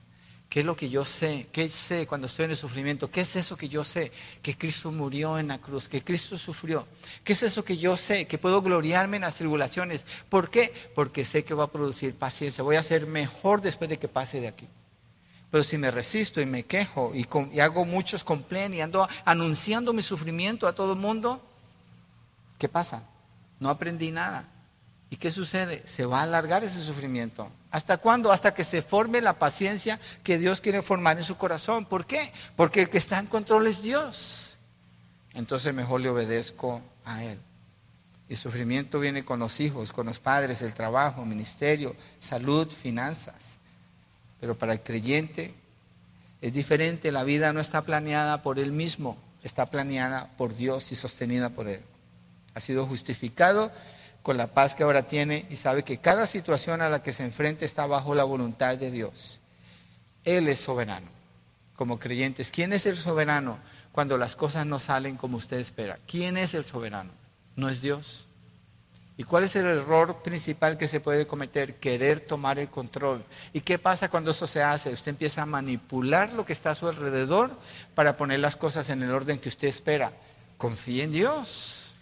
¿Qué 0.49 0.61
es 0.61 0.65
lo 0.65 0.75
que 0.75 0.89
yo 0.89 1.05
sé? 1.05 1.47
¿Qué 1.51 1.69
sé 1.69 2.07
cuando 2.07 2.27
estoy 2.27 2.45
en 2.45 2.51
el 2.51 2.57
sufrimiento? 2.57 3.09
¿Qué 3.09 3.21
es 3.21 3.35
eso 3.35 3.57
que 3.57 3.67
yo 3.67 3.83
sé? 3.83 4.11
Que 4.41 4.57
Cristo 4.57 4.91
murió 4.91 5.37
en 5.37 5.47
la 5.47 5.59
cruz, 5.59 5.89
que 5.89 6.03
Cristo 6.03 6.37
sufrió. 6.37 6.87
¿Qué 7.23 7.33
es 7.33 7.43
eso 7.43 7.65
que 7.65 7.77
yo 7.77 7.97
sé? 7.97 8.25
Que 8.25 8.37
puedo 8.37 8.61
gloriarme 8.61 9.17
en 9.17 9.23
las 9.23 9.35
tribulaciones. 9.35 10.05
¿Por 10.29 10.49
qué? 10.49 10.73
Porque 10.93 11.25
sé 11.25 11.43
que 11.43 11.53
va 11.53 11.65
a 11.65 11.71
producir 11.71 12.15
paciencia. 12.15 12.63
Voy 12.63 12.75
a 12.75 12.83
ser 12.83 13.07
mejor 13.07 13.61
después 13.61 13.89
de 13.89 13.97
que 13.97 14.07
pase 14.07 14.39
de 14.39 14.47
aquí. 14.47 14.67
Pero 15.55 15.63
si 15.63 15.77
me 15.77 15.89
resisto 15.89 16.41
y 16.41 16.45
me 16.45 16.63
quejo 16.63 17.13
y, 17.15 17.25
hago 17.61 17.85
muchos 17.85 18.25
complen 18.25 18.73
y 18.73 18.81
ando 18.81 19.07
anunciando 19.23 19.93
mi 19.93 20.01
sufrimiento 20.01 20.67
a 20.67 20.75
todo 20.75 20.91
el 20.91 20.99
mundo, 20.99 21.41
¿qué 22.57 22.67
pasa? 22.67 23.03
No 23.61 23.69
aprendí 23.69 24.11
nada. 24.11 24.49
¿Y 25.09 25.15
qué 25.15 25.31
sucede? 25.31 25.81
Se 25.85 26.05
va 26.05 26.19
a 26.19 26.23
alargar 26.23 26.65
ese 26.65 26.83
sufrimiento. 26.83 27.49
¿Hasta 27.71 27.95
cuándo? 27.95 28.33
Hasta 28.33 28.53
que 28.53 28.65
se 28.65 28.81
forme 28.81 29.21
la 29.21 29.39
paciencia 29.39 29.97
que 30.25 30.37
Dios 30.37 30.59
quiere 30.59 30.81
formar 30.81 31.17
en 31.19 31.23
su 31.23 31.37
corazón. 31.37 31.85
¿Por 31.85 32.05
qué? 32.05 32.33
Porque 32.57 32.81
el 32.81 32.89
que 32.89 32.97
está 32.97 33.17
en 33.17 33.27
control 33.27 33.67
es 33.67 33.81
Dios. 33.81 34.57
Entonces 35.33 35.73
mejor 35.73 36.01
le 36.01 36.09
obedezco 36.09 36.81
a 37.05 37.23
Él. 37.23 37.39
Y 38.27 38.35
sufrimiento 38.35 38.99
viene 38.99 39.23
con 39.23 39.39
los 39.39 39.61
hijos, 39.61 39.93
con 39.93 40.07
los 40.07 40.19
padres, 40.19 40.61
el 40.61 40.73
trabajo, 40.73 41.25
ministerio, 41.25 41.95
salud, 42.19 42.69
finanzas. 42.69 43.54
Pero 44.45 44.55
para 44.55 44.73
el 44.73 44.81
creyente 44.81 45.55
es 46.39 46.53
diferente, 46.53 47.11
la 47.11 47.23
vida 47.23 47.51
no 47.51 47.59
está 47.59 47.81
planeada 47.81 48.43
por 48.43 48.59
él 48.59 48.71
mismo, 48.71 49.17
está 49.41 49.71
planeada 49.71 50.29
por 50.37 50.55
Dios 50.55 50.91
y 50.91 50.95
sostenida 50.95 51.49
por 51.49 51.67
él. 51.67 51.81
Ha 52.53 52.61
sido 52.61 52.85
justificado 52.85 53.71
con 54.21 54.37
la 54.37 54.45
paz 54.45 54.75
que 54.75 54.83
ahora 54.83 55.07
tiene 55.07 55.47
y 55.49 55.55
sabe 55.55 55.81
que 55.81 55.97
cada 55.97 56.27
situación 56.27 56.83
a 56.83 56.89
la 56.89 57.01
que 57.01 57.11
se 57.11 57.25
enfrenta 57.25 57.65
está 57.65 57.87
bajo 57.87 58.13
la 58.13 58.23
voluntad 58.23 58.77
de 58.77 58.91
Dios. 58.91 59.39
Él 60.23 60.47
es 60.47 60.59
soberano. 60.59 61.07
Como 61.75 61.97
creyentes, 61.97 62.51
¿quién 62.51 62.71
es 62.71 62.85
el 62.85 62.97
soberano 62.97 63.57
cuando 63.91 64.15
las 64.15 64.35
cosas 64.35 64.67
no 64.67 64.77
salen 64.77 65.17
como 65.17 65.37
usted 65.37 65.57
espera? 65.57 65.97
¿Quién 66.05 66.37
es 66.37 66.53
el 66.53 66.65
soberano? 66.65 67.09
¿No 67.55 67.67
es 67.67 67.81
Dios? 67.81 68.27
¿Y 69.17 69.23
cuál 69.23 69.45
es 69.45 69.55
el 69.55 69.65
error 69.65 70.21
principal 70.23 70.77
que 70.77 70.89
se 70.89 70.99
puede 70.99 71.25
cometer? 71.25 71.75
Querer 71.75 72.19
tomar 72.19 72.59
el 72.59 72.69
control. 72.69 73.23
¿Y 73.53 73.61
qué 73.61 73.79
pasa 73.79 74.09
cuando 74.09 74.31
eso 74.31 74.45
se 74.45 74.61
hace? 74.61 74.91
Usted 74.91 75.11
empieza 75.11 75.43
a 75.43 75.45
manipular 75.45 76.33
lo 76.33 76.45
que 76.45 76.51
está 76.51 76.71
a 76.71 76.75
su 76.75 76.87
alrededor 76.87 77.57
para 77.93 78.17
poner 78.17 78.39
las 78.39 78.57
cosas 78.57 78.89
en 78.89 79.03
el 79.03 79.11
orden 79.11 79.39
que 79.39 79.47
usted 79.47 79.69
espera. 79.69 80.11
Confíe 80.57 81.03
en 81.03 81.13
Dios. 81.13 81.93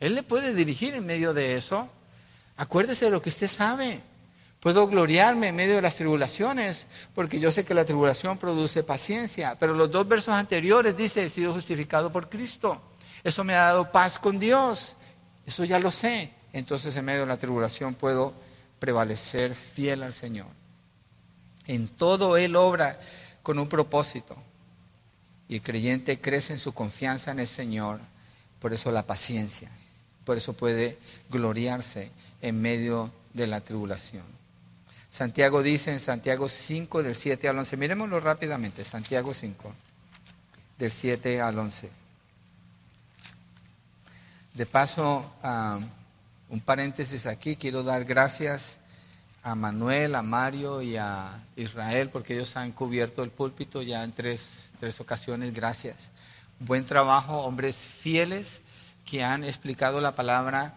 Él 0.00 0.16
le 0.16 0.24
puede 0.24 0.52
dirigir 0.52 0.94
en 0.94 1.06
medio 1.06 1.32
de 1.32 1.56
eso. 1.56 1.88
Acuérdese 2.56 3.04
de 3.04 3.12
lo 3.12 3.22
que 3.22 3.28
usted 3.28 3.48
sabe. 3.48 4.02
Puedo 4.58 4.88
gloriarme 4.88 5.48
en 5.48 5.56
medio 5.56 5.76
de 5.76 5.82
las 5.82 5.96
tribulaciones, 5.96 6.86
porque 7.14 7.40
yo 7.40 7.50
sé 7.50 7.64
que 7.64 7.74
la 7.74 7.84
tribulación 7.84 8.38
produce 8.38 8.82
paciencia. 8.82 9.56
Pero 9.60 9.74
los 9.74 9.90
dos 9.92 10.08
versos 10.08 10.34
anteriores 10.34 10.96
dice, 10.96 11.24
he 11.24 11.28
sido 11.28 11.52
justificado 11.52 12.10
por 12.10 12.28
Cristo. 12.28 12.82
Eso 13.22 13.44
me 13.44 13.54
ha 13.54 13.66
dado 13.66 13.92
paz 13.92 14.18
con 14.18 14.40
Dios. 14.40 14.96
Eso 15.46 15.64
ya 15.64 15.78
lo 15.78 15.90
sé. 15.90 16.32
Entonces 16.52 16.96
en 16.96 17.04
medio 17.04 17.20
de 17.20 17.26
la 17.26 17.36
tribulación 17.36 17.94
puedo 17.94 18.34
prevalecer 18.78 19.54
fiel 19.54 20.02
al 20.02 20.12
Señor. 20.12 20.48
En 21.66 21.88
todo 21.88 22.36
Él 22.36 22.56
obra 22.56 23.00
con 23.42 23.58
un 23.58 23.68
propósito. 23.68 24.36
Y 25.48 25.56
el 25.56 25.62
creyente 25.62 26.20
crece 26.20 26.52
en 26.52 26.58
su 26.58 26.72
confianza 26.72 27.30
en 27.30 27.40
el 27.40 27.46
Señor. 27.46 28.00
Por 28.58 28.72
eso 28.72 28.90
la 28.90 29.06
paciencia. 29.06 29.70
Por 30.24 30.36
eso 30.36 30.52
puede 30.52 30.98
gloriarse 31.30 32.10
en 32.40 32.60
medio 32.60 33.12
de 33.34 33.46
la 33.46 33.60
tribulación. 33.60 34.24
Santiago 35.10 35.62
dice 35.62 35.92
en 35.92 36.00
Santiago 36.00 36.48
5 36.48 37.02
del 37.02 37.16
7 37.16 37.48
al 37.48 37.58
11. 37.58 37.76
Miremoslo 37.76 38.20
rápidamente. 38.20 38.84
Santiago 38.84 39.34
5 39.34 39.72
del 40.78 40.90
7 40.90 41.40
al 41.40 41.58
11. 41.58 42.01
De 44.54 44.66
paso, 44.66 45.24
Un 46.50 46.60
paréntesis 46.60 47.24
aquí, 47.24 47.56
quiero 47.56 47.82
dar 47.82 48.04
gracias 48.04 48.76
a 49.42 49.54
Manuel, 49.54 50.14
a 50.14 50.20
Mario 50.20 50.82
y 50.82 50.98
a 50.98 51.40
Israel, 51.56 52.10
porque 52.10 52.34
ellos 52.34 52.54
han 52.56 52.72
cubierto 52.72 53.22
el 53.22 53.30
púlpito 53.30 53.80
ya 53.80 54.04
en 54.04 54.12
tres, 54.12 54.68
tres 54.78 55.00
ocasiones. 55.00 55.54
Gracias. 55.54 55.96
Buen 56.58 56.84
trabajo, 56.84 57.38
hombres 57.38 57.76
fieles 57.76 58.60
que 59.06 59.24
han 59.24 59.44
explicado 59.44 59.98
la 60.02 60.14
palabra 60.14 60.74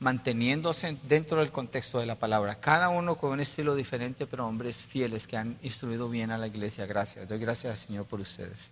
manteniéndose 0.00 0.96
dentro 1.02 1.40
del 1.40 1.50
contexto 1.50 1.98
de 2.00 2.06
la 2.06 2.14
palabra. 2.14 2.54
Cada 2.54 2.88
uno 2.88 3.16
con 3.16 3.32
un 3.32 3.40
estilo 3.40 3.74
diferente, 3.74 4.26
pero 4.26 4.46
hombres 4.46 4.78
fieles 4.78 5.26
que 5.26 5.36
han 5.36 5.58
instruido 5.62 6.08
bien 6.08 6.30
a 6.30 6.38
la 6.38 6.46
iglesia. 6.46 6.86
Gracias. 6.86 7.28
Doy 7.28 7.38
gracias 7.38 7.72
al 7.72 7.86
Señor 7.86 8.06
por 8.06 8.20
ustedes. 8.20 8.70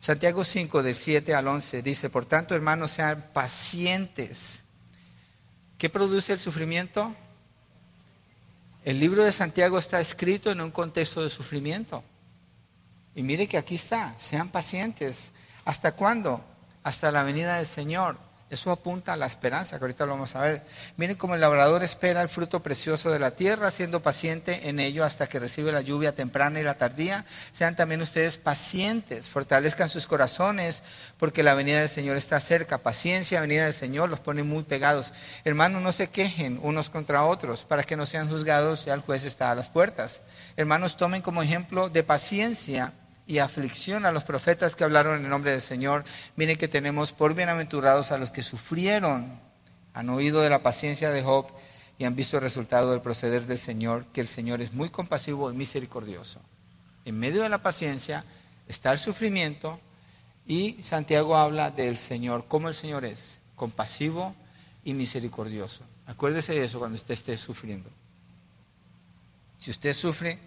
Santiago 0.00 0.44
5, 0.44 0.82
del 0.82 0.96
7 0.96 1.34
al 1.34 1.48
11, 1.48 1.82
dice, 1.82 2.08
por 2.08 2.24
tanto, 2.24 2.54
hermanos, 2.54 2.92
sean 2.92 3.30
pacientes. 3.32 4.60
¿Qué 5.76 5.90
produce 5.90 6.32
el 6.32 6.40
sufrimiento? 6.40 7.14
El 8.84 9.00
libro 9.00 9.24
de 9.24 9.32
Santiago 9.32 9.78
está 9.78 10.00
escrito 10.00 10.50
en 10.50 10.60
un 10.60 10.70
contexto 10.70 11.22
de 11.22 11.30
sufrimiento. 11.30 12.02
Y 13.14 13.22
mire 13.22 13.48
que 13.48 13.58
aquí 13.58 13.74
está, 13.74 14.14
sean 14.18 14.48
pacientes. 14.48 15.32
¿Hasta 15.64 15.92
cuándo? 15.92 16.44
Hasta 16.84 17.10
la 17.10 17.24
venida 17.24 17.58
del 17.58 17.66
Señor. 17.66 18.16
Eso 18.50 18.70
apunta 18.70 19.12
a 19.12 19.16
la 19.16 19.26
esperanza, 19.26 19.78
que 19.78 19.84
ahorita 19.84 20.06
lo 20.06 20.12
vamos 20.12 20.34
a 20.34 20.40
ver. 20.40 20.64
Miren 20.96 21.16
cómo 21.16 21.34
el 21.34 21.40
labrador 21.42 21.82
espera 21.82 22.22
el 22.22 22.30
fruto 22.30 22.62
precioso 22.62 23.10
de 23.10 23.18
la 23.18 23.32
tierra, 23.32 23.70
siendo 23.70 24.00
paciente 24.00 24.70
en 24.70 24.80
ello 24.80 25.04
hasta 25.04 25.26
que 25.26 25.38
recibe 25.38 25.70
la 25.70 25.82
lluvia 25.82 26.14
temprana 26.14 26.58
y 26.58 26.62
la 26.62 26.78
tardía. 26.78 27.26
Sean 27.52 27.76
también 27.76 28.00
ustedes 28.00 28.38
pacientes, 28.38 29.28
fortalezcan 29.28 29.90
sus 29.90 30.06
corazones, 30.06 30.82
porque 31.18 31.42
la 31.42 31.52
venida 31.52 31.80
del 31.80 31.90
Señor 31.90 32.16
está 32.16 32.40
cerca. 32.40 32.78
Paciencia, 32.78 33.42
venida 33.42 33.64
del 33.64 33.74
Señor, 33.74 34.08
los 34.08 34.20
pone 34.20 34.42
muy 34.42 34.62
pegados. 34.62 35.12
Hermanos, 35.44 35.82
no 35.82 35.92
se 35.92 36.08
quejen 36.08 36.58
unos 36.62 36.88
contra 36.88 37.26
otros, 37.26 37.66
para 37.66 37.84
que 37.84 37.96
no 37.96 38.06
sean 38.06 38.30
juzgados, 38.30 38.86
ya 38.86 38.94
el 38.94 39.00
juez 39.00 39.26
está 39.26 39.50
a 39.50 39.54
las 39.54 39.68
puertas. 39.68 40.22
Hermanos, 40.56 40.96
tomen 40.96 41.20
como 41.20 41.42
ejemplo 41.42 41.90
de 41.90 42.02
paciencia 42.02 42.94
y 43.28 43.40
aflicción 43.40 44.06
a 44.06 44.10
los 44.10 44.24
profetas 44.24 44.74
que 44.74 44.84
hablaron 44.84 45.18
en 45.18 45.24
el 45.24 45.30
nombre 45.30 45.52
del 45.52 45.60
Señor. 45.60 46.02
Miren 46.34 46.56
que 46.56 46.66
tenemos 46.66 47.12
por 47.12 47.34
bienaventurados 47.34 48.10
a 48.10 48.16
los 48.16 48.30
que 48.30 48.42
sufrieron, 48.42 49.38
han 49.92 50.08
oído 50.08 50.40
de 50.40 50.48
la 50.48 50.62
paciencia 50.62 51.10
de 51.10 51.22
Job 51.22 51.46
y 51.98 52.04
han 52.04 52.16
visto 52.16 52.38
el 52.38 52.42
resultado 52.42 52.90
del 52.90 53.02
proceder 53.02 53.46
del 53.46 53.58
Señor, 53.58 54.06
que 54.14 54.22
el 54.22 54.28
Señor 54.28 54.62
es 54.62 54.72
muy 54.72 54.88
compasivo 54.88 55.52
y 55.52 55.54
misericordioso. 55.54 56.40
En 57.04 57.18
medio 57.18 57.42
de 57.42 57.50
la 57.50 57.62
paciencia 57.62 58.24
está 58.66 58.92
el 58.92 58.98
sufrimiento 58.98 59.78
y 60.46 60.82
Santiago 60.82 61.36
habla 61.36 61.70
del 61.70 61.98
Señor, 61.98 62.46
cómo 62.48 62.70
el 62.70 62.74
Señor 62.74 63.04
es, 63.04 63.40
compasivo 63.56 64.34
y 64.84 64.94
misericordioso. 64.94 65.84
Acuérdese 66.06 66.54
de 66.54 66.64
eso 66.64 66.78
cuando 66.78 66.96
usted 66.96 67.12
esté 67.12 67.36
sufriendo. 67.36 67.90
Si 69.58 69.70
usted 69.70 69.92
sufre, 69.92 70.38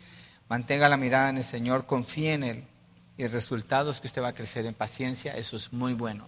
mantenga 0.50 0.90
la 0.90 0.98
mirada 0.98 1.30
en 1.30 1.38
el 1.38 1.44
Señor, 1.44 1.86
confíe 1.86 2.34
en 2.34 2.44
Él 2.44 2.71
y 3.18 3.24
el 3.24 3.32
resultado 3.32 3.92
es 3.92 4.00
que 4.00 4.08
usted 4.08 4.22
va 4.22 4.30
a 4.30 4.34
crecer 4.34 4.66
en 4.66 4.74
paciencia, 4.74 5.36
eso 5.36 5.58
es 5.58 5.74
muy 5.74 5.94
bueno. 5.94 6.28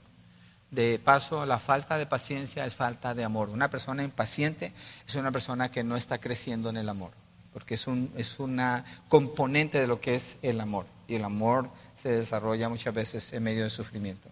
De 0.69 0.99
paso, 0.99 1.45
la 1.45 1.59
falta 1.59 1.97
de 1.97 2.05
paciencia 2.05 2.65
es 2.65 2.75
falta 2.75 3.13
de 3.13 3.23
amor. 3.23 3.49
Una 3.49 3.69
persona 3.69 4.03
impaciente 4.03 4.73
es 5.07 5.15
una 5.15 5.31
persona 5.31 5.71
que 5.71 5.83
no 5.83 5.95
está 5.95 6.19
creciendo 6.19 6.69
en 6.69 6.77
el 6.77 6.89
amor, 6.89 7.11
porque 7.51 7.75
es, 7.75 7.87
un, 7.87 8.11
es 8.17 8.39
una 8.39 8.83
componente 9.07 9.79
de 9.79 9.87
lo 9.87 10.01
que 10.01 10.15
es 10.15 10.37
el 10.41 10.59
amor. 10.59 10.85
Y 11.07 11.15
el 11.15 11.23
amor 11.23 11.69
se 11.95 12.11
desarrolla 12.11 12.69
muchas 12.69 12.93
veces 12.93 13.33
en 13.33 13.43
medio 13.43 13.61
del 13.61 13.71
sufrimiento. 13.71 14.29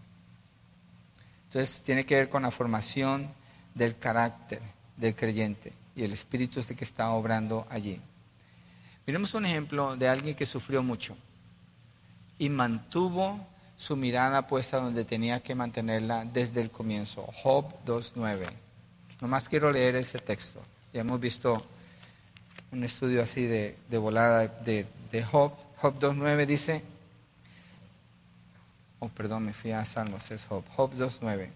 Entonces, 1.43 1.81
tiene 1.83 2.05
que 2.05 2.15
ver 2.15 2.29
con 2.29 2.43
la 2.43 2.51
formación 2.51 3.29
del 3.75 3.97
carácter 3.97 4.61
del 4.97 5.15
creyente 5.15 5.73
y 5.95 6.03
el 6.03 6.13
espíritu 6.13 6.59
es 6.59 6.67
que 6.67 6.83
está 6.83 7.11
obrando 7.11 7.67
allí. 7.69 7.99
Miremos 9.05 9.33
un 9.33 9.45
ejemplo 9.45 9.95
de 9.95 10.07
alguien 10.07 10.35
que 10.35 10.45
sufrió 10.45 10.81
mucho 10.83 11.15
y 12.41 12.49
mantuvo 12.49 13.39
su 13.77 13.95
mirada 13.95 14.47
puesta 14.47 14.77
donde 14.77 15.05
tenía 15.05 15.43
que 15.43 15.53
mantenerla 15.53 16.25
desde 16.25 16.59
el 16.61 16.71
comienzo. 16.71 17.23
Job 17.43 17.65
2.9. 17.85 18.47
Nomás 19.21 19.47
quiero 19.47 19.71
leer 19.71 19.95
ese 19.95 20.17
texto. 20.17 20.59
Ya 20.91 21.01
hemos 21.01 21.19
visto 21.19 21.63
un 22.71 22.83
estudio 22.83 23.21
así 23.21 23.45
de, 23.45 23.77
volada 23.91 24.47
de, 24.47 24.87
de 25.11 25.23
Job. 25.23 25.53
Job 25.77 25.99
2.9 25.99 26.47
dice, 26.47 26.83
oh 28.97 29.09
perdón, 29.09 29.45
me 29.45 29.53
fui 29.53 29.71
a 29.71 29.85
Salmos, 29.85 30.31
es 30.31 30.45
Job. 30.45 30.63
Job 30.75 30.95
2.9. 30.95 31.47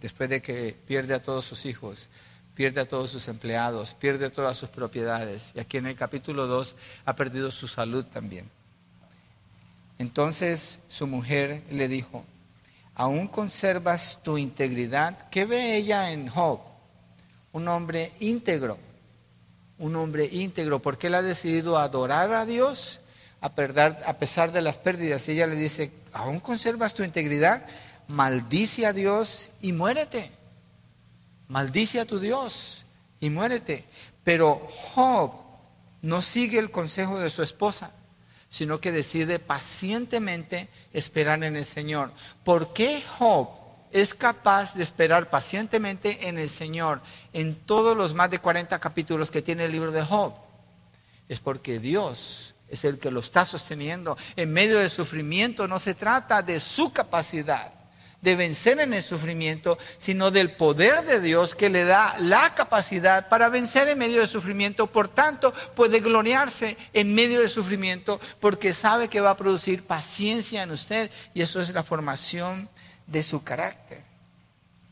Después 0.00 0.28
de 0.28 0.42
que 0.42 0.76
pierde 0.88 1.14
a 1.14 1.22
todos 1.22 1.44
sus 1.44 1.66
hijos, 1.66 2.08
pierde 2.56 2.80
a 2.80 2.88
todos 2.88 3.10
sus 3.10 3.28
empleados, 3.28 3.94
pierde 3.94 4.28
todas 4.28 4.56
sus 4.56 4.70
propiedades. 4.70 5.52
Y 5.54 5.60
aquí 5.60 5.76
en 5.76 5.86
el 5.86 5.94
capítulo 5.94 6.48
2 6.48 6.74
ha 7.04 7.14
perdido 7.14 7.52
su 7.52 7.68
salud 7.68 8.04
también. 8.06 8.50
Entonces 10.02 10.80
su 10.88 11.06
mujer 11.06 11.62
le 11.70 11.86
dijo, 11.86 12.24
¿aún 12.96 13.28
conservas 13.28 14.18
tu 14.24 14.36
integridad? 14.36 15.28
¿Qué 15.30 15.44
ve 15.44 15.76
ella 15.76 16.10
en 16.10 16.26
Job? 16.26 16.58
Un 17.52 17.68
hombre 17.68 18.10
íntegro, 18.18 18.78
un 19.78 19.94
hombre 19.94 20.28
íntegro, 20.32 20.82
porque 20.82 21.06
él 21.06 21.14
ha 21.14 21.22
decidido 21.22 21.78
adorar 21.78 22.32
a 22.32 22.44
Dios 22.44 22.98
a, 23.40 23.54
pesar 23.54 24.50
de 24.50 24.60
las 24.60 24.78
pérdidas. 24.78 25.28
Y 25.28 25.32
ella 25.32 25.46
le 25.46 25.54
dice, 25.54 25.92
¿aún 26.12 26.40
conservas 26.40 26.94
tu 26.94 27.04
integridad? 27.04 27.64
Maldice 28.08 28.86
a 28.86 28.92
Dios 28.92 29.52
y 29.60 29.70
muérete. 29.70 30.32
Maldice 31.46 32.00
a 32.00 32.06
tu 32.06 32.18
Dios 32.18 32.86
y 33.20 33.30
muérete. 33.30 33.84
Pero 34.24 34.66
Job 34.96 35.30
no 36.00 36.22
sigue 36.22 36.58
el 36.58 36.72
consejo 36.72 37.20
de 37.20 37.30
su 37.30 37.44
esposa 37.44 37.92
sino 38.52 38.82
que 38.82 38.92
decide 38.92 39.38
pacientemente 39.38 40.68
esperar 40.92 41.42
en 41.42 41.56
el 41.56 41.64
Señor. 41.64 42.12
¿Por 42.44 42.74
qué 42.74 43.02
Job 43.18 43.48
es 43.90 44.14
capaz 44.14 44.74
de 44.74 44.82
esperar 44.82 45.30
pacientemente 45.30 46.28
en 46.28 46.38
el 46.38 46.50
Señor 46.50 47.00
en 47.32 47.54
todos 47.54 47.96
los 47.96 48.12
más 48.12 48.30
de 48.30 48.40
40 48.40 48.78
capítulos 48.78 49.30
que 49.30 49.40
tiene 49.40 49.64
el 49.64 49.72
libro 49.72 49.90
de 49.90 50.02
Job? 50.02 50.34
Es 51.30 51.40
porque 51.40 51.78
Dios 51.78 52.54
es 52.68 52.84
el 52.84 52.98
que 52.98 53.10
lo 53.10 53.20
está 53.20 53.46
sosteniendo. 53.46 54.18
En 54.36 54.52
medio 54.52 54.78
del 54.78 54.90
sufrimiento 54.90 55.66
no 55.66 55.78
se 55.78 55.94
trata 55.94 56.42
de 56.42 56.60
su 56.60 56.92
capacidad, 56.92 57.72
de 58.22 58.36
vencer 58.36 58.80
en 58.80 58.94
el 58.94 59.02
sufrimiento, 59.02 59.78
sino 59.98 60.30
del 60.30 60.52
poder 60.52 61.04
de 61.04 61.20
Dios 61.20 61.54
que 61.54 61.68
le 61.68 61.84
da 61.84 62.16
la 62.18 62.54
capacidad 62.54 63.28
para 63.28 63.48
vencer 63.48 63.88
en 63.88 63.98
medio 63.98 64.20
del 64.20 64.28
sufrimiento. 64.28 64.86
Por 64.86 65.08
tanto, 65.08 65.52
puede 65.74 66.00
gloriarse 66.00 66.78
en 66.92 67.14
medio 67.14 67.40
del 67.40 67.50
sufrimiento 67.50 68.20
porque 68.40 68.72
sabe 68.72 69.08
que 69.08 69.20
va 69.20 69.30
a 69.30 69.36
producir 69.36 69.84
paciencia 69.84 70.62
en 70.62 70.70
usted 70.70 71.10
y 71.34 71.42
eso 71.42 71.60
es 71.60 71.70
la 71.70 71.82
formación 71.82 72.70
de 73.08 73.24
su 73.24 73.42
carácter, 73.42 74.02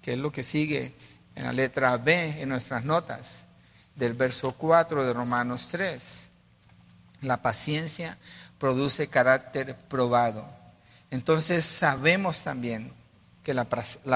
que 0.03 0.15
es 0.15 0.19
lo 0.19 0.33
que 0.33 0.43
sigue 0.43 0.93
en 1.37 1.45
la 1.45 1.53
letra 1.53 1.97
B 1.97 2.43
en 2.43 2.49
nuestras 2.49 2.85
notas 2.85 3.45
del 3.95 4.15
verso 4.15 4.53
4 4.53 5.05
de 5.05 5.13
Romanos 5.13 5.69
3. 5.71 6.03
La 7.23 7.41
paciencia 7.41 8.19
produce 8.59 9.07
carácter 9.07 9.77
probado. 9.89 10.49
Entonces 11.13 11.65
sabemos 11.65 12.43
también 12.43 13.00
que 13.43 13.55
la, 13.55 13.69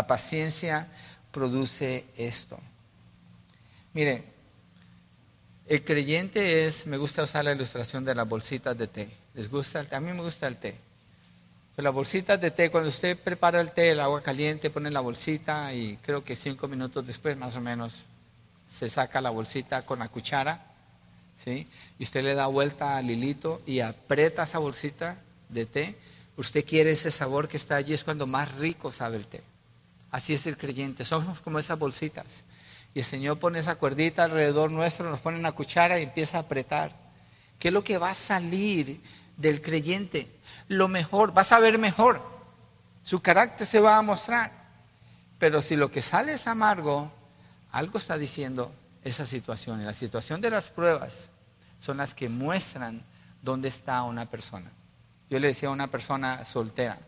paciencia 0.06 0.88
produce 1.32 2.06
esto. 2.16 2.58
Mire, 3.92 4.24
el 5.66 5.84
creyente 5.84 6.66
es, 6.66 6.86
me 6.86 6.96
gusta 6.96 7.22
usar 7.22 7.44
la 7.44 7.52
ilustración 7.52 8.04
de 8.04 8.14
las 8.14 8.28
bolsitas 8.28 8.76
de 8.76 8.86
té. 8.86 9.08
¿Les 9.34 9.50
gusta 9.50 9.80
el 9.80 9.88
té? 9.88 9.96
A 9.96 10.00
mí 10.00 10.12
me 10.12 10.22
gusta 10.22 10.46
el 10.46 10.56
té. 10.56 10.76
Pero 11.74 11.84
las 11.84 11.94
bolsitas 11.94 12.40
de 12.40 12.50
té, 12.50 12.70
cuando 12.70 12.90
usted 12.90 13.18
prepara 13.18 13.60
el 13.60 13.72
té, 13.72 13.90
el 13.90 14.00
agua 14.00 14.22
caliente, 14.22 14.70
pone 14.70 14.90
la 14.90 15.00
bolsita 15.00 15.72
y 15.72 15.96
creo 16.02 16.22
que 16.22 16.36
cinco 16.36 16.68
minutos 16.68 17.06
después 17.06 17.36
más 17.36 17.56
o 17.56 17.60
menos 17.60 18.02
se 18.70 18.88
saca 18.88 19.20
la 19.20 19.30
bolsita 19.30 19.82
con 19.82 20.00
la 20.00 20.08
cuchara, 20.08 20.66
¿sí? 21.44 21.66
Y 21.98 22.04
usted 22.04 22.22
le 22.22 22.34
da 22.34 22.46
vuelta 22.46 22.96
al 22.96 23.10
hilito 23.10 23.62
y 23.66 23.80
aprieta 23.80 24.44
esa 24.44 24.58
bolsita 24.58 25.16
de 25.48 25.66
té 25.66 25.98
Usted 26.36 26.64
quiere 26.64 26.92
ese 26.92 27.10
sabor 27.10 27.48
que 27.48 27.56
está 27.56 27.76
allí, 27.76 27.94
es 27.94 28.04
cuando 28.04 28.26
más 28.26 28.52
rico 28.56 28.90
sabe 28.90 29.16
el 29.16 29.26
té. 29.26 29.42
Así 30.10 30.34
es 30.34 30.46
el 30.46 30.56
creyente, 30.56 31.04
somos 31.04 31.40
como 31.40 31.58
esas 31.58 31.78
bolsitas. 31.78 32.44
Y 32.94 33.00
el 33.00 33.04
Señor 33.04 33.38
pone 33.38 33.58
esa 33.58 33.74
cuerdita 33.76 34.24
alrededor 34.24 34.70
nuestro, 34.70 35.10
nos 35.10 35.20
pone 35.20 35.38
una 35.38 35.52
cuchara 35.52 35.98
y 35.98 36.04
empieza 36.04 36.38
a 36.38 36.42
apretar. 36.42 36.96
¿Qué 37.58 37.68
es 37.68 37.74
lo 37.74 37.82
que 37.82 37.98
va 37.98 38.10
a 38.10 38.14
salir 38.14 39.00
del 39.36 39.60
creyente? 39.60 40.28
Lo 40.68 40.86
mejor, 40.88 41.36
va 41.36 41.42
a 41.42 41.44
saber 41.44 41.78
mejor. 41.78 42.22
Su 43.02 43.20
carácter 43.20 43.66
se 43.66 43.80
va 43.80 43.96
a 43.96 44.02
mostrar. 44.02 44.52
Pero 45.38 45.60
si 45.62 45.76
lo 45.76 45.90
que 45.90 46.02
sale 46.02 46.34
es 46.34 46.46
amargo, 46.46 47.12
algo 47.72 47.98
está 47.98 48.16
diciendo 48.16 48.72
esa 49.02 49.26
situación. 49.26 49.80
Y 49.80 49.84
la 49.84 49.94
situación 49.94 50.40
de 50.40 50.50
las 50.50 50.68
pruebas 50.68 51.30
son 51.80 51.96
las 51.96 52.14
que 52.14 52.28
muestran 52.28 53.02
dónde 53.42 53.68
está 53.68 54.02
una 54.04 54.26
persona. 54.30 54.70
Yo 55.30 55.38
le 55.38 55.48
decía 55.48 55.68
a 55.68 55.72
una 55.72 55.88
persona 55.88 56.44
soltera, 56.44 56.98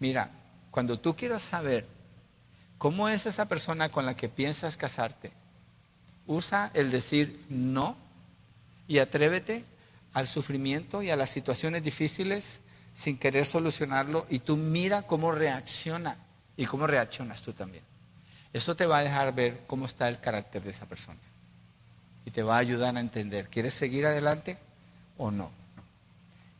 mira, 0.00 0.30
cuando 0.70 0.98
tú 0.98 1.16
quieras 1.16 1.42
saber 1.42 1.86
cómo 2.78 3.08
es 3.08 3.26
esa 3.26 3.46
persona 3.46 3.88
con 3.88 4.06
la 4.06 4.16
que 4.16 4.28
piensas 4.28 4.76
casarte, 4.76 5.32
Usa 6.26 6.70
el 6.72 6.90
decir 6.90 7.44
no 7.50 7.96
y 8.88 8.98
atrévete 8.98 9.64
al 10.14 10.26
sufrimiento 10.26 11.02
y 11.02 11.10
a 11.10 11.16
las 11.16 11.30
situaciones 11.30 11.82
difíciles 11.82 12.60
sin 12.94 13.18
querer 13.18 13.44
solucionarlo 13.44 14.26
y 14.30 14.38
tú 14.38 14.56
mira 14.56 15.02
cómo 15.02 15.32
reacciona 15.32 16.16
y 16.56 16.66
cómo 16.66 16.86
reaccionas 16.86 17.42
tú 17.42 17.52
también. 17.52 17.84
Eso 18.52 18.76
te 18.76 18.86
va 18.86 18.98
a 18.98 19.04
dejar 19.04 19.34
ver 19.34 19.64
cómo 19.66 19.84
está 19.84 20.08
el 20.08 20.20
carácter 20.20 20.62
de 20.62 20.70
esa 20.70 20.86
persona 20.86 21.18
y 22.24 22.30
te 22.30 22.42
va 22.42 22.56
a 22.56 22.60
ayudar 22.60 22.96
a 22.96 23.00
entender, 23.00 23.48
¿quieres 23.48 23.74
seguir 23.74 24.06
adelante 24.06 24.56
o 25.18 25.30
no? 25.30 25.50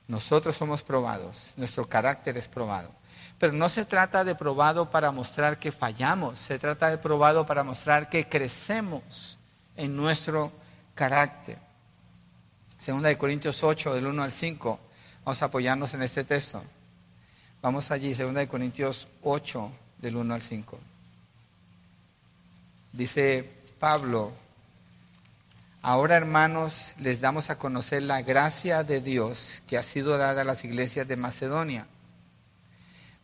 Nosotros 0.07 0.57
somos 0.57 0.83
probados, 0.83 1.55
nuestro 1.57 1.89
carácter 1.89 2.37
es 2.37 2.49
probado. 2.49 2.91
Pero 3.39 3.53
no 3.53 3.69
se 3.69 3.85
trata 3.85 4.23
de 4.25 4.35
probado 4.35 4.91
para 4.91 5.11
mostrar 5.11 5.59
que 5.59 5.73
fallamos, 5.73 6.39
se 6.39 6.59
trata 6.59 6.91
de 6.91 6.99
probado 6.99 7.47
para 7.47 7.65
mostrar 7.65 8.09
que 8.09 8.29
crecemos 8.29 9.39
en 9.77 9.97
nuestro 9.97 10.53
carácter. 10.95 11.59
Segunda 12.79 13.09
de 13.09 13.19
Corintios 13.19 13.65
8, 13.65 13.95
del 13.95 14.07
1 14.07 14.23
al 14.23 14.33
5. 14.33 14.79
Vamos 15.25 15.43
a 15.43 15.47
apoyarnos 15.47 15.95
en 15.95 16.03
este 16.03 16.23
texto. 16.23 16.63
Vamos 17.63 17.91
allí, 17.91 18.15
Segunda 18.15 18.41
de 18.41 18.49
Corintios 18.49 19.09
8, 19.23 19.73
del 19.99 20.17
1 20.17 20.35
al 20.35 20.43
5. 20.43 20.79
Dice 22.93 23.51
Pablo, 23.81 24.33
ahora 25.85 26.17
hermanos, 26.17 26.95
les 26.99 27.21
damos 27.21 27.51
a 27.51 27.59
conocer 27.59 28.03
la 28.03 28.23
gracia 28.23 28.85
de 28.85 29.03
Dios 29.03 29.63
que 29.67 29.77
ha 29.77 29.83
sido 29.83 30.17
dada 30.17 30.41
a 30.41 30.45
las 30.45 30.65
iglesias 30.65 31.07
de 31.07 31.17
Macedonia. 31.17 31.87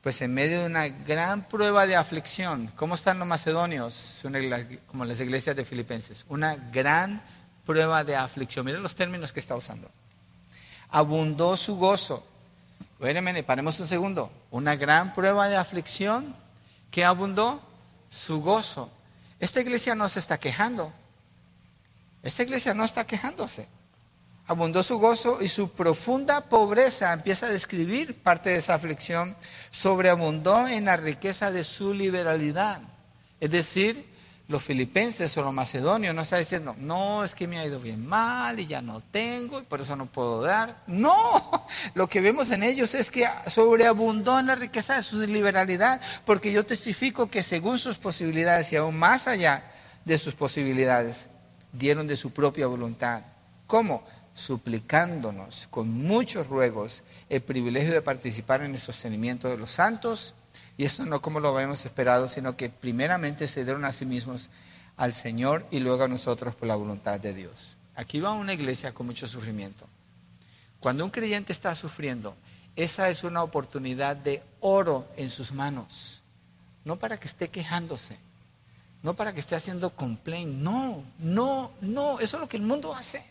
Pues 0.03 0.21
en 0.21 0.35
medio 0.35 0.61
de 0.61 0.67
una 0.67 0.89
gran 0.89 1.49
prueba 1.49 1.87
de 1.87 1.97
aflicción, 1.97 2.71
¿cómo 2.77 2.95
están 2.95 3.19
los 3.19 3.27
macedonios? 3.27 4.23
Como 4.87 5.07
las 5.07 5.21
iglesias 5.21 5.57
de 5.57 5.65
Filipenses. 5.65 6.27
Una 6.29 6.55
gran 6.55 7.23
prueba 7.65 8.05
de 8.05 8.15
aflicción. 8.15 8.67
Miren 8.67 8.83
los 8.83 8.95
términos 8.95 9.33
que 9.33 9.41
está 9.41 9.57
usando. 9.57 9.91
Abundó 10.91 11.57
su 11.57 11.77
gozo. 11.77 12.27
Espérenme, 12.93 13.43
paremos 13.43 13.81
un 13.81 13.89
segundo. 13.89 14.31
Una 14.51 14.77
gran 14.77 15.15
prueba 15.15 15.49
de 15.49 15.57
aflicción 15.57 16.37
que 16.91 17.07
abundó 17.07 17.63
su 18.11 18.43
gozo. 18.43 18.91
Esta 19.39 19.63
iglesia 19.63 19.95
no 19.95 20.09
se 20.11 20.19
está 20.19 20.39
quejando. 20.39 20.93
Esta 22.23 22.43
iglesia 22.43 22.75
no 22.75 22.85
está 22.85 23.07
quejándose. 23.07 23.69
Abundó 24.47 24.83
su 24.83 24.99
gozo 24.99 25.39
y 25.41 25.49
su 25.49 25.71
profunda 25.71 26.49
pobreza 26.49 27.13
empieza 27.13 27.47
a 27.47 27.51
describir 27.51 28.21
parte 28.21 28.51
de 28.51 28.57
esa 28.57 28.75
aflicción. 28.75 29.37
Sobreabundó 29.71 30.67
en 30.67 30.87
la 30.87 30.97
riqueza 30.97 31.51
de 31.51 31.63
su 31.63 31.95
liberalidad. 31.95 32.81
Es 33.39 33.51
decir, 33.51 34.11
los 34.51 34.65
filipenses 34.65 35.37
o 35.37 35.43
los 35.43 35.55
macedonios 35.55 36.13
no 36.13 36.23
está 36.23 36.37
diciendo, 36.37 36.75
no, 36.77 37.25
es 37.25 37.37
que 37.37 37.47
me 37.47 37.61
ha 37.61 37.65
ido 37.65 37.79
bien 37.79 38.05
mal 38.05 38.59
y 38.59 38.67
ya 38.67 38.83
no 38.83 39.01
tengo 39.01 39.61
y 39.61 39.63
por 39.63 39.81
eso 39.81 39.95
no 39.95 40.07
puedo 40.07 40.43
dar. 40.43 40.83
No, 40.89 41.65
lo 41.95 42.09
que 42.09 42.21
vemos 42.21 42.51
en 42.51 42.65
ellos 42.65 42.95
es 42.95 43.13
que 43.13 43.29
sobreabundó 43.47 44.41
en 44.41 44.49
la 44.49 44.57
riqueza 44.57 44.97
de 44.97 45.05
su 45.05 45.21
liberalidad, 45.21 46.01
porque 46.27 46.51
yo 46.51 46.67
testifico 46.67 47.31
que 47.31 47.45
según 47.45 47.79
sus 47.79 47.99
posibilidades 47.99 48.73
y 48.73 48.77
aún 48.77 48.99
más 48.99 49.29
allá 49.29 49.71
de 50.05 50.19
sus 50.19 50.35
posibilidades, 50.35 51.30
dieron 51.73 52.07
de 52.07 52.17
su 52.17 52.33
propia 52.33 52.67
voluntad. 52.67 53.23
¿Cómo? 53.67 54.05
Suplicándonos 54.35 55.69
con 55.71 55.93
muchos 55.93 56.49
ruegos 56.49 57.03
el 57.29 57.43
privilegio 57.43 57.93
de 57.93 58.03
participar 58.03 58.63
en 58.63 58.73
el 58.73 58.81
sostenimiento 58.81 59.49
de 59.49 59.57
los 59.57 59.71
santos 59.71 60.35
y 60.77 60.85
esto 60.85 61.05
no 61.05 61.21
como 61.21 61.41
lo 61.41 61.55
habíamos 61.55 61.85
esperado, 61.85 62.27
sino 62.27 62.57
que 62.57 62.71
primeramente 62.71 63.49
se 63.49 63.65
dieron 63.65 63.85
a 63.85 63.93
sí 63.93 64.07
mismos 64.07 64.49
al 64.97 65.15
Señor 65.15 65.67
y 65.71 65.79
luego 65.79 66.05
a 66.05 66.09
nosotros 66.09 66.55
por 66.55 66.69
la 66.69 66.77
voluntad 66.77 67.21
de 67.21 67.35
Dios. 67.35 67.77
Aquí 67.95 68.21
va 68.21 68.33
una 68.33 68.55
iglesia 68.55 68.95
con 68.95 69.07
mucho 69.07 69.27
sufrimiento. 69.27 69.87
Cuando 70.79 71.05
un 71.05 71.11
creyente 71.11 71.53
está 71.53 71.75
sufriendo, 71.75 72.35
esa 72.77 73.11
es 73.11 73.25
una 73.25 73.43
oportunidad 73.43 74.17
de 74.17 74.43
oro 74.61 75.07
en 75.17 75.29
sus 75.29 75.53
manos. 75.53 76.23
No 76.85 76.99
para 76.99 77.21
que 77.21 77.29
esté 77.29 77.49
quejándose, 77.49 78.17
no 79.03 79.15
para 79.15 79.33
que 79.33 79.41
esté 79.41 79.55
haciendo 79.55 79.91
complaint, 79.91 80.55
no, 80.55 81.03
no, 81.19 81.71
no, 81.81 82.21
eso 82.21 82.37
es 82.37 82.41
lo 82.41 82.49
que 82.49 82.57
el 82.57 82.63
mundo 82.63 82.95
hace. 82.95 83.25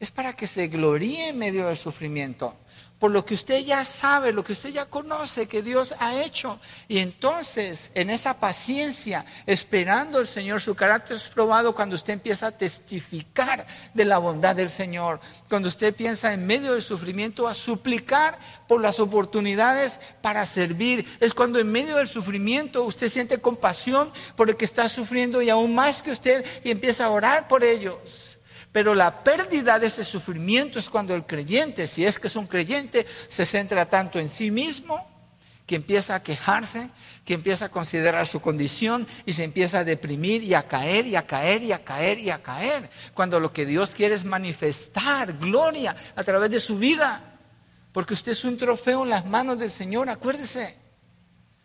Es 0.00 0.10
para 0.10 0.32
que 0.32 0.46
se 0.46 0.68
gloríe 0.68 1.28
en 1.28 1.38
medio 1.38 1.66
del 1.66 1.76
sufrimiento 1.76 2.54
por 3.00 3.10
lo 3.10 3.24
que 3.24 3.32
usted 3.32 3.64
ya 3.64 3.82
sabe, 3.86 4.30
lo 4.30 4.44
que 4.44 4.52
usted 4.52 4.68
ya 4.68 4.84
conoce 4.84 5.48
que 5.48 5.62
Dios 5.62 5.94
ha 5.98 6.22
hecho. 6.22 6.60
Y 6.86 6.98
entonces, 6.98 7.90
en 7.94 8.10
esa 8.10 8.38
paciencia, 8.38 9.24
esperando 9.46 10.20
el 10.20 10.28
Señor, 10.28 10.60
su 10.60 10.74
carácter 10.74 11.16
es 11.16 11.28
probado 11.28 11.74
cuando 11.74 11.96
usted 11.96 12.12
empieza 12.12 12.48
a 12.48 12.50
testificar 12.52 13.66
de 13.94 14.04
la 14.04 14.18
bondad 14.18 14.54
del 14.54 14.68
Señor. 14.68 15.18
Cuando 15.48 15.68
usted 15.68 15.94
piensa 15.94 16.34
en 16.34 16.46
medio 16.46 16.74
del 16.74 16.82
sufrimiento 16.82 17.48
a 17.48 17.54
suplicar 17.54 18.38
por 18.68 18.82
las 18.82 19.00
oportunidades 19.00 19.98
para 20.20 20.44
servir. 20.44 21.06
Es 21.20 21.32
cuando 21.32 21.58
en 21.58 21.72
medio 21.72 21.96
del 21.96 22.06
sufrimiento 22.06 22.84
usted 22.84 23.10
siente 23.10 23.40
compasión 23.40 24.12
por 24.36 24.50
el 24.50 24.58
que 24.58 24.66
está 24.66 24.90
sufriendo 24.90 25.40
y 25.40 25.48
aún 25.48 25.74
más 25.74 26.02
que 26.02 26.12
usted 26.12 26.44
y 26.64 26.70
empieza 26.70 27.06
a 27.06 27.10
orar 27.10 27.48
por 27.48 27.64
ellos. 27.64 28.29
Pero 28.72 28.94
la 28.94 29.24
pérdida 29.24 29.78
de 29.78 29.88
ese 29.88 30.04
sufrimiento 30.04 30.78
es 30.78 30.88
cuando 30.88 31.14
el 31.14 31.26
creyente, 31.26 31.88
si 31.88 32.04
es 32.04 32.18
que 32.18 32.28
es 32.28 32.36
un 32.36 32.46
creyente, 32.46 33.06
se 33.28 33.44
centra 33.44 33.86
tanto 33.86 34.18
en 34.18 34.28
sí 34.28 34.50
mismo 34.50 35.08
que 35.66 35.74
empieza 35.76 36.14
a 36.14 36.22
quejarse, 36.22 36.90
que 37.24 37.34
empieza 37.34 37.66
a 37.66 37.68
considerar 37.68 38.26
su 38.26 38.40
condición 38.40 39.06
y 39.26 39.32
se 39.32 39.44
empieza 39.44 39.80
a 39.80 39.84
deprimir 39.84 40.42
y 40.44 40.54
a 40.54 40.66
caer 40.66 41.06
y 41.06 41.16
a 41.16 41.26
caer 41.26 41.62
y 41.62 41.72
a 41.72 41.84
caer 41.84 42.18
y 42.18 42.30
a 42.30 42.42
caer. 42.42 42.88
Cuando 43.12 43.40
lo 43.40 43.52
que 43.52 43.66
Dios 43.66 43.94
quiere 43.94 44.14
es 44.14 44.24
manifestar 44.24 45.36
gloria 45.38 45.96
a 46.14 46.22
través 46.22 46.50
de 46.50 46.60
su 46.60 46.78
vida. 46.78 47.38
Porque 47.92 48.14
usted 48.14 48.32
es 48.32 48.44
un 48.44 48.56
trofeo 48.56 49.02
en 49.02 49.10
las 49.10 49.26
manos 49.26 49.58
del 49.58 49.72
Señor, 49.72 50.08
acuérdese. 50.08 50.76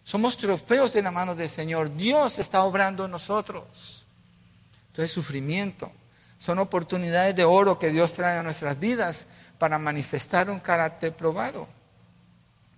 Somos 0.04 0.38
trofeos 0.38 0.96
en 0.96 1.04
las 1.04 1.14
manos 1.14 1.38
del 1.38 1.50
Señor. 1.50 1.96
Dios 1.96 2.40
está 2.40 2.64
obrando 2.64 3.06
en 3.06 3.12
nosotros. 3.12 4.06
Entonces, 4.88 5.12
sufrimiento 5.12 5.92
son 6.40 6.60
oportunidades 6.60 7.36
de 7.36 7.44
oro 7.44 7.80
que 7.80 7.92
Dios 7.92 8.14
trae 8.14 8.38
a 8.38 8.44
nuestras 8.44 8.80
vidas 8.80 9.28
para 9.58 9.80
manifestar 9.80 10.50
un 10.50 10.60
carácter 10.60 11.14
probado. 11.14 11.68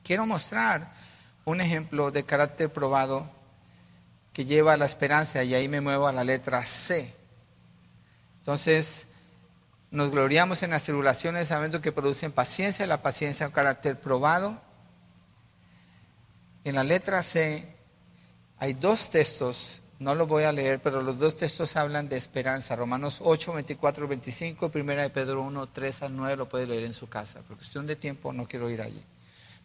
Quiero 0.03 0.25
mostrar 0.25 0.91
un 1.45 1.61
ejemplo 1.61 2.11
de 2.11 2.23
carácter 2.23 2.71
probado 2.71 3.29
que 4.33 4.45
lleva 4.45 4.73
a 4.73 4.77
la 4.77 4.85
esperanza 4.85 5.43
y 5.43 5.53
ahí 5.55 5.67
me 5.67 5.81
muevo 5.81 6.07
a 6.07 6.13
la 6.13 6.23
letra 6.23 6.63
C. 6.65 7.13
Entonces, 8.39 9.07
nos 9.89 10.11
gloriamos 10.11 10.61
en 10.63 10.71
las 10.71 10.83
tribulaciones 10.83 11.47
sabiendo 11.47 11.81
que 11.81 11.91
producen 11.91 12.31
paciencia, 12.31 12.85
la 12.85 13.01
paciencia 13.01 13.47
un 13.47 13.53
carácter 13.53 13.99
probado. 13.99 14.61
En 16.63 16.75
la 16.75 16.83
letra 16.83 17.23
C 17.23 17.75
hay 18.59 18.73
dos 18.73 19.09
textos 19.09 19.81
no 19.99 20.13
lo 20.13 20.27
voy 20.27 20.43
a 20.43 20.51
leer, 20.51 20.79
pero 20.79 21.01
los 21.01 21.17
dos 21.17 21.37
textos 21.37 21.75
hablan 21.75 22.07
de 22.07 22.17
esperanza. 22.17 22.75
Romanos 22.75 23.19
8, 23.23 23.53
24, 23.53 24.07
25, 24.07 24.69
primera 24.69 25.01
de 25.01 25.09
Pedro 25.09 25.41
1, 25.41 25.69
3 25.69 26.01
al 26.03 26.15
9 26.15 26.35
lo 26.35 26.47
puede 26.47 26.67
leer 26.67 26.83
en 26.83 26.93
su 26.93 27.09
casa. 27.09 27.39
Por 27.41 27.57
cuestión 27.57 27.87
de 27.87 27.95
tiempo 27.95 28.31
no 28.31 28.47
quiero 28.47 28.69
ir 28.69 28.81
allí. 28.81 29.03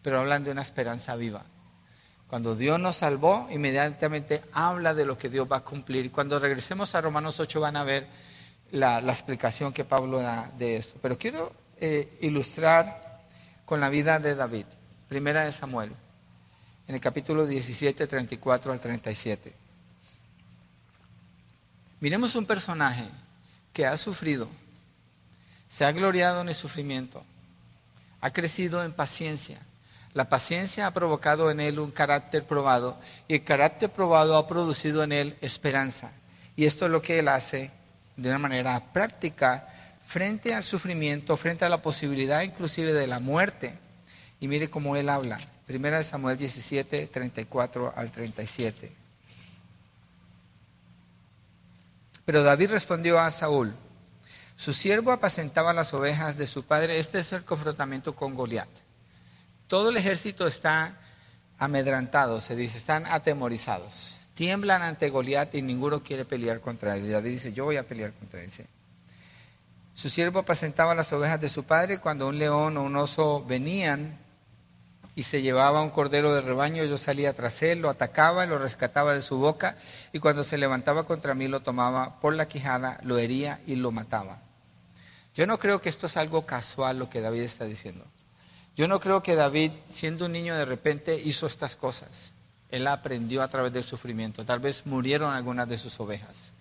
Pero 0.00 0.20
hablan 0.20 0.42
de 0.42 0.50
una 0.50 0.62
esperanza 0.62 1.16
viva. 1.16 1.44
Cuando 2.28 2.54
Dios 2.54 2.80
nos 2.80 2.96
salvó, 2.96 3.46
inmediatamente 3.50 4.40
habla 4.52 4.94
de 4.94 5.04
lo 5.04 5.18
que 5.18 5.28
Dios 5.28 5.46
va 5.52 5.58
a 5.58 5.64
cumplir. 5.64 6.10
Cuando 6.10 6.38
regresemos 6.38 6.94
a 6.94 7.02
Romanos 7.02 7.38
8 7.38 7.60
van 7.60 7.76
a 7.76 7.84
ver 7.84 8.06
la, 8.70 9.00
explicación 9.00 9.74
que 9.74 9.84
Pablo 9.84 10.18
da 10.18 10.50
de 10.56 10.76
esto. 10.76 10.98
Pero 11.02 11.18
quiero 11.18 11.52
eh, 11.78 12.16
ilustrar 12.22 13.20
con 13.66 13.80
la 13.80 13.90
vida 13.90 14.18
de 14.18 14.34
David. 14.34 14.64
Primera 15.08 15.44
de 15.44 15.52
Samuel, 15.52 15.92
en 16.88 16.94
el 16.94 17.02
capítulo 17.02 17.44
17, 17.46 18.06
34 18.06 18.72
al 18.72 18.80
37. 18.80 19.61
Miremos 22.02 22.34
un 22.34 22.46
personaje 22.46 23.04
que 23.72 23.86
ha 23.86 23.96
sufrido, 23.96 24.48
se 25.68 25.84
ha 25.84 25.92
gloriado 25.92 26.40
en 26.40 26.48
el 26.48 26.54
sufrimiento, 26.56 27.22
ha 28.20 28.32
crecido 28.32 28.84
en 28.84 28.92
paciencia. 28.92 29.60
La 30.12 30.28
paciencia 30.28 30.88
ha 30.88 30.90
provocado 30.90 31.48
en 31.48 31.60
él 31.60 31.78
un 31.78 31.92
carácter 31.92 32.42
probado 32.42 32.98
y 33.28 33.34
el 33.34 33.44
carácter 33.44 33.88
probado 33.88 34.36
ha 34.36 34.48
producido 34.48 35.04
en 35.04 35.12
él 35.12 35.36
esperanza. 35.42 36.10
Y 36.56 36.66
esto 36.66 36.86
es 36.86 36.90
lo 36.90 37.02
que 37.02 37.20
él 37.20 37.28
hace 37.28 37.70
de 38.16 38.30
una 38.30 38.40
manera 38.40 38.92
práctica 38.92 39.68
frente 40.04 40.56
al 40.56 40.64
sufrimiento, 40.64 41.36
frente 41.36 41.64
a 41.64 41.68
la 41.68 41.82
posibilidad 41.82 42.42
inclusive 42.42 42.92
de 42.92 43.06
la 43.06 43.20
muerte. 43.20 43.74
Y 44.40 44.48
mire 44.48 44.68
cómo 44.68 44.96
él 44.96 45.08
habla. 45.08 45.38
Primera 45.68 45.98
de 45.98 46.04
Samuel 46.04 46.36
17, 46.36 47.06
34 47.06 47.92
al 47.94 48.10
37. 48.10 49.01
Pero 52.24 52.42
David 52.42 52.70
respondió 52.70 53.18
a 53.18 53.30
Saúl, 53.30 53.74
su 54.56 54.72
siervo 54.72 55.10
apacentaba 55.10 55.72
las 55.72 55.92
ovejas 55.92 56.36
de 56.36 56.46
su 56.46 56.64
padre. 56.64 56.98
Este 56.98 57.18
es 57.18 57.32
el 57.32 57.44
confrontamiento 57.44 58.14
con 58.14 58.34
Goliat. 58.34 58.68
Todo 59.66 59.88
el 59.90 59.96
ejército 59.96 60.46
está 60.46 61.00
amedrantado, 61.58 62.40
se 62.40 62.54
dice, 62.54 62.78
están 62.78 63.06
atemorizados. 63.06 64.18
tiemblan 64.34 64.82
ante 64.82 65.10
Goliat 65.10 65.54
y 65.54 65.62
ninguno 65.62 66.02
quiere 66.02 66.24
pelear 66.24 66.60
contra 66.60 66.96
él. 66.96 67.10
David 67.10 67.30
dice, 67.30 67.52
yo 67.52 67.64
voy 67.64 67.76
a 67.76 67.86
pelear 67.86 68.12
contra 68.12 68.42
él. 68.42 68.50
Su 69.94 70.08
siervo 70.08 70.40
apacentaba 70.40 70.94
las 70.94 71.12
ovejas 71.12 71.40
de 71.40 71.48
su 71.48 71.64
padre 71.64 71.98
cuando 71.98 72.28
un 72.28 72.38
león 72.38 72.76
o 72.76 72.82
un 72.82 72.96
oso 72.96 73.44
venían 73.44 74.18
y 75.14 75.24
se 75.24 75.42
llevaba 75.42 75.82
un 75.82 75.90
cordero 75.90 76.34
de 76.34 76.40
rebaño, 76.40 76.84
yo 76.84 76.96
salía 76.96 77.34
tras 77.34 77.62
él, 77.62 77.80
lo 77.80 77.90
atacaba, 77.90 78.46
lo 78.46 78.58
rescataba 78.58 79.14
de 79.14 79.22
su 79.22 79.36
boca 79.36 79.76
y 80.12 80.20
cuando 80.20 80.42
se 80.42 80.58
levantaba 80.58 81.04
contra 81.04 81.34
mí 81.34 81.48
lo 81.48 81.60
tomaba 81.60 82.18
por 82.20 82.34
la 82.34 82.48
quijada, 82.48 82.98
lo 83.02 83.18
hería 83.18 83.60
y 83.66 83.76
lo 83.76 83.90
mataba. 83.90 84.40
Yo 85.34 85.46
no 85.46 85.58
creo 85.58 85.80
que 85.80 85.88
esto 85.88 86.06
es 86.06 86.16
algo 86.16 86.46
casual 86.46 86.98
lo 86.98 87.10
que 87.10 87.20
David 87.20 87.42
está 87.42 87.64
diciendo. 87.64 88.04
Yo 88.74 88.88
no 88.88 89.00
creo 89.00 89.22
que 89.22 89.34
David, 89.34 89.72
siendo 89.90 90.26
un 90.26 90.32
niño 90.32 90.56
de 90.56 90.64
repente, 90.64 91.20
hizo 91.22 91.46
estas 91.46 91.76
cosas. 91.76 92.32
Él 92.70 92.86
aprendió 92.86 93.42
a 93.42 93.48
través 93.48 93.72
del 93.72 93.84
sufrimiento. 93.84 94.46
Tal 94.46 94.60
vez 94.60 94.86
murieron 94.86 95.34
algunas 95.34 95.68
de 95.68 95.76
sus 95.76 96.00
ovejas. 96.00 96.52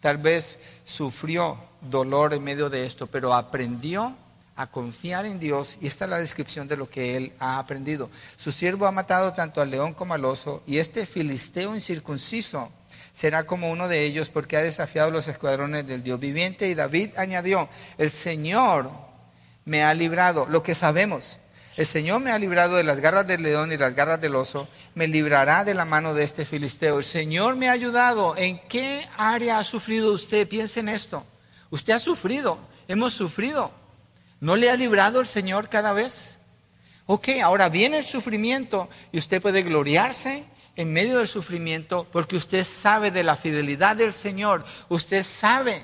Tal 0.00 0.16
vez 0.16 0.58
sufrió 0.84 1.58
dolor 1.82 2.32
en 2.32 2.44
medio 2.44 2.70
de 2.70 2.86
esto, 2.86 3.06
pero 3.06 3.34
aprendió 3.34 4.16
a 4.58 4.66
confiar 4.66 5.24
en 5.24 5.38
Dios 5.38 5.78
y 5.80 5.86
esta 5.86 6.04
es 6.04 6.10
la 6.10 6.18
descripción 6.18 6.66
de 6.66 6.76
lo 6.76 6.90
que 6.90 7.16
él 7.16 7.32
ha 7.38 7.60
aprendido. 7.60 8.10
Su 8.36 8.50
siervo 8.50 8.86
ha 8.86 8.90
matado 8.90 9.32
tanto 9.32 9.60
al 9.60 9.70
león 9.70 9.94
como 9.94 10.14
al 10.14 10.24
oso 10.24 10.64
y 10.66 10.78
este 10.78 11.06
filisteo 11.06 11.76
incircunciso 11.76 12.68
será 13.12 13.46
como 13.46 13.70
uno 13.70 13.86
de 13.86 14.04
ellos 14.04 14.30
porque 14.30 14.56
ha 14.56 14.62
desafiado 14.62 15.12
los 15.12 15.28
escuadrones 15.28 15.86
del 15.86 16.02
Dios 16.02 16.18
viviente 16.18 16.68
y 16.68 16.74
David 16.74 17.10
añadió, 17.16 17.68
el 17.98 18.10
Señor 18.10 18.90
me 19.64 19.84
ha 19.84 19.94
librado, 19.94 20.44
lo 20.46 20.64
que 20.64 20.74
sabemos. 20.74 21.38
El 21.76 21.86
Señor 21.86 22.20
me 22.20 22.32
ha 22.32 22.38
librado 22.40 22.74
de 22.74 22.82
las 22.82 22.98
garras 22.98 23.28
del 23.28 23.42
león 23.42 23.70
y 23.70 23.76
las 23.76 23.94
garras 23.94 24.20
del 24.20 24.34
oso, 24.34 24.66
me 24.96 25.06
librará 25.06 25.62
de 25.62 25.74
la 25.74 25.84
mano 25.84 26.14
de 26.14 26.24
este 26.24 26.44
filisteo. 26.44 26.98
El 26.98 27.04
Señor 27.04 27.54
me 27.54 27.68
ha 27.68 27.72
ayudado. 27.72 28.36
¿En 28.36 28.58
qué 28.66 29.08
área 29.16 29.60
ha 29.60 29.64
sufrido 29.64 30.12
usted? 30.12 30.48
Piense 30.48 30.80
en 30.80 30.88
esto. 30.88 31.24
Usted 31.70 31.92
ha 31.92 32.00
sufrido, 32.00 32.58
hemos 32.88 33.12
sufrido. 33.12 33.70
¿No 34.40 34.56
le 34.56 34.70
ha 34.70 34.76
librado 34.76 35.20
el 35.20 35.26
Señor 35.26 35.68
cada 35.68 35.92
vez? 35.92 36.38
Ok, 37.06 37.28
ahora 37.42 37.68
viene 37.68 37.98
el 37.98 38.04
sufrimiento 38.04 38.88
y 39.12 39.18
usted 39.18 39.40
puede 39.42 39.62
gloriarse 39.62 40.44
en 40.76 40.92
medio 40.92 41.18
del 41.18 41.26
sufrimiento 41.26 42.06
porque 42.12 42.36
usted 42.36 42.64
sabe 42.64 43.10
de 43.10 43.24
la 43.24 43.34
fidelidad 43.34 43.96
del 43.96 44.12
Señor, 44.12 44.64
usted 44.88 45.22
sabe 45.22 45.82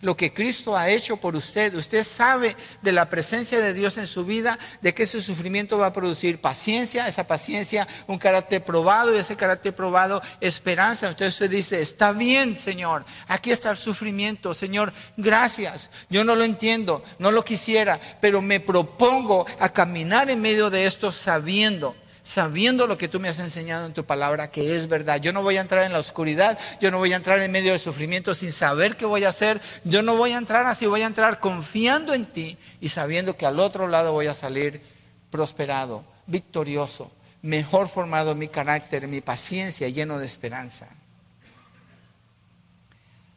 lo 0.00 0.16
que 0.16 0.32
Cristo 0.32 0.76
ha 0.76 0.90
hecho 0.90 1.16
por 1.16 1.36
usted. 1.36 1.74
Usted 1.74 2.04
sabe 2.04 2.56
de 2.82 2.92
la 2.92 3.08
presencia 3.08 3.60
de 3.60 3.74
Dios 3.74 3.98
en 3.98 4.06
su 4.06 4.24
vida, 4.24 4.58
de 4.80 4.94
que 4.94 5.04
ese 5.04 5.20
sufrimiento 5.20 5.78
va 5.78 5.86
a 5.86 5.92
producir 5.92 6.40
paciencia, 6.40 7.08
esa 7.08 7.26
paciencia, 7.26 7.86
un 8.06 8.18
carácter 8.18 8.64
probado 8.64 9.14
y 9.14 9.18
ese 9.18 9.36
carácter 9.36 9.74
probado, 9.74 10.22
esperanza. 10.40 11.08
Entonces 11.08 11.34
usted 11.34 11.50
dice, 11.50 11.80
está 11.80 12.12
bien, 12.12 12.56
Señor, 12.56 13.04
aquí 13.28 13.50
está 13.50 13.70
el 13.70 13.76
sufrimiento, 13.76 14.54
Señor, 14.54 14.92
gracias. 15.16 15.90
Yo 16.08 16.24
no 16.24 16.34
lo 16.34 16.44
entiendo, 16.44 17.02
no 17.18 17.30
lo 17.30 17.44
quisiera, 17.44 18.00
pero 18.20 18.42
me 18.42 18.60
propongo 18.60 19.46
a 19.58 19.68
caminar 19.70 20.30
en 20.30 20.40
medio 20.40 20.70
de 20.70 20.86
esto 20.86 21.12
sabiendo 21.12 21.94
sabiendo 22.26 22.88
lo 22.88 22.98
que 22.98 23.06
tú 23.06 23.20
me 23.20 23.28
has 23.28 23.38
enseñado 23.38 23.86
en 23.86 23.92
tu 23.92 24.04
palabra, 24.04 24.50
que 24.50 24.76
es 24.76 24.88
verdad. 24.88 25.20
Yo 25.20 25.32
no 25.32 25.44
voy 25.44 25.58
a 25.58 25.60
entrar 25.60 25.84
en 25.84 25.92
la 25.92 26.00
oscuridad, 26.00 26.58
yo 26.80 26.90
no 26.90 26.98
voy 26.98 27.12
a 27.12 27.16
entrar 27.16 27.38
en 27.38 27.52
medio 27.52 27.70
del 27.70 27.78
sufrimiento 27.78 28.34
sin 28.34 28.50
saber 28.50 28.96
qué 28.96 29.06
voy 29.06 29.22
a 29.22 29.28
hacer, 29.28 29.60
yo 29.84 30.02
no 30.02 30.16
voy 30.16 30.32
a 30.32 30.38
entrar 30.38 30.66
así, 30.66 30.86
voy 30.86 31.02
a 31.02 31.06
entrar 31.06 31.38
confiando 31.38 32.14
en 32.14 32.26
ti 32.26 32.58
y 32.80 32.88
sabiendo 32.88 33.36
que 33.36 33.46
al 33.46 33.60
otro 33.60 33.86
lado 33.86 34.12
voy 34.12 34.26
a 34.26 34.34
salir 34.34 34.82
prosperado, 35.30 36.04
victorioso, 36.26 37.12
mejor 37.42 37.88
formado 37.88 38.34
mi 38.34 38.48
carácter, 38.48 39.06
mi 39.06 39.20
paciencia, 39.20 39.88
lleno 39.88 40.18
de 40.18 40.26
esperanza. 40.26 40.88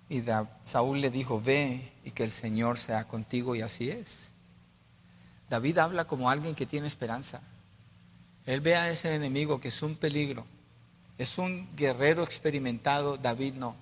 Y 0.09 0.23
Saúl 0.63 0.99
le 0.99 1.11
dijo, 1.11 1.39
ve 1.39 1.91
y 2.03 2.09
que 2.09 2.23
el 2.23 2.31
Señor 2.31 2.79
sea 2.79 3.03
contigo 3.07 3.55
y 3.55 3.61
así 3.61 3.91
es. 3.91 4.31
David 5.47 5.77
habla 5.77 6.05
como 6.05 6.27
alguien 6.27 6.55
que 6.55 6.65
tiene 6.65 6.87
esperanza. 6.87 7.41
Él 8.49 8.61
ve 8.61 8.75
a 8.75 8.89
ese 8.89 9.13
enemigo 9.13 9.61
que 9.61 9.67
es 9.67 9.83
un 9.83 9.95
peligro. 9.95 10.43
Es 11.19 11.37
un 11.37 11.69
guerrero 11.75 12.23
experimentado, 12.23 13.15
David 13.15 13.53
no. 13.53 13.75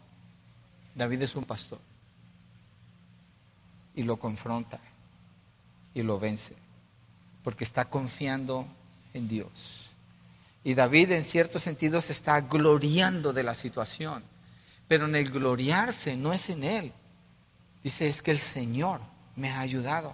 David 0.93 1.21
es 1.21 1.37
un 1.37 1.45
pastor. 1.45 1.79
Y 3.95 4.03
lo 4.03 4.17
confronta 4.17 4.77
y 5.93 6.03
lo 6.03 6.19
vence. 6.19 6.53
Porque 7.45 7.63
está 7.63 7.85
confiando 7.85 8.67
en 9.13 9.29
Dios. 9.29 9.91
Y 10.65 10.73
David 10.73 11.13
en 11.13 11.23
cierto 11.23 11.61
sentido 11.61 12.01
se 12.01 12.11
está 12.11 12.41
gloriando 12.41 13.31
de 13.31 13.43
la 13.43 13.55
situación. 13.55 14.21
Pero 14.89 15.05
en 15.05 15.15
el 15.15 15.31
gloriarse 15.31 16.17
no 16.17 16.33
es 16.33 16.49
en 16.49 16.65
él. 16.65 16.91
Dice, 17.85 18.09
es 18.09 18.21
que 18.21 18.31
el 18.31 18.39
Señor 18.39 18.99
me 19.37 19.49
ha 19.49 19.61
ayudado. 19.61 20.13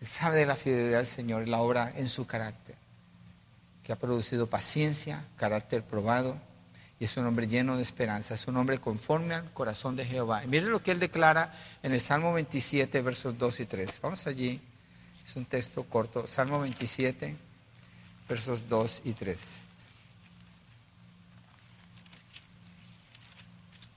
Él 0.00 0.06
sabe 0.06 0.36
de 0.36 0.46
la 0.46 0.54
fidelidad 0.54 0.98
del 0.98 1.06
Señor 1.08 1.42
y 1.42 1.50
la 1.50 1.58
obra 1.58 1.92
en 1.96 2.08
su 2.08 2.24
carácter 2.24 2.77
que 3.88 3.94
ha 3.94 3.98
producido 3.98 4.48
paciencia, 4.48 5.24
carácter 5.38 5.82
probado, 5.82 6.36
y 7.00 7.06
es 7.06 7.16
un 7.16 7.24
hombre 7.24 7.48
lleno 7.48 7.78
de 7.78 7.82
esperanza, 7.82 8.34
es 8.34 8.46
un 8.46 8.58
hombre 8.58 8.76
conforme 8.76 9.32
al 9.32 9.50
corazón 9.54 9.96
de 9.96 10.04
Jehová. 10.04 10.44
Y 10.44 10.46
miren 10.46 10.70
lo 10.70 10.82
que 10.82 10.90
él 10.90 11.00
declara 11.00 11.54
en 11.82 11.94
el 11.94 12.00
Salmo 12.02 12.34
27, 12.34 13.00
versos 13.00 13.38
2 13.38 13.60
y 13.60 13.64
3. 13.64 14.00
Vamos 14.02 14.26
allí, 14.26 14.60
es 15.24 15.36
un 15.36 15.46
texto 15.46 15.84
corto, 15.84 16.26
Salmo 16.26 16.60
27, 16.60 17.34
versos 18.28 18.68
2 18.68 19.02
y 19.06 19.14
3. 19.14 19.40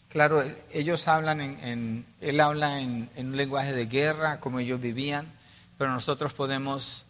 Claro, 0.07 0.41
ellos 0.71 1.05
hablan 1.09 1.41
en, 1.41 2.05
él 2.21 2.39
habla 2.39 2.79
en 2.79 3.09
un 3.17 3.35
lenguaje 3.35 3.73
de 3.73 3.87
guerra, 3.87 4.39
como 4.39 4.61
ellos 4.61 4.79
vivían, 4.79 5.29
pero 5.77 5.91
nosotros 5.91 6.31
podemos 6.31 7.05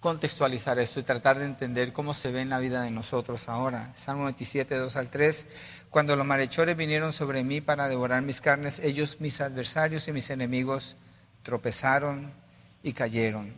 contextualizar 0.00 0.78
esto 0.78 1.00
y 1.00 1.02
tratar 1.02 1.38
de 1.38 1.44
entender 1.44 1.92
cómo 1.92 2.14
se 2.14 2.30
ve 2.30 2.40
en 2.40 2.50
la 2.50 2.58
vida 2.58 2.82
de 2.82 2.90
nosotros 2.90 3.48
ahora. 3.48 3.92
Salmo 3.96 4.24
27, 4.24 4.76
2 4.76 4.96
al 4.96 5.10
3. 5.10 5.46
Cuando 5.90 6.14
los 6.16 6.26
malhechores 6.26 6.76
vinieron 6.76 7.12
sobre 7.12 7.42
mí 7.42 7.60
para 7.60 7.88
devorar 7.88 8.22
mis 8.22 8.40
carnes, 8.40 8.78
ellos, 8.78 9.16
mis 9.20 9.40
adversarios 9.40 10.06
y 10.06 10.12
mis 10.12 10.30
enemigos, 10.30 10.96
tropezaron 11.42 12.30
y 12.82 12.92
cayeron. 12.92 13.52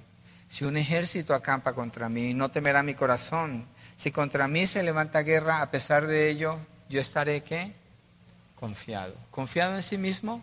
Si 0.49 0.65
un 0.65 0.77
ejército 0.77 1.35
acampa 1.35 1.75
contra 1.75 2.09
mí, 2.09 2.35
no 2.35 2.51
temerá 2.51 2.83
mi 2.83 2.95
corazón. 2.95 3.67
Si 3.97 4.11
contra 4.11 4.49
mí 4.49 4.67
se 4.67 4.83
levanta 4.83 5.23
guerra, 5.23 5.61
a 5.61 5.71
pesar 5.71 6.07
de 6.07 6.31
ello, 6.31 6.59
yo 6.89 7.01
estaré 7.01 7.43
qué? 7.43 7.73
Confiado. 8.59 9.15
¿Confiado 9.31 9.77
en 9.77 9.83
sí 9.83 9.99
mismo? 9.99 10.43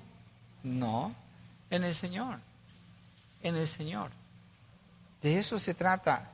No, 0.63 1.13
en 1.69 1.83
el 1.83 1.93
Señor. 1.93 2.39
En 3.41 3.55
el 3.55 3.67
Señor. 3.67 4.11
De 5.27 5.37
eso 5.37 5.59
se 5.59 5.73
trata, 5.73 6.31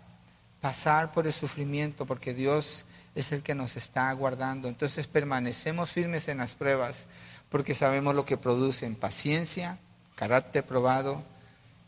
pasar 0.61 1.11
por 1.11 1.25
el 1.25 1.33
sufrimiento, 1.33 2.05
porque 2.05 2.35
Dios 2.35 2.85
es 3.15 3.31
el 3.31 3.41
que 3.41 3.55
nos 3.55 3.75
está 3.75 4.13
guardando. 4.13 4.67
Entonces 4.67 5.07
permanecemos 5.07 5.89
firmes 5.89 6.27
en 6.27 6.37
las 6.37 6.53
pruebas, 6.53 7.07
porque 7.49 7.73
sabemos 7.73 8.13
lo 8.13 8.23
que 8.23 8.37
producen 8.37 8.93
paciencia, 8.93 9.79
carácter 10.13 10.63
probado 10.63 11.23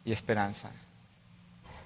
y 0.04 0.14
esperanza. 0.14 0.72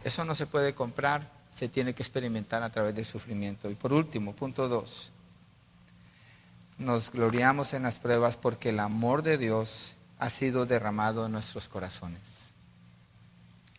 Eso 0.06 0.24
no 0.24 0.34
se 0.36 0.48
puede 0.48 0.74
comprar, 0.74 1.30
se 1.52 1.68
tiene 1.68 1.94
que 1.94 2.02
experimentar 2.02 2.64
a 2.64 2.72
través 2.72 2.96
del 2.96 3.04
sufrimiento. 3.04 3.70
Y 3.70 3.76
por 3.76 3.92
último, 3.92 4.34
punto 4.34 4.70
dos, 4.70 5.12
nos 6.78 7.12
gloriamos 7.12 7.74
en 7.74 7.84
las 7.84 8.00
pruebas 8.00 8.38
porque 8.38 8.70
el 8.70 8.80
amor 8.80 9.22
de 9.22 9.38
Dios 9.38 9.98
ha 10.18 10.30
sido 10.30 10.66
derramado 10.66 11.26
en 11.26 11.34
nuestros 11.34 11.68
corazones. 11.68 12.49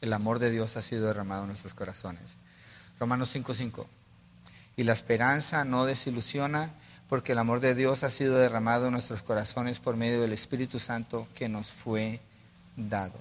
El 0.00 0.14
amor 0.14 0.38
de 0.38 0.50
Dios 0.50 0.76
ha 0.76 0.82
sido 0.82 1.06
derramado 1.06 1.42
en 1.42 1.48
nuestros 1.48 1.74
corazones. 1.74 2.36
Romanos 2.98 3.34
5:5. 3.34 3.86
Y 4.76 4.84
la 4.84 4.94
esperanza 4.94 5.64
no 5.64 5.84
desilusiona 5.84 6.70
porque 7.08 7.32
el 7.32 7.38
amor 7.38 7.60
de 7.60 7.74
Dios 7.74 8.02
ha 8.02 8.10
sido 8.10 8.38
derramado 8.38 8.86
en 8.86 8.92
nuestros 8.92 9.22
corazones 9.22 9.78
por 9.78 9.96
medio 9.96 10.22
del 10.22 10.32
Espíritu 10.32 10.78
Santo 10.78 11.26
que 11.34 11.48
nos 11.48 11.70
fue 11.70 12.20
dado. 12.76 13.18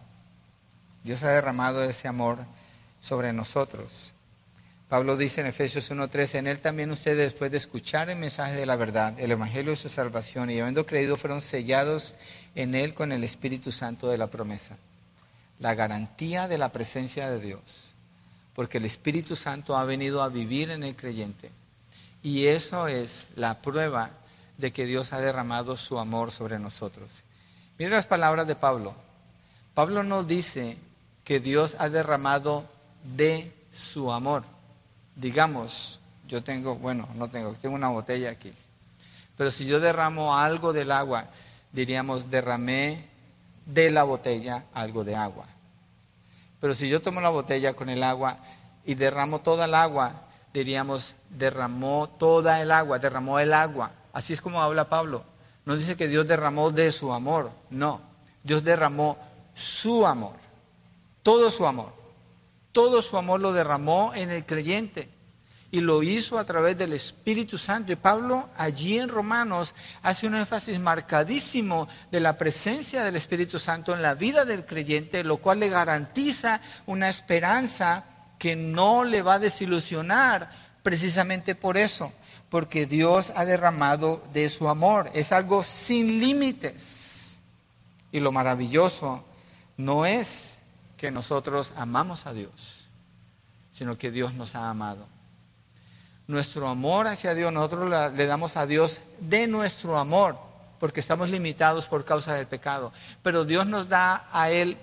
Dios 1.04 1.24
ha 1.24 1.30
derramado 1.30 1.84
ese 1.84 2.08
amor 2.08 2.38
sobre 3.02 3.34
nosotros. 3.34 4.14
Pablo 4.88 5.18
dice 5.18 5.42
en 5.42 5.48
Efesios 5.48 5.92
1:13, 5.92 6.40
en 6.40 6.48
él 6.48 6.60
también 6.60 6.92
ustedes 6.92 7.32
después 7.32 7.52
de 7.52 7.58
escuchar 7.58 8.10
el 8.10 8.20
mensaje 8.20 8.56
de 8.56 8.66
la 8.66 8.78
verdad, 8.78 9.20
el 9.20 9.32
evangelio 9.32 9.72
de 9.72 9.76
su 9.76 9.90
salvación 9.90 10.50
y 10.50 10.60
habiendo 10.60 10.86
creído 10.86 11.18
fueron 11.18 11.42
sellados 11.42 12.16
en 12.56 12.74
él 12.74 12.94
con 12.94 13.12
el 13.12 13.26
Espíritu 13.26 13.72
Santo 13.72 14.08
de 14.08 14.18
la 14.18 14.28
promesa 14.28 14.78
la 15.60 15.76
garantía 15.76 16.48
de 16.48 16.58
la 16.58 16.72
presencia 16.72 17.30
de 17.30 17.40
Dios, 17.40 17.94
porque 18.56 18.78
el 18.78 18.86
Espíritu 18.86 19.36
Santo 19.36 19.78
ha 19.78 19.84
venido 19.84 20.24
a 20.24 20.30
vivir 20.30 20.72
en 20.72 20.84
el 20.84 20.96
creyente. 20.96 21.52
Y 22.24 22.48
eso 22.48 22.88
es 22.88 23.28
la 23.36 23.62
prueba 23.62 24.12
de 24.58 24.72
que 24.72 24.86
Dios 24.86 25.14
ha 25.14 25.22
derramado 25.22 25.78
su 25.78 26.00
amor 26.00 26.32
sobre 26.32 26.60
nosotros. 26.60 27.24
Mira 27.78 27.92
las 27.92 28.08
palabras 28.08 28.48
de 28.48 28.56
Pablo. 28.56 28.94
Pablo 29.74 30.04
no 30.04 30.24
dice 30.24 30.78
que 31.24 31.40
Dios 31.40 31.78
ha 31.80 31.90
derramado 31.90 32.66
de 33.16 33.54
su 33.72 34.12
amor. 34.12 34.44
Digamos, 35.16 36.00
yo 36.28 36.44
tengo, 36.44 36.76
bueno, 36.76 37.08
no 37.16 37.30
tengo, 37.30 37.54
tengo 37.54 37.76
una 37.76 37.90
botella 37.90 38.32
aquí. 38.32 38.54
Pero 39.38 39.52
si 39.52 39.66
yo 39.66 39.80
derramo 39.80 40.38
algo 40.38 40.74
del 40.74 40.92
agua, 40.92 41.28
diríamos 41.72 42.30
derramé 42.30 43.09
de 43.74 43.92
la 43.92 44.04
botella 44.04 44.66
algo 44.74 45.04
de 45.04 45.16
agua. 45.16 45.46
Pero 46.60 46.74
si 46.74 46.90
yo 46.90 47.02
tomo 47.02 47.22
la 47.22 47.30
botella 47.30 47.74
con 47.74 47.90
el 47.90 48.04
agua 48.04 48.38
y 48.86 48.96
derramo 48.96 49.40
toda 49.40 49.66
el 49.66 49.76
agua, 49.76 50.28
diríamos 50.54 51.16
derramó 51.30 52.10
toda 52.18 52.62
el 52.62 52.72
agua, 52.72 53.00
derramó 53.00 53.40
el 53.40 53.54
agua. 53.54 53.92
Así 54.12 54.34
es 54.34 54.42
como 54.42 54.62
habla 54.62 54.90
Pablo. 54.90 55.24
No 55.66 55.76
dice 55.76 55.96
que 55.96 56.08
Dios 56.08 56.28
derramó 56.28 56.72
de 56.72 56.92
su 56.92 57.14
amor, 57.14 57.52
no. 57.70 58.02
Dios 58.44 58.64
derramó 58.64 59.18
su 59.54 60.06
amor, 60.06 60.36
todo 61.22 61.52
su 61.52 61.66
amor. 61.66 61.94
Todo 62.72 63.02
su 63.02 63.18
amor 63.18 63.40
lo 63.40 63.52
derramó 63.52 64.14
en 64.14 64.30
el 64.30 64.46
creyente 64.46 65.10
y 65.72 65.82
lo 65.82 66.02
hizo 66.02 66.40
a 66.40 66.46
través 66.46 66.78
del 66.78 66.94
Espíritu 66.94 67.58
Santo. 67.58 67.92
Y 67.92 67.96
Pablo 67.96 68.50
allí 68.58 68.98
en 68.98 69.10
Romanos 69.10 69.76
hace 70.02 70.28
un 70.28 70.36
énfasis 70.36 70.80
marcadísimo 70.80 71.88
de 72.12 72.20
la 72.20 72.38
presencia 72.38 73.04
del 73.04 73.16
Espíritu 73.16 73.60
Santo 73.60 73.94
en 73.94 74.02
la 74.02 74.16
vida 74.16 74.46
del 74.46 74.66
creyente, 74.66 75.24
lo 75.24 75.38
cual 75.38 75.60
le 75.60 75.70
garantiza 75.70 76.60
una 76.88 77.10
esperanza 77.10 78.06
que 78.40 78.56
no 78.56 79.04
le 79.04 79.22
va 79.22 79.36
a 79.36 79.40
desilusionar 79.40 80.50
precisamente 80.82 81.56
por 81.56 81.78
eso, 81.78 82.14
porque 82.50 82.86
Dios 82.88 83.32
ha 83.36 83.46
derramado 83.46 84.24
de 84.34 84.50
su 84.50 84.70
amor. 84.70 85.12
Es 85.14 85.32
algo 85.32 85.62
sin 85.62 86.20
límites. 86.20 87.40
Y 88.12 88.22
lo 88.22 88.32
maravilloso 88.32 89.24
no 89.78 90.08
es 90.08 90.58
que 90.98 91.12
nosotros 91.12 91.74
amamos 91.76 92.26
a 92.26 92.34
Dios, 92.34 92.88
sino 93.72 94.00
que 94.00 94.10
Dios 94.10 94.34
nos 94.34 94.56
ha 94.56 94.70
amado 94.70 95.19
nuestro 96.30 96.68
amor 96.68 97.08
hacia 97.08 97.34
Dios, 97.34 97.52
nosotros 97.52 97.90
le 98.16 98.26
damos 98.28 98.56
a 98.56 98.68
Dios 98.68 99.02
de 99.20 99.48
nuestro 99.48 99.98
amor, 99.98 100.38
porque 100.80 101.00
estamos 101.00 101.32
limitados 101.32 101.88
por 101.88 102.06
causa 102.06 102.36
del 102.36 102.46
pecado. 102.46 102.94
Pero 103.24 103.46
Dios 103.46 103.66
nos 103.66 103.90
da 103.90 104.28
a 104.32 104.52
Él, 104.52 104.78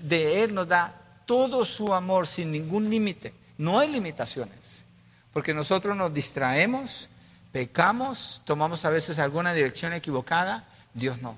de, 0.00 0.44
Él 0.44 0.54
nos 0.54 0.68
da 0.68 0.94
todo 1.26 1.64
su 1.64 1.92
amor 1.92 2.28
sin 2.28 2.52
ningún 2.52 2.88
límite. 2.88 3.34
No 3.58 3.80
hay 3.80 3.88
limitaciones, 3.88 4.84
porque 5.32 5.52
nosotros 5.52 5.96
nos 5.96 6.14
distraemos, 6.14 7.08
pecamos, 7.50 8.40
tomamos 8.44 8.84
a 8.84 8.90
veces 8.90 9.18
alguna 9.18 9.52
dirección 9.52 9.92
equivocada, 9.94 10.68
Dios 10.94 11.20
no. 11.20 11.36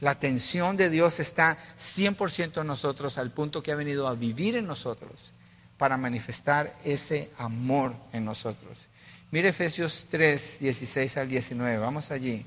La 0.00 0.10
atención 0.10 0.76
de 0.76 0.90
Dios 0.90 1.20
está 1.20 1.56
100% 1.78 2.60
en 2.60 2.66
nosotros, 2.66 3.16
al 3.16 3.30
punto 3.30 3.62
que 3.62 3.72
ha 3.72 3.76
venido 3.76 4.08
a 4.08 4.14
vivir 4.14 4.56
en 4.56 4.66
nosotros 4.66 5.32
para 5.78 5.96
manifestar 5.96 6.76
ese 6.84 7.30
amor 7.38 7.94
en 8.12 8.26
nosotros. 8.26 8.89
Mire 9.30 9.50
Efesios 9.50 10.06
3, 10.10 10.58
16 10.60 11.16
al 11.16 11.28
19. 11.28 11.78
Vamos 11.78 12.10
allí. 12.10 12.44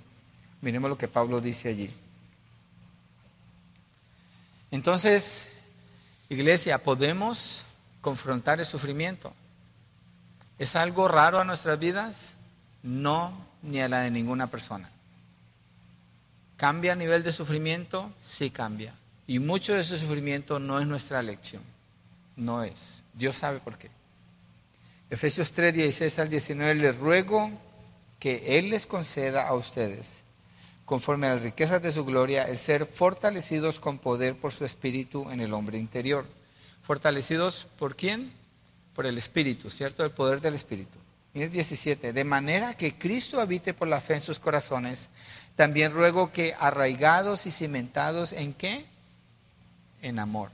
Miremos 0.62 0.90
lo 0.90 0.98
que 0.98 1.08
Pablo 1.08 1.40
dice 1.40 1.70
allí. 1.70 1.90
Entonces, 4.72 5.48
iglesia, 6.30 6.84
¿podemos 6.84 7.64
confrontar 8.02 8.60
el 8.60 8.66
sufrimiento? 8.66 9.34
¿Es 10.60 10.76
algo 10.76 11.08
raro 11.08 11.40
a 11.40 11.46
nuestras 11.46 11.80
vidas? 11.80 12.34
No, 12.82 13.34
ni 13.62 13.80
a 13.80 13.88
la 13.88 14.02
de 14.02 14.12
ninguna 14.12 14.48
persona. 14.48 14.90
¿Cambia 16.58 16.94
a 16.94 16.96
nivel 16.96 17.24
de 17.24 17.32
sufrimiento? 17.32 18.12
Sí 18.24 18.50
cambia. 18.50 18.94
Y 19.26 19.40
mucho 19.40 19.74
de 19.74 19.82
ese 19.82 19.98
sufrimiento 19.98 20.60
no 20.60 20.80
es 20.80 20.88
nuestra 20.88 21.20
elección. 21.20 21.62
No 22.36 22.64
es. 22.64 23.04
Dios 23.14 23.36
sabe 23.36 23.60
por 23.60 23.78
qué. 23.78 23.90
Efesios 25.14 25.52
3, 25.52 25.76
16 25.76 26.18
al 26.18 26.28
19, 26.28 26.74
les 26.74 26.98
ruego 26.98 27.52
que 28.18 28.58
Él 28.58 28.72
les 28.72 28.88
conceda 28.88 29.48
a 29.48 29.54
ustedes, 29.54 30.24
conforme 30.86 31.28
a 31.28 31.36
las 31.36 31.44
riquezas 31.44 31.84
de 31.84 31.92
su 31.92 32.04
gloria, 32.04 32.46
el 32.46 32.58
ser 32.58 32.88
fortalecidos 32.88 33.80
con 33.80 34.00
poder 34.00 34.36
por 34.36 34.54
su 34.54 34.66
espíritu 34.66 35.30
en 35.30 35.40
el 35.40 35.54
hombre 35.54 35.78
interior. 35.78 36.26
¿Fortalecidos 36.82 37.68
por 37.78 37.96
quién? 37.96 38.34
Por 38.96 39.06
el 39.06 39.20
espíritu, 39.20 39.70
¿cierto? 39.70 40.04
El 40.04 40.10
poder 40.10 40.42
del 40.42 40.56
espíritu. 40.56 40.98
Miren 41.36 41.52
17, 41.52 42.12
de 42.12 42.24
manera 42.24 42.74
que 42.74 42.98
Cristo 42.98 43.40
habite 43.40 43.76
por 43.76 43.88
la 43.88 44.02
fe 44.02 44.16
en 44.16 44.22
sus 44.22 44.40
corazones, 44.40 45.12
también 45.56 45.94
ruego 45.94 46.32
que 46.32 46.56
arraigados 46.58 47.46
y 47.46 47.52
cimentados 47.52 48.34
en 48.34 48.56
qué? 48.56 48.84
En 50.02 50.18
amor. 50.18 50.50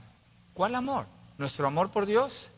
¿Cuál 0.52 0.74
amor? 0.74 1.06
¿Nuestro 1.38 1.66
amor 1.66 1.90
por 1.90 2.04
Dios? 2.04 2.50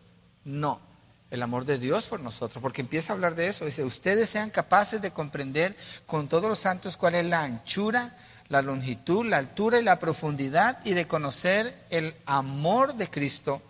No 0.44 0.90
el 1.32 1.42
amor 1.42 1.64
de 1.64 1.78
Dios 1.78 2.08
por 2.08 2.20
nosotros, 2.20 2.60
porque 2.60 2.82
empieza 2.82 3.10
a 3.10 3.16
hablar 3.16 3.34
de 3.34 3.46
eso. 3.46 3.64
Dice, 3.64 3.82
ustedes 3.82 4.28
sean 4.28 4.50
capaces 4.50 5.00
de 5.00 5.12
comprender 5.12 5.74
con 6.04 6.28
todos 6.28 6.44
los 6.44 6.58
santos 6.58 6.98
cuál 6.98 7.14
es 7.14 7.24
la 7.24 7.42
anchura, 7.42 8.18
la 8.48 8.60
longitud, 8.60 9.24
la 9.24 9.38
altura 9.38 9.80
y 9.80 9.82
la 9.82 9.98
profundidad 9.98 10.84
y 10.84 10.92
de 10.92 11.08
conocer 11.08 11.86
el 11.88 12.14
amor 12.26 12.96
de 12.96 13.08
Cristo 13.08 13.62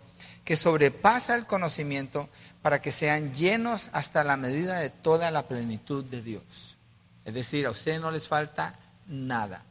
que 0.43 0.57
sobrepasa 0.57 1.35
el 1.35 1.45
conocimiento 1.45 2.27
para 2.61 2.81
que 2.81 2.91
sean 2.91 3.33
llenos 3.33 3.89
hasta 3.93 4.25
la 4.25 4.35
medida 4.35 4.79
de 4.79 4.89
toda 4.89 5.31
la 5.31 5.47
plenitud 5.47 6.03
de 6.03 6.21
Dios. 6.21 6.75
Es 7.23 7.33
decir, 7.33 7.65
a 7.65 7.71
ustedes 7.71 8.01
no 8.01 8.11
les 8.11 8.27
falta 8.27 8.77
nada. 9.07 9.63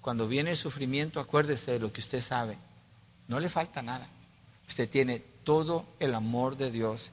Cuando 0.00 0.28
viene 0.28 0.50
el 0.50 0.56
sufrimiento, 0.56 1.18
acuérdese 1.18 1.72
de 1.72 1.80
lo 1.80 1.92
que 1.92 2.00
usted 2.00 2.20
sabe. 2.20 2.56
No 3.26 3.40
le 3.40 3.48
falta 3.48 3.82
nada. 3.82 4.06
Usted 4.68 4.88
tiene 4.88 5.18
todo 5.42 5.84
el 5.98 6.14
amor 6.14 6.56
de 6.56 6.70
Dios 6.70 7.10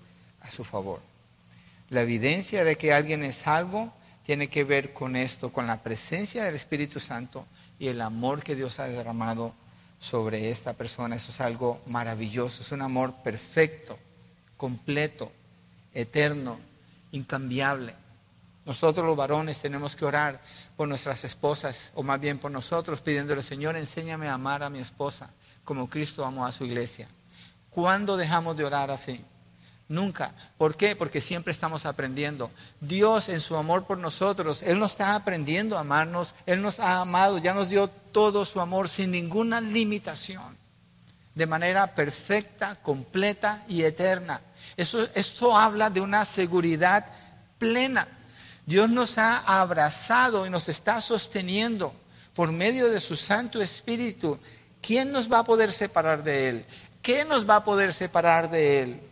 a 0.47 0.51
su 0.51 0.63
favor. 0.63 1.01
La 1.89 2.01
evidencia 2.01 2.63
de 2.63 2.77
que 2.77 2.93
alguien 2.93 3.23
es 3.23 3.35
salvo 3.35 3.93
tiene 4.25 4.49
que 4.49 4.63
ver 4.63 4.93
con 4.93 5.15
esto, 5.15 5.53
con 5.53 5.67
la 5.67 5.83
presencia 5.83 6.43
del 6.43 6.55
Espíritu 6.55 6.99
Santo 6.99 7.45
y 7.79 7.87
el 7.87 8.01
amor 8.01 8.43
que 8.43 8.55
Dios 8.55 8.79
ha 8.79 8.87
derramado 8.87 9.53
sobre 9.99 10.51
esta 10.51 10.73
persona. 10.73 11.15
Eso 11.15 11.31
es 11.31 11.41
algo 11.41 11.81
maravilloso, 11.85 12.61
es 12.61 12.71
un 12.71 12.81
amor 12.81 13.13
perfecto, 13.23 13.97
completo, 14.57 15.31
eterno, 15.93 16.59
incambiable. 17.11 17.93
Nosotros 18.65 19.05
los 19.05 19.15
varones 19.15 19.59
tenemos 19.59 19.95
que 19.95 20.03
orar 20.03 20.41
por 20.75 20.89
nuestras 20.89 21.23
esposas, 21.23 21.91
o 21.95 22.03
más 22.03 22.19
bien 22.19 22.37
por 22.37 22.51
nosotros, 22.51 22.99
pidiéndole, 22.99 23.41
Señor, 23.41 23.77
enséñame 23.77 24.27
a 24.27 24.33
amar 24.33 24.61
a 24.61 24.69
mi 24.69 24.79
esposa 24.79 25.29
como 25.63 25.89
Cristo 25.89 26.25
amó 26.25 26.45
a 26.45 26.51
su 26.51 26.65
iglesia. 26.65 27.07
¿Cuándo 27.69 28.17
dejamos 28.17 28.57
de 28.57 28.65
orar 28.65 28.91
así? 28.91 29.23
Nunca. 29.89 30.33
¿Por 30.57 30.75
qué? 30.75 30.95
Porque 30.95 31.21
siempre 31.21 31.53
estamos 31.53 31.85
aprendiendo. 31.85 32.51
Dios 32.81 33.29
en 33.29 33.39
su 33.39 33.55
amor 33.55 33.85
por 33.85 33.97
nosotros, 33.97 34.61
Él 34.61 34.79
nos 34.79 34.91
está 34.91 35.15
aprendiendo 35.15 35.77
a 35.77 35.81
amarnos, 35.81 36.35
Él 36.45 36.61
nos 36.61 36.79
ha 36.79 36.99
amado, 36.99 37.37
ya 37.37 37.53
nos 37.53 37.69
dio 37.69 37.87
todo 37.87 38.43
su 38.43 38.59
amor 38.59 38.89
sin 38.89 39.11
ninguna 39.11 39.61
limitación, 39.61 40.57
de 41.35 41.45
manera 41.45 41.95
perfecta, 41.95 42.75
completa 42.75 43.63
y 43.69 43.83
eterna. 43.83 44.41
Eso, 44.75 45.07
esto 45.15 45.57
habla 45.57 45.89
de 45.89 46.01
una 46.01 46.25
seguridad 46.25 47.05
plena. 47.57 48.07
Dios 48.65 48.89
nos 48.89 49.17
ha 49.17 49.37
abrazado 49.61 50.45
y 50.45 50.49
nos 50.49 50.67
está 50.67 50.99
sosteniendo 50.99 51.93
por 52.33 52.51
medio 52.51 52.89
de 52.89 52.99
su 52.99 53.15
Santo 53.15 53.61
Espíritu. 53.61 54.37
¿Quién 54.81 55.13
nos 55.13 55.31
va 55.31 55.39
a 55.39 55.43
poder 55.45 55.71
separar 55.71 56.23
de 56.23 56.49
Él? 56.49 56.65
¿Qué 57.01 57.23
nos 57.23 57.49
va 57.49 57.57
a 57.57 57.63
poder 57.63 57.93
separar 57.93 58.49
de 58.49 58.81
Él? 58.81 59.06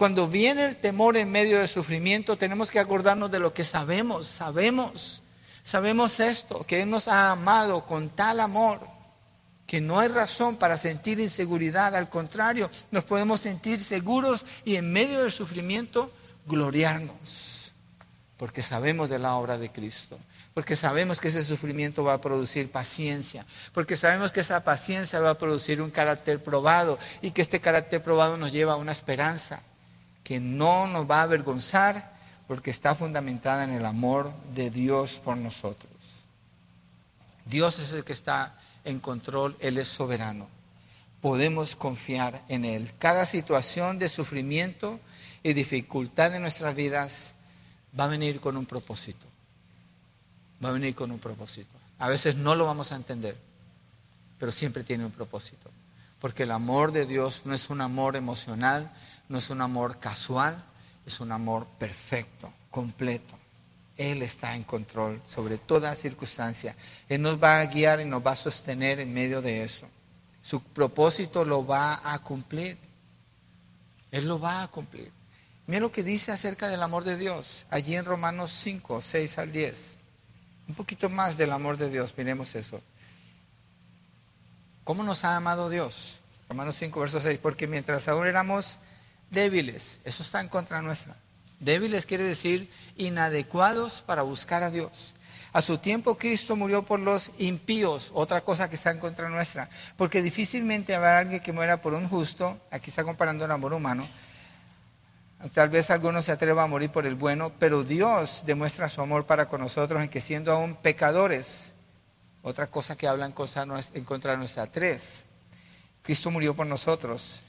Cuando 0.00 0.26
viene 0.26 0.64
el 0.64 0.76
temor 0.76 1.18
en 1.18 1.30
medio 1.30 1.58
del 1.58 1.68
sufrimiento, 1.68 2.38
tenemos 2.38 2.70
que 2.70 2.80
acordarnos 2.80 3.30
de 3.30 3.38
lo 3.38 3.52
que 3.52 3.64
sabemos, 3.64 4.26
sabemos, 4.26 5.22
sabemos 5.62 6.20
esto, 6.20 6.64
que 6.64 6.80
Él 6.80 6.88
nos 6.88 7.06
ha 7.06 7.32
amado 7.32 7.84
con 7.84 8.08
tal 8.08 8.40
amor 8.40 8.80
que 9.66 9.82
no 9.82 10.00
hay 10.00 10.08
razón 10.08 10.56
para 10.56 10.78
sentir 10.78 11.20
inseguridad, 11.20 11.94
al 11.94 12.08
contrario, 12.08 12.70
nos 12.90 13.04
podemos 13.04 13.42
sentir 13.42 13.84
seguros 13.84 14.46
y 14.64 14.76
en 14.76 14.90
medio 14.90 15.20
del 15.20 15.32
sufrimiento 15.32 16.10
gloriarnos, 16.46 17.74
porque 18.38 18.62
sabemos 18.62 19.10
de 19.10 19.18
la 19.18 19.34
obra 19.34 19.58
de 19.58 19.70
Cristo, 19.70 20.18
porque 20.54 20.76
sabemos 20.76 21.20
que 21.20 21.28
ese 21.28 21.44
sufrimiento 21.44 22.04
va 22.04 22.14
a 22.14 22.20
producir 22.22 22.72
paciencia, 22.72 23.44
porque 23.74 23.98
sabemos 23.98 24.32
que 24.32 24.40
esa 24.40 24.64
paciencia 24.64 25.20
va 25.20 25.28
a 25.28 25.38
producir 25.38 25.82
un 25.82 25.90
carácter 25.90 26.42
probado 26.42 26.98
y 27.20 27.32
que 27.32 27.42
este 27.42 27.60
carácter 27.60 28.02
probado 28.02 28.38
nos 28.38 28.50
lleva 28.50 28.72
a 28.72 28.76
una 28.76 28.92
esperanza 28.92 29.60
que 30.30 30.38
no 30.38 30.86
nos 30.86 31.10
va 31.10 31.18
a 31.18 31.22
avergonzar 31.24 32.12
porque 32.46 32.70
está 32.70 32.94
fundamentada 32.94 33.64
en 33.64 33.70
el 33.70 33.84
amor 33.84 34.32
de 34.54 34.70
Dios 34.70 35.18
por 35.18 35.36
nosotros. 35.36 35.90
Dios 37.46 37.80
es 37.80 37.92
el 37.92 38.04
que 38.04 38.12
está 38.12 38.56
en 38.84 39.00
control, 39.00 39.56
Él 39.58 39.76
es 39.76 39.88
soberano. 39.88 40.46
Podemos 41.20 41.74
confiar 41.74 42.44
en 42.46 42.64
Él. 42.64 42.92
Cada 43.00 43.26
situación 43.26 43.98
de 43.98 44.08
sufrimiento 44.08 45.00
y 45.42 45.52
dificultad 45.52 46.32
en 46.32 46.42
nuestras 46.42 46.76
vidas 46.76 47.34
va 47.98 48.04
a 48.04 48.06
venir 48.06 48.38
con 48.38 48.56
un 48.56 48.66
propósito. 48.66 49.26
Va 50.64 50.68
a 50.68 50.74
venir 50.74 50.94
con 50.94 51.10
un 51.10 51.18
propósito. 51.18 51.76
A 51.98 52.08
veces 52.08 52.36
no 52.36 52.54
lo 52.54 52.66
vamos 52.66 52.92
a 52.92 52.94
entender, 52.94 53.36
pero 54.38 54.52
siempre 54.52 54.84
tiene 54.84 55.04
un 55.04 55.10
propósito. 55.10 55.72
Porque 56.20 56.44
el 56.44 56.52
amor 56.52 56.92
de 56.92 57.04
Dios 57.04 57.42
no 57.46 57.52
es 57.52 57.68
un 57.68 57.80
amor 57.80 58.14
emocional, 58.14 58.92
no 59.30 59.38
es 59.38 59.48
un 59.48 59.60
amor 59.60 60.00
casual, 60.00 60.62
es 61.06 61.20
un 61.20 61.30
amor 61.30 61.66
perfecto, 61.78 62.52
completo, 62.68 63.38
Él 63.96 64.22
está 64.22 64.56
en 64.56 64.64
control 64.64 65.22
sobre 65.24 65.56
toda 65.56 65.94
circunstancia. 65.94 66.74
Él 67.08 67.22
nos 67.22 67.40
va 67.40 67.60
a 67.60 67.66
guiar 67.66 68.00
y 68.00 68.04
nos 68.04 68.26
va 68.26 68.32
a 68.32 68.36
sostener 68.36 68.98
en 68.98 69.14
medio 69.14 69.40
de 69.40 69.62
eso. 69.62 69.86
Su 70.42 70.60
propósito 70.60 71.44
lo 71.44 71.64
va 71.64 72.00
a 72.12 72.18
cumplir. 72.18 72.76
Él 74.10 74.26
lo 74.26 74.40
va 74.40 74.64
a 74.64 74.68
cumplir. 74.68 75.12
Mira 75.68 75.78
lo 75.78 75.92
que 75.92 76.02
dice 76.02 76.32
acerca 76.32 76.66
del 76.66 76.82
amor 76.82 77.04
de 77.04 77.16
Dios, 77.16 77.66
allí 77.70 77.94
en 77.94 78.04
Romanos 78.04 78.50
5, 78.50 79.00
6 79.00 79.38
al 79.38 79.52
10. 79.52 79.96
Un 80.66 80.74
poquito 80.74 81.08
más 81.08 81.36
del 81.36 81.52
amor 81.52 81.76
de 81.76 81.88
Dios, 81.88 82.14
miremos 82.16 82.56
eso. 82.56 82.80
¿Cómo 84.82 85.04
nos 85.04 85.22
ha 85.22 85.36
amado 85.36 85.70
Dios? 85.70 86.18
Romanos 86.48 86.74
5, 86.74 86.98
verso 86.98 87.20
6, 87.20 87.38
porque 87.40 87.68
mientras 87.68 88.08
aún 88.08 88.26
éramos 88.26 88.80
débiles, 89.30 89.98
eso 90.04 90.22
está 90.22 90.40
en 90.40 90.48
contra 90.48 90.82
nuestra. 90.82 91.16
Débiles 91.58 92.06
quiere 92.06 92.24
decir 92.24 92.70
inadecuados 92.96 94.02
para 94.06 94.22
buscar 94.22 94.62
a 94.62 94.70
Dios. 94.70 95.14
A 95.52 95.60
su 95.60 95.78
tiempo 95.78 96.16
Cristo 96.16 96.54
murió 96.54 96.84
por 96.84 97.00
los 97.00 97.32
impíos, 97.38 98.10
otra 98.14 98.42
cosa 98.42 98.68
que 98.68 98.76
está 98.76 98.90
en 98.90 98.98
contra 98.98 99.28
nuestra, 99.28 99.68
porque 99.96 100.22
difícilmente 100.22 100.94
habrá 100.94 101.18
alguien 101.18 101.42
que 101.42 101.52
muera 101.52 101.82
por 101.82 101.92
un 101.92 102.08
justo, 102.08 102.60
aquí 102.70 102.90
está 102.90 103.02
comparando 103.02 103.44
el 103.44 103.50
amor 103.50 103.72
humano, 103.72 104.08
Tal 105.54 105.70
vez 105.70 105.90
algunos 105.90 106.26
se 106.26 106.32
atreva 106.32 106.64
a 106.64 106.66
morir 106.66 106.90
por 106.90 107.06
el 107.06 107.14
bueno, 107.14 107.50
pero 107.58 107.82
Dios 107.82 108.42
demuestra 108.44 108.90
su 108.90 109.00
amor 109.00 109.24
para 109.24 109.48
con 109.48 109.62
nosotros 109.62 110.02
en 110.02 110.10
que 110.10 110.20
siendo 110.20 110.52
aún 110.52 110.74
pecadores, 110.74 111.72
otra 112.42 112.66
cosa 112.66 112.94
que 112.94 113.08
habla 113.08 113.24
en 113.24 114.04
contra 114.04 114.36
nuestra 114.36 114.66
tres, 114.66 115.24
Cristo 116.02 116.30
murió 116.30 116.54
por 116.54 116.66
nosotros. 116.66 117.42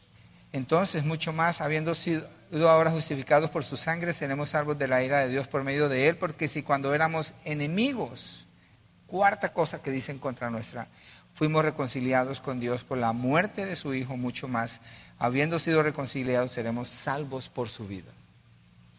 Entonces, 0.54 1.06
mucho 1.06 1.32
más, 1.32 1.62
habiendo 1.62 1.96
sido 1.96 2.28
ahora 2.70 2.92
justificados 2.92 3.50
por 3.50 3.64
su 3.64 3.78
sangre, 3.78 4.14
seremos 4.14 4.50
salvos 4.50 4.78
de 4.78 4.88
la 4.88 5.04
ira 5.04 5.20
de 5.20 5.30
Dios 5.30 5.48
por 5.48 5.64
medio 5.64 5.88
de 5.88 6.10
él, 6.10 6.18
porque 6.18 6.48
si 6.48 6.62
cuando 6.64 6.94
éramos 6.94 7.34
enemigos, 7.46 8.48
cuarta 9.08 9.54
cosa 9.54 9.82
que 9.82 9.92
dicen 9.92 10.20
contra 10.20 10.50
nuestra, 10.50 10.88
fuimos 11.34 11.64
reconciliados 11.64 12.42
con 12.42 12.60
Dios 12.60 12.84
por 12.84 12.98
la 12.98 13.14
muerte 13.14 13.66
de 13.66 13.76
su 13.76 13.94
Hijo, 13.94 14.18
mucho 14.18 14.48
más 14.48 14.82
habiendo 15.22 15.60
sido 15.60 15.84
reconciliados, 15.84 16.52
seremos 16.52 16.88
salvos 16.88 17.48
por 17.48 17.70
su 17.70 17.86
vida. 17.86 18.12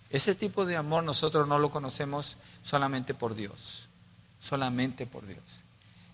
Ese 0.08 0.36
tipo 0.36 0.64
de 0.64 0.76
amor 0.76 1.02
nosotros 1.02 1.48
no 1.48 1.58
lo 1.58 1.70
conocemos 1.70 2.36
solamente 2.62 3.12
por 3.12 3.34
Dios, 3.34 3.88
solamente 4.38 5.04
por 5.04 5.26
Dios. 5.26 5.42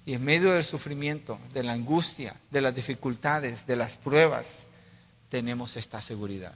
Y 0.06 0.14
en 0.14 0.24
medio 0.24 0.52
del 0.52 0.64
sufrimiento, 0.64 1.38
de 1.52 1.62
la 1.62 1.72
angustia, 1.72 2.36
de 2.50 2.62
las 2.62 2.74
dificultades, 2.74 3.66
de 3.66 3.76
las 3.76 3.98
pruebas, 3.98 4.67
tenemos 5.28 5.76
esta 5.76 6.00
seguridad 6.00 6.54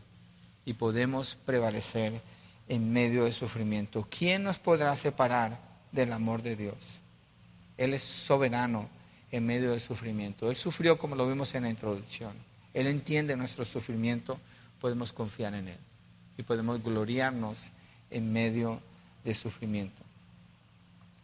y 0.64 0.74
podemos 0.74 1.36
prevalecer 1.44 2.20
en 2.68 2.92
medio 2.92 3.24
del 3.24 3.32
sufrimiento. 3.32 4.06
¿Quién 4.10 4.44
nos 4.44 4.58
podrá 4.58 4.94
separar 4.96 5.58
del 5.90 6.12
amor 6.12 6.42
de 6.42 6.56
Dios? 6.56 7.02
Él 7.76 7.94
es 7.94 8.02
soberano 8.02 8.88
en 9.30 9.46
medio 9.46 9.72
del 9.72 9.80
sufrimiento. 9.80 10.50
Él 10.50 10.56
sufrió 10.56 10.98
como 10.98 11.16
lo 11.16 11.28
vimos 11.28 11.54
en 11.54 11.64
la 11.64 11.70
introducción. 11.70 12.32
Él 12.74 12.86
entiende 12.86 13.36
nuestro 13.36 13.64
sufrimiento, 13.64 14.38
podemos 14.80 15.12
confiar 15.12 15.54
en 15.54 15.68
Él 15.68 15.78
y 16.36 16.42
podemos 16.42 16.82
gloriarnos 16.82 17.70
en 18.10 18.32
medio 18.32 18.80
del 19.24 19.34
sufrimiento. 19.34 20.02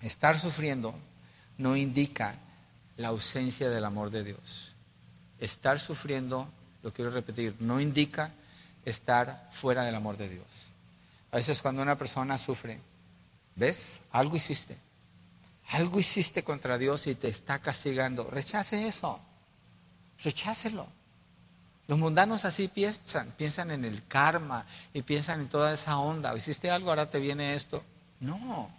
Estar 0.03 0.39
sufriendo 0.39 0.95
no 1.57 1.77
indica 1.77 2.37
la 2.97 3.09
ausencia 3.09 3.71
del 3.71 3.85
amor 3.85 4.11
de 4.11 4.25
Dios. 4.25 4.73
Estar 5.39 5.79
sufriendo, 5.79 6.49
lo 6.83 6.93
quiero 6.93 7.11
repetir, 7.11 7.55
no 7.61 7.81
indica 7.81 8.33
estar 8.85 9.49
fuera 9.53 9.83
del 9.83 9.95
amor 9.95 10.17
de 10.17 10.29
Dios. 10.29 10.47
A 11.31 11.37
veces 11.37 11.61
cuando 11.61 11.83
una 11.83 11.99
persona 11.99 12.39
sufre, 12.39 12.81
¿ves? 13.57 14.01
Algo 14.13 14.37
hiciste. 14.37 14.77
Algo 15.71 15.99
hiciste 15.99 16.43
contra 16.43 16.79
Dios 16.79 17.07
y 17.07 17.15
te 17.15 17.29
está 17.29 17.59
castigando. 17.59 18.29
Rechace 18.31 18.89
eso. 18.89 19.21
Rechácelo. 20.23 20.87
Los 21.87 21.99
mundanos 21.99 22.45
así 22.45 22.69
piensan, 22.69 23.33
piensan 23.37 23.71
en 23.71 23.85
el 23.85 24.07
karma 24.07 24.67
y 24.93 25.03
piensan 25.03 25.41
en 25.41 25.49
toda 25.49 25.73
esa 25.73 25.99
onda. 25.99 26.37
Hiciste 26.37 26.71
algo, 26.71 26.91
ahora 26.91 27.11
te 27.11 27.19
viene 27.19 27.55
esto. 27.55 27.83
No. 28.21 28.71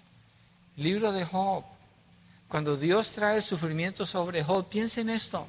Libro 0.77 1.11
de 1.11 1.25
Job. 1.25 1.63
Cuando 2.47 2.77
Dios 2.77 3.11
trae 3.11 3.41
sufrimiento 3.41 4.05
sobre 4.05 4.43
Job, 4.43 4.67
piensa 4.69 5.01
en 5.01 5.09
esto. 5.09 5.47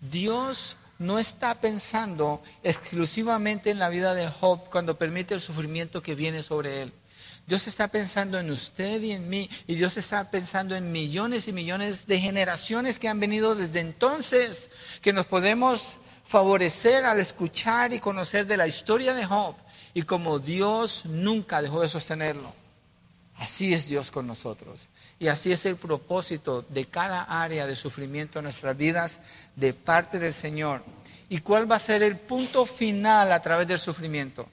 Dios 0.00 0.76
no 1.02 1.18
está 1.18 1.54
pensando 1.54 2.42
exclusivamente 2.62 3.70
en 3.70 3.78
la 3.78 3.88
vida 3.88 4.14
de 4.14 4.28
Job 4.28 4.70
cuando 4.70 4.96
permite 4.96 5.34
el 5.34 5.40
sufrimiento 5.40 6.02
que 6.02 6.14
viene 6.14 6.42
sobre 6.42 6.82
él. 6.82 6.92
Dios 7.46 7.66
está 7.66 7.88
pensando 7.88 8.38
en 8.38 8.50
usted 8.50 9.02
y 9.02 9.12
en 9.12 9.28
mí, 9.28 9.50
y 9.66 9.74
Dios 9.74 9.96
está 9.96 10.30
pensando 10.30 10.76
en 10.76 10.92
millones 10.92 11.48
y 11.48 11.52
millones 11.52 12.06
de 12.06 12.20
generaciones 12.20 12.98
que 12.98 13.08
han 13.08 13.20
venido 13.20 13.54
desde 13.54 13.80
entonces, 13.80 14.70
que 15.00 15.12
nos 15.12 15.26
podemos 15.26 15.98
favorecer 16.24 17.04
al 17.04 17.18
escuchar 17.18 17.92
y 17.92 17.98
conocer 17.98 18.46
de 18.46 18.56
la 18.56 18.68
historia 18.68 19.12
de 19.12 19.26
Job 19.26 19.56
y 19.94 20.02
como 20.02 20.38
Dios 20.38 21.04
nunca 21.06 21.60
dejó 21.60 21.82
de 21.82 21.88
sostenerlo. 21.88 22.52
Así 23.36 23.74
es 23.74 23.88
Dios 23.88 24.10
con 24.10 24.26
nosotros. 24.26 24.88
Y 25.22 25.28
así 25.28 25.52
es 25.52 25.64
el 25.66 25.76
propósito 25.76 26.66
de 26.68 26.86
cada 26.86 27.22
área 27.22 27.68
de 27.68 27.76
sufrimiento 27.76 28.40
en 28.40 28.46
nuestras 28.46 28.76
vidas 28.76 29.20
de 29.54 29.72
parte 29.72 30.18
del 30.18 30.34
Señor. 30.34 30.82
¿Y 31.28 31.42
cuál 31.42 31.70
va 31.70 31.76
a 31.76 31.78
ser 31.78 32.02
el 32.02 32.16
punto 32.16 32.66
final 32.66 33.30
a 33.30 33.40
través 33.40 33.68
del 33.68 33.78
sufrimiento? 33.78 34.48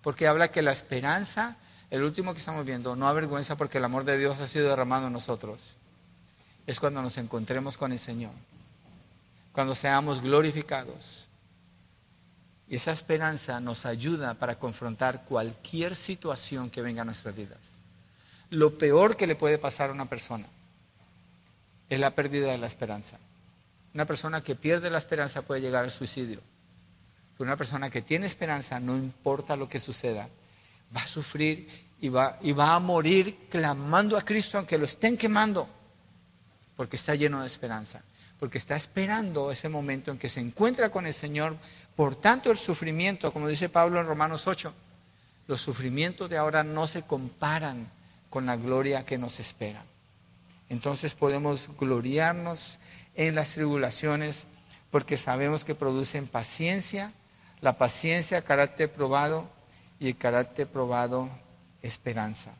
Porque 0.00 0.26
habla 0.26 0.50
que 0.50 0.62
la 0.62 0.72
esperanza, 0.72 1.58
el 1.90 2.02
último 2.02 2.32
que 2.32 2.38
estamos 2.38 2.64
viendo, 2.64 2.96
no 2.96 3.06
avergüenza 3.06 3.56
porque 3.56 3.76
el 3.76 3.84
amor 3.84 4.06
de 4.06 4.16
Dios 4.16 4.40
ha 4.40 4.46
sido 4.46 4.70
derramado 4.70 5.08
en 5.08 5.12
nosotros. 5.12 5.60
Es 6.66 6.80
cuando 6.80 7.02
nos 7.02 7.18
encontremos 7.18 7.76
con 7.76 7.92
el 7.92 7.98
Señor 7.98 8.32
cuando 9.52 9.74
seamos 9.74 10.22
glorificados. 10.22 11.26
Y 12.66 12.76
esa 12.76 12.92
esperanza 12.92 13.60
nos 13.60 13.84
ayuda 13.84 14.32
para 14.32 14.58
confrontar 14.58 15.26
cualquier 15.26 15.94
situación 15.94 16.70
que 16.70 16.80
venga 16.80 17.02
a 17.02 17.04
nuestras 17.04 17.36
vidas. 17.36 17.73
Lo 18.54 18.78
peor 18.78 19.16
que 19.16 19.26
le 19.26 19.34
puede 19.34 19.58
pasar 19.58 19.90
a 19.90 19.92
una 19.92 20.08
persona 20.08 20.46
es 21.88 21.98
la 21.98 22.14
pérdida 22.14 22.52
de 22.52 22.58
la 22.58 22.68
esperanza. 22.68 23.18
Una 23.92 24.06
persona 24.06 24.40
que 24.40 24.54
pierde 24.54 24.90
la 24.90 24.98
esperanza 24.98 25.42
puede 25.42 25.60
llegar 25.60 25.82
al 25.82 25.90
suicidio. 25.90 26.40
Una 27.38 27.56
persona 27.56 27.90
que 27.90 28.00
tiene 28.00 28.26
esperanza, 28.26 28.78
no 28.78 28.96
importa 28.96 29.56
lo 29.56 29.68
que 29.68 29.80
suceda, 29.80 30.28
va 30.96 31.02
a 31.02 31.06
sufrir 31.06 31.68
y 32.00 32.08
va, 32.08 32.38
y 32.42 32.52
va 32.52 32.74
a 32.74 32.78
morir 32.78 33.48
clamando 33.50 34.16
a 34.16 34.22
Cristo 34.22 34.56
aunque 34.56 34.78
lo 34.78 34.84
estén 34.84 35.16
quemando, 35.16 35.68
porque 36.76 36.94
está 36.94 37.16
lleno 37.16 37.40
de 37.40 37.48
esperanza 37.48 38.02
porque 38.38 38.58
está 38.58 38.76
esperando 38.76 39.50
ese 39.50 39.70
momento 39.70 40.10
en 40.10 40.18
que 40.18 40.28
se 40.28 40.40
encuentra 40.40 40.90
con 40.90 41.06
el 41.06 41.14
Señor. 41.14 41.56
Por 41.96 42.16
tanto, 42.16 42.50
el 42.50 42.58
sufrimiento, 42.58 43.32
como 43.32 43.48
dice 43.48 43.70
Pablo 43.70 44.00
en 44.00 44.06
Romanos 44.06 44.46
8, 44.46 44.74
los 45.46 45.62
sufrimientos 45.62 46.28
de 46.28 46.36
ahora 46.36 46.62
no 46.62 46.86
se 46.86 47.04
comparan 47.04 47.88
con 48.34 48.46
la 48.46 48.56
gloria 48.56 49.06
que 49.06 49.16
nos 49.16 49.38
espera. 49.38 49.84
Entonces 50.68 51.14
podemos 51.14 51.68
gloriarnos 51.78 52.80
en 53.14 53.36
las 53.36 53.52
tribulaciones 53.52 54.48
porque 54.90 55.16
sabemos 55.16 55.64
que 55.64 55.76
producen 55.76 56.26
paciencia, 56.26 57.12
la 57.60 57.78
paciencia 57.78 58.42
carácter 58.42 58.90
probado 58.90 59.48
y 60.00 60.08
el 60.08 60.16
carácter 60.16 60.66
probado 60.66 61.30
esperanza. 61.80 62.50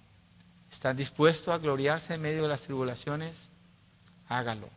¿Está 0.71 0.95
dispuesto 0.95 1.53
a 1.53 1.59
gloriarse 1.59 2.15
en 2.15 2.23
medio 2.23 2.45
de 2.45 2.49
las 2.51 2.61
tribulaciones? 2.61 3.49
Hágalo 4.29 4.69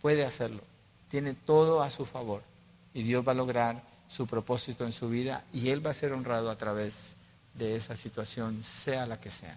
puede 0.00 0.24
hacerlo. 0.24 0.62
Tiene 1.08 1.34
todo 1.34 1.80
a 1.80 1.90
su 1.90 2.06
favor. 2.06 2.42
Y 2.92 3.04
Dios 3.04 3.24
va 3.26 3.30
a 3.30 3.36
lograr 3.36 3.84
su 4.08 4.26
propósito 4.26 4.84
en 4.84 4.90
su 4.90 5.08
vida 5.08 5.44
y 5.52 5.68
Él 5.68 5.86
va 5.86 5.90
a 5.90 5.94
ser 5.94 6.12
honrado 6.12 6.50
a 6.50 6.56
través 6.56 7.14
de 7.54 7.76
esa 7.76 7.94
situación, 7.94 8.64
sea 8.64 9.06
la 9.06 9.20
que 9.20 9.30
sea. 9.30 9.56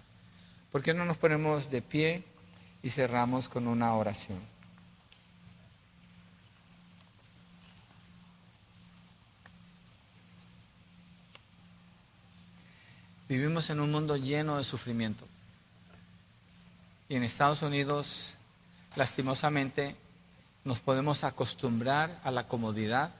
¿Por 0.74 0.82
qué 0.82 0.92
no 0.92 1.04
nos 1.04 1.18
ponemos 1.18 1.70
de 1.70 1.82
pie 1.82 2.24
y 2.82 2.90
cerramos 2.90 3.48
con 3.48 3.68
una 3.68 3.94
oración? 3.94 4.40
Vivimos 13.28 13.70
en 13.70 13.78
un 13.78 13.92
mundo 13.92 14.16
lleno 14.16 14.58
de 14.58 14.64
sufrimiento. 14.64 15.28
Y 17.08 17.14
en 17.14 17.22
Estados 17.22 17.62
Unidos, 17.62 18.34
lastimosamente, 18.96 19.94
nos 20.64 20.80
podemos 20.80 21.22
acostumbrar 21.22 22.20
a 22.24 22.32
la 22.32 22.48
comodidad 22.48 23.14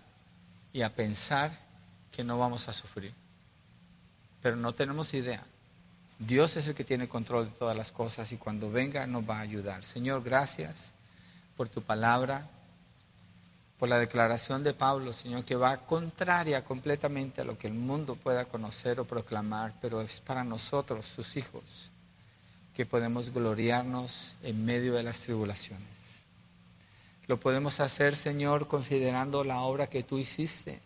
y 0.73 0.83
a 0.83 0.93
pensar 0.93 1.57
que 2.11 2.25
no 2.25 2.37
vamos 2.37 2.67
a 2.67 2.73
sufrir. 2.73 3.15
Pero 4.43 4.57
no 4.57 4.73
tenemos 4.73 5.15
idea. 5.15 5.47
Dios 6.27 6.57
es 6.57 6.69
el 6.69 6.75
que 6.75 6.85
tiene 6.85 7.09
control 7.09 7.51
de 7.51 7.59
todas 7.59 7.77
las 7.77 7.93
cosas 7.93 8.33
y 8.33 8.37
cuando 8.37 8.71
venga 8.71 9.07
nos 9.07 9.29
va 9.29 9.39
a 9.39 9.43
ayudar. 9.43 9.85
Señor, 9.85 10.23
gracias 10.23 10.93
por 11.57 11.69
tu 11.69 11.83
palabra, 11.83 12.49
por 13.79 13.89
la 13.89 13.99
declaración 13.99 14.65
de 14.65 14.73
Pablo, 14.73 15.13
Señor, 15.13 15.45
que 15.45 15.57
va 15.57 15.85
contraria 15.87 16.65
completamente 16.65 17.43
a 17.43 17.45
lo 17.45 17.59
que 17.59 17.67
el 17.67 17.75
mundo 17.75 18.17
pueda 18.17 18.47
conocer 18.47 19.01
o 19.01 19.05
proclamar, 19.05 19.75
pero 19.83 20.01
es 20.01 20.21
para 20.21 20.45
nosotros, 20.45 21.11
tus 21.15 21.37
hijos. 21.37 21.91
que 22.75 22.85
podemos 22.85 23.33
gloriarnos 23.33 24.35
en 24.43 24.65
medio 24.65 24.95
de 24.95 25.05
las 25.05 25.21
tribulaciones. 25.21 25.87
Lo 27.29 27.39
podemos 27.39 27.79
hacer, 27.79 28.17
Señor, 28.17 28.67
considerando 28.67 29.45
la 29.45 29.61
obra 29.61 29.87
que 29.87 30.03
tú 30.03 30.19
hiciste. 30.19 30.81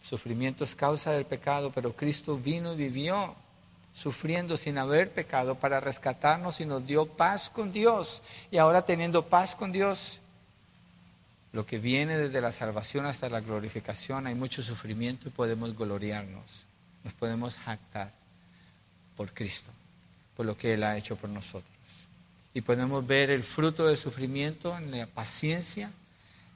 sufrimiento 0.00 0.64
es 0.64 0.74
causa 0.74 1.12
del 1.12 1.26
pecado, 1.26 1.70
pero 1.72 1.94
Cristo 1.94 2.38
vino 2.38 2.72
y 2.72 2.76
vivió 2.76 3.36
sufriendo 3.92 4.56
sin 4.56 4.78
haber 4.78 5.12
pecado 5.12 5.56
para 5.56 5.80
rescatarnos 5.80 6.60
y 6.60 6.66
nos 6.66 6.86
dio 6.86 7.06
paz 7.06 7.50
con 7.50 7.72
Dios. 7.72 8.22
Y 8.50 8.58
ahora 8.58 8.84
teniendo 8.84 9.26
paz 9.26 9.54
con 9.54 9.72
Dios, 9.72 10.20
lo 11.52 11.66
que 11.66 11.78
viene 11.78 12.16
desde 12.16 12.40
la 12.40 12.52
salvación 12.52 13.06
hasta 13.06 13.28
la 13.28 13.40
glorificación, 13.40 14.26
hay 14.26 14.34
mucho 14.34 14.62
sufrimiento 14.62 15.28
y 15.28 15.32
podemos 15.32 15.76
gloriarnos, 15.76 16.64
nos 17.02 17.12
podemos 17.14 17.58
jactar 17.58 18.12
por 19.16 19.34
Cristo, 19.34 19.70
por 20.36 20.46
lo 20.46 20.56
que 20.56 20.74
Él 20.74 20.84
ha 20.84 20.96
hecho 20.96 21.16
por 21.16 21.28
nosotros. 21.28 21.76
Y 22.54 22.62
podemos 22.62 23.06
ver 23.06 23.30
el 23.30 23.42
fruto 23.42 23.86
del 23.86 23.96
sufrimiento 23.96 24.76
en 24.76 24.90
la 24.90 25.06
paciencia, 25.06 25.90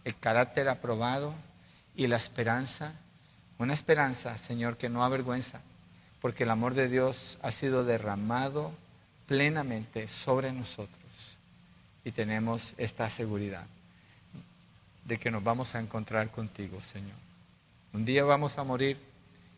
el 0.04 0.16
carácter 0.18 0.68
aprobado 0.68 1.34
y 1.96 2.06
la 2.06 2.16
esperanza. 2.16 2.92
Una 3.58 3.74
esperanza, 3.74 4.36
Señor, 4.38 4.76
que 4.76 4.88
no 4.88 5.04
avergüenza, 5.04 5.60
porque 6.24 6.44
el 6.44 6.50
amor 6.50 6.72
de 6.72 6.88
Dios 6.88 7.36
ha 7.42 7.52
sido 7.52 7.84
derramado 7.84 8.72
plenamente 9.26 10.08
sobre 10.08 10.52
nosotros. 10.52 11.36
Y 12.02 12.12
tenemos 12.12 12.72
esta 12.78 13.10
seguridad 13.10 13.66
de 15.04 15.18
que 15.18 15.30
nos 15.30 15.44
vamos 15.44 15.74
a 15.74 15.80
encontrar 15.80 16.30
contigo, 16.30 16.80
Señor. 16.80 17.18
Un 17.92 18.06
día 18.06 18.24
vamos 18.24 18.56
a 18.56 18.64
morir, 18.64 18.98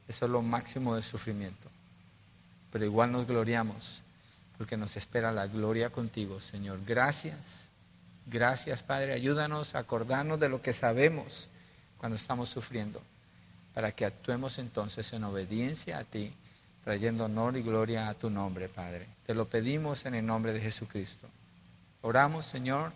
eso 0.09 0.25
es 0.25 0.31
lo 0.33 0.43
máximo 0.43 0.97
del 0.97 1.05
sufrimiento. 1.05 1.69
Pero 2.73 2.85
igual 2.85 3.13
nos 3.13 3.29
gloriamos 3.29 4.03
porque 4.59 4.77
nos 4.77 4.97
espera 4.97 5.31
la 5.31 5.47
gloria 5.47 5.91
contigo, 5.91 6.41
Señor. 6.41 6.81
Gracias, 6.85 7.69
gracias, 8.27 8.83
Padre. 8.83 9.13
Ayúdanos 9.13 9.77
a 9.77 9.79
acordarnos 9.79 10.41
de 10.41 10.49
lo 10.49 10.61
que 10.61 10.73
sabemos 10.73 11.49
cuando 11.99 12.17
estamos 12.17 12.49
sufriendo, 12.49 13.01
para 13.73 13.93
que 13.93 14.05
actuemos 14.05 14.59
entonces 14.59 15.13
en 15.13 15.23
obediencia 15.23 15.99
a 15.99 16.03
ti, 16.03 16.35
trayendo 16.87 17.25
honor 17.25 17.57
y 17.57 17.63
gloria 17.63 18.09
a 18.09 18.15
tu 18.15 18.31
nombre, 18.31 18.69
Padre. 18.69 19.09
Te 19.27 19.35
lo 19.35 19.49
pedimos 19.49 20.07
en 20.07 20.15
el 20.15 20.25
nombre 20.25 20.53
de 20.53 20.61
Jesucristo. 20.61 21.27
Oramos, 22.01 22.45
Señor, 22.45 22.93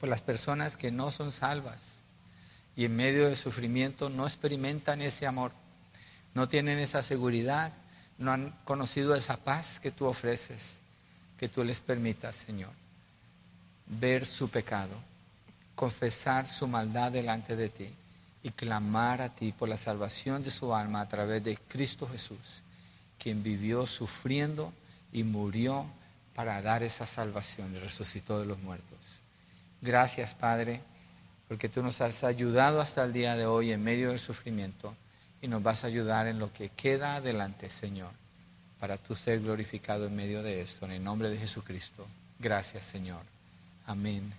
por 0.00 0.08
las 0.08 0.20
personas 0.20 0.76
que 0.76 0.90
no 0.90 1.12
son 1.12 1.30
salvas 1.30 1.80
y 2.74 2.84
en 2.84 2.96
medio 2.96 3.28
del 3.28 3.36
sufrimiento 3.36 4.10
no 4.10 4.26
experimentan 4.26 5.00
ese 5.00 5.28
amor, 5.28 5.52
no 6.34 6.48
tienen 6.48 6.80
esa 6.80 7.04
seguridad 7.04 7.72
no 8.18 8.32
han 8.32 8.50
conocido 8.64 9.14
esa 9.14 9.36
paz 9.36 9.78
que 9.78 9.92
tú 9.92 10.06
ofreces, 10.06 10.74
que 11.38 11.48
tú 11.48 11.62
les 11.62 11.80
permitas, 11.80 12.34
Señor, 12.34 12.72
ver 13.86 14.26
su 14.26 14.48
pecado, 14.48 14.96
confesar 15.76 16.48
su 16.48 16.66
maldad 16.66 17.12
delante 17.12 17.54
de 17.54 17.68
ti 17.68 17.94
y 18.42 18.50
clamar 18.50 19.22
a 19.22 19.28
ti 19.28 19.52
por 19.52 19.68
la 19.68 19.78
salvación 19.78 20.42
de 20.42 20.50
su 20.50 20.74
alma 20.74 21.00
a 21.00 21.08
través 21.08 21.44
de 21.44 21.56
Cristo 21.68 22.08
Jesús, 22.10 22.62
quien 23.22 23.42
vivió 23.42 23.86
sufriendo 23.86 24.72
y 25.12 25.22
murió 25.22 25.86
para 26.34 26.60
dar 26.60 26.82
esa 26.82 27.06
salvación 27.06 27.74
y 27.76 27.78
resucitó 27.78 28.40
de 28.40 28.46
los 28.46 28.58
muertos. 28.60 29.20
Gracias, 29.80 30.34
Padre, 30.34 30.80
porque 31.46 31.68
tú 31.68 31.82
nos 31.82 32.00
has 32.00 32.24
ayudado 32.24 32.80
hasta 32.80 33.04
el 33.04 33.12
día 33.12 33.36
de 33.36 33.46
hoy 33.46 33.70
en 33.70 33.84
medio 33.84 34.08
del 34.08 34.18
sufrimiento 34.18 34.96
y 35.40 35.48
nos 35.48 35.62
vas 35.62 35.84
a 35.84 35.88
ayudar 35.88 36.26
en 36.26 36.38
lo 36.38 36.52
que 36.52 36.70
queda 36.70 37.16
adelante, 37.16 37.70
Señor, 37.70 38.10
para 38.80 38.96
tú 38.96 39.14
ser 39.14 39.40
glorificado 39.40 40.06
en 40.06 40.16
medio 40.16 40.42
de 40.42 40.60
esto. 40.60 40.86
En 40.86 40.92
el 40.92 41.04
nombre 41.04 41.28
de 41.28 41.38
Jesucristo. 41.38 42.06
Gracias, 42.40 42.86
Señor. 42.86 43.22
Amén. 43.86 44.32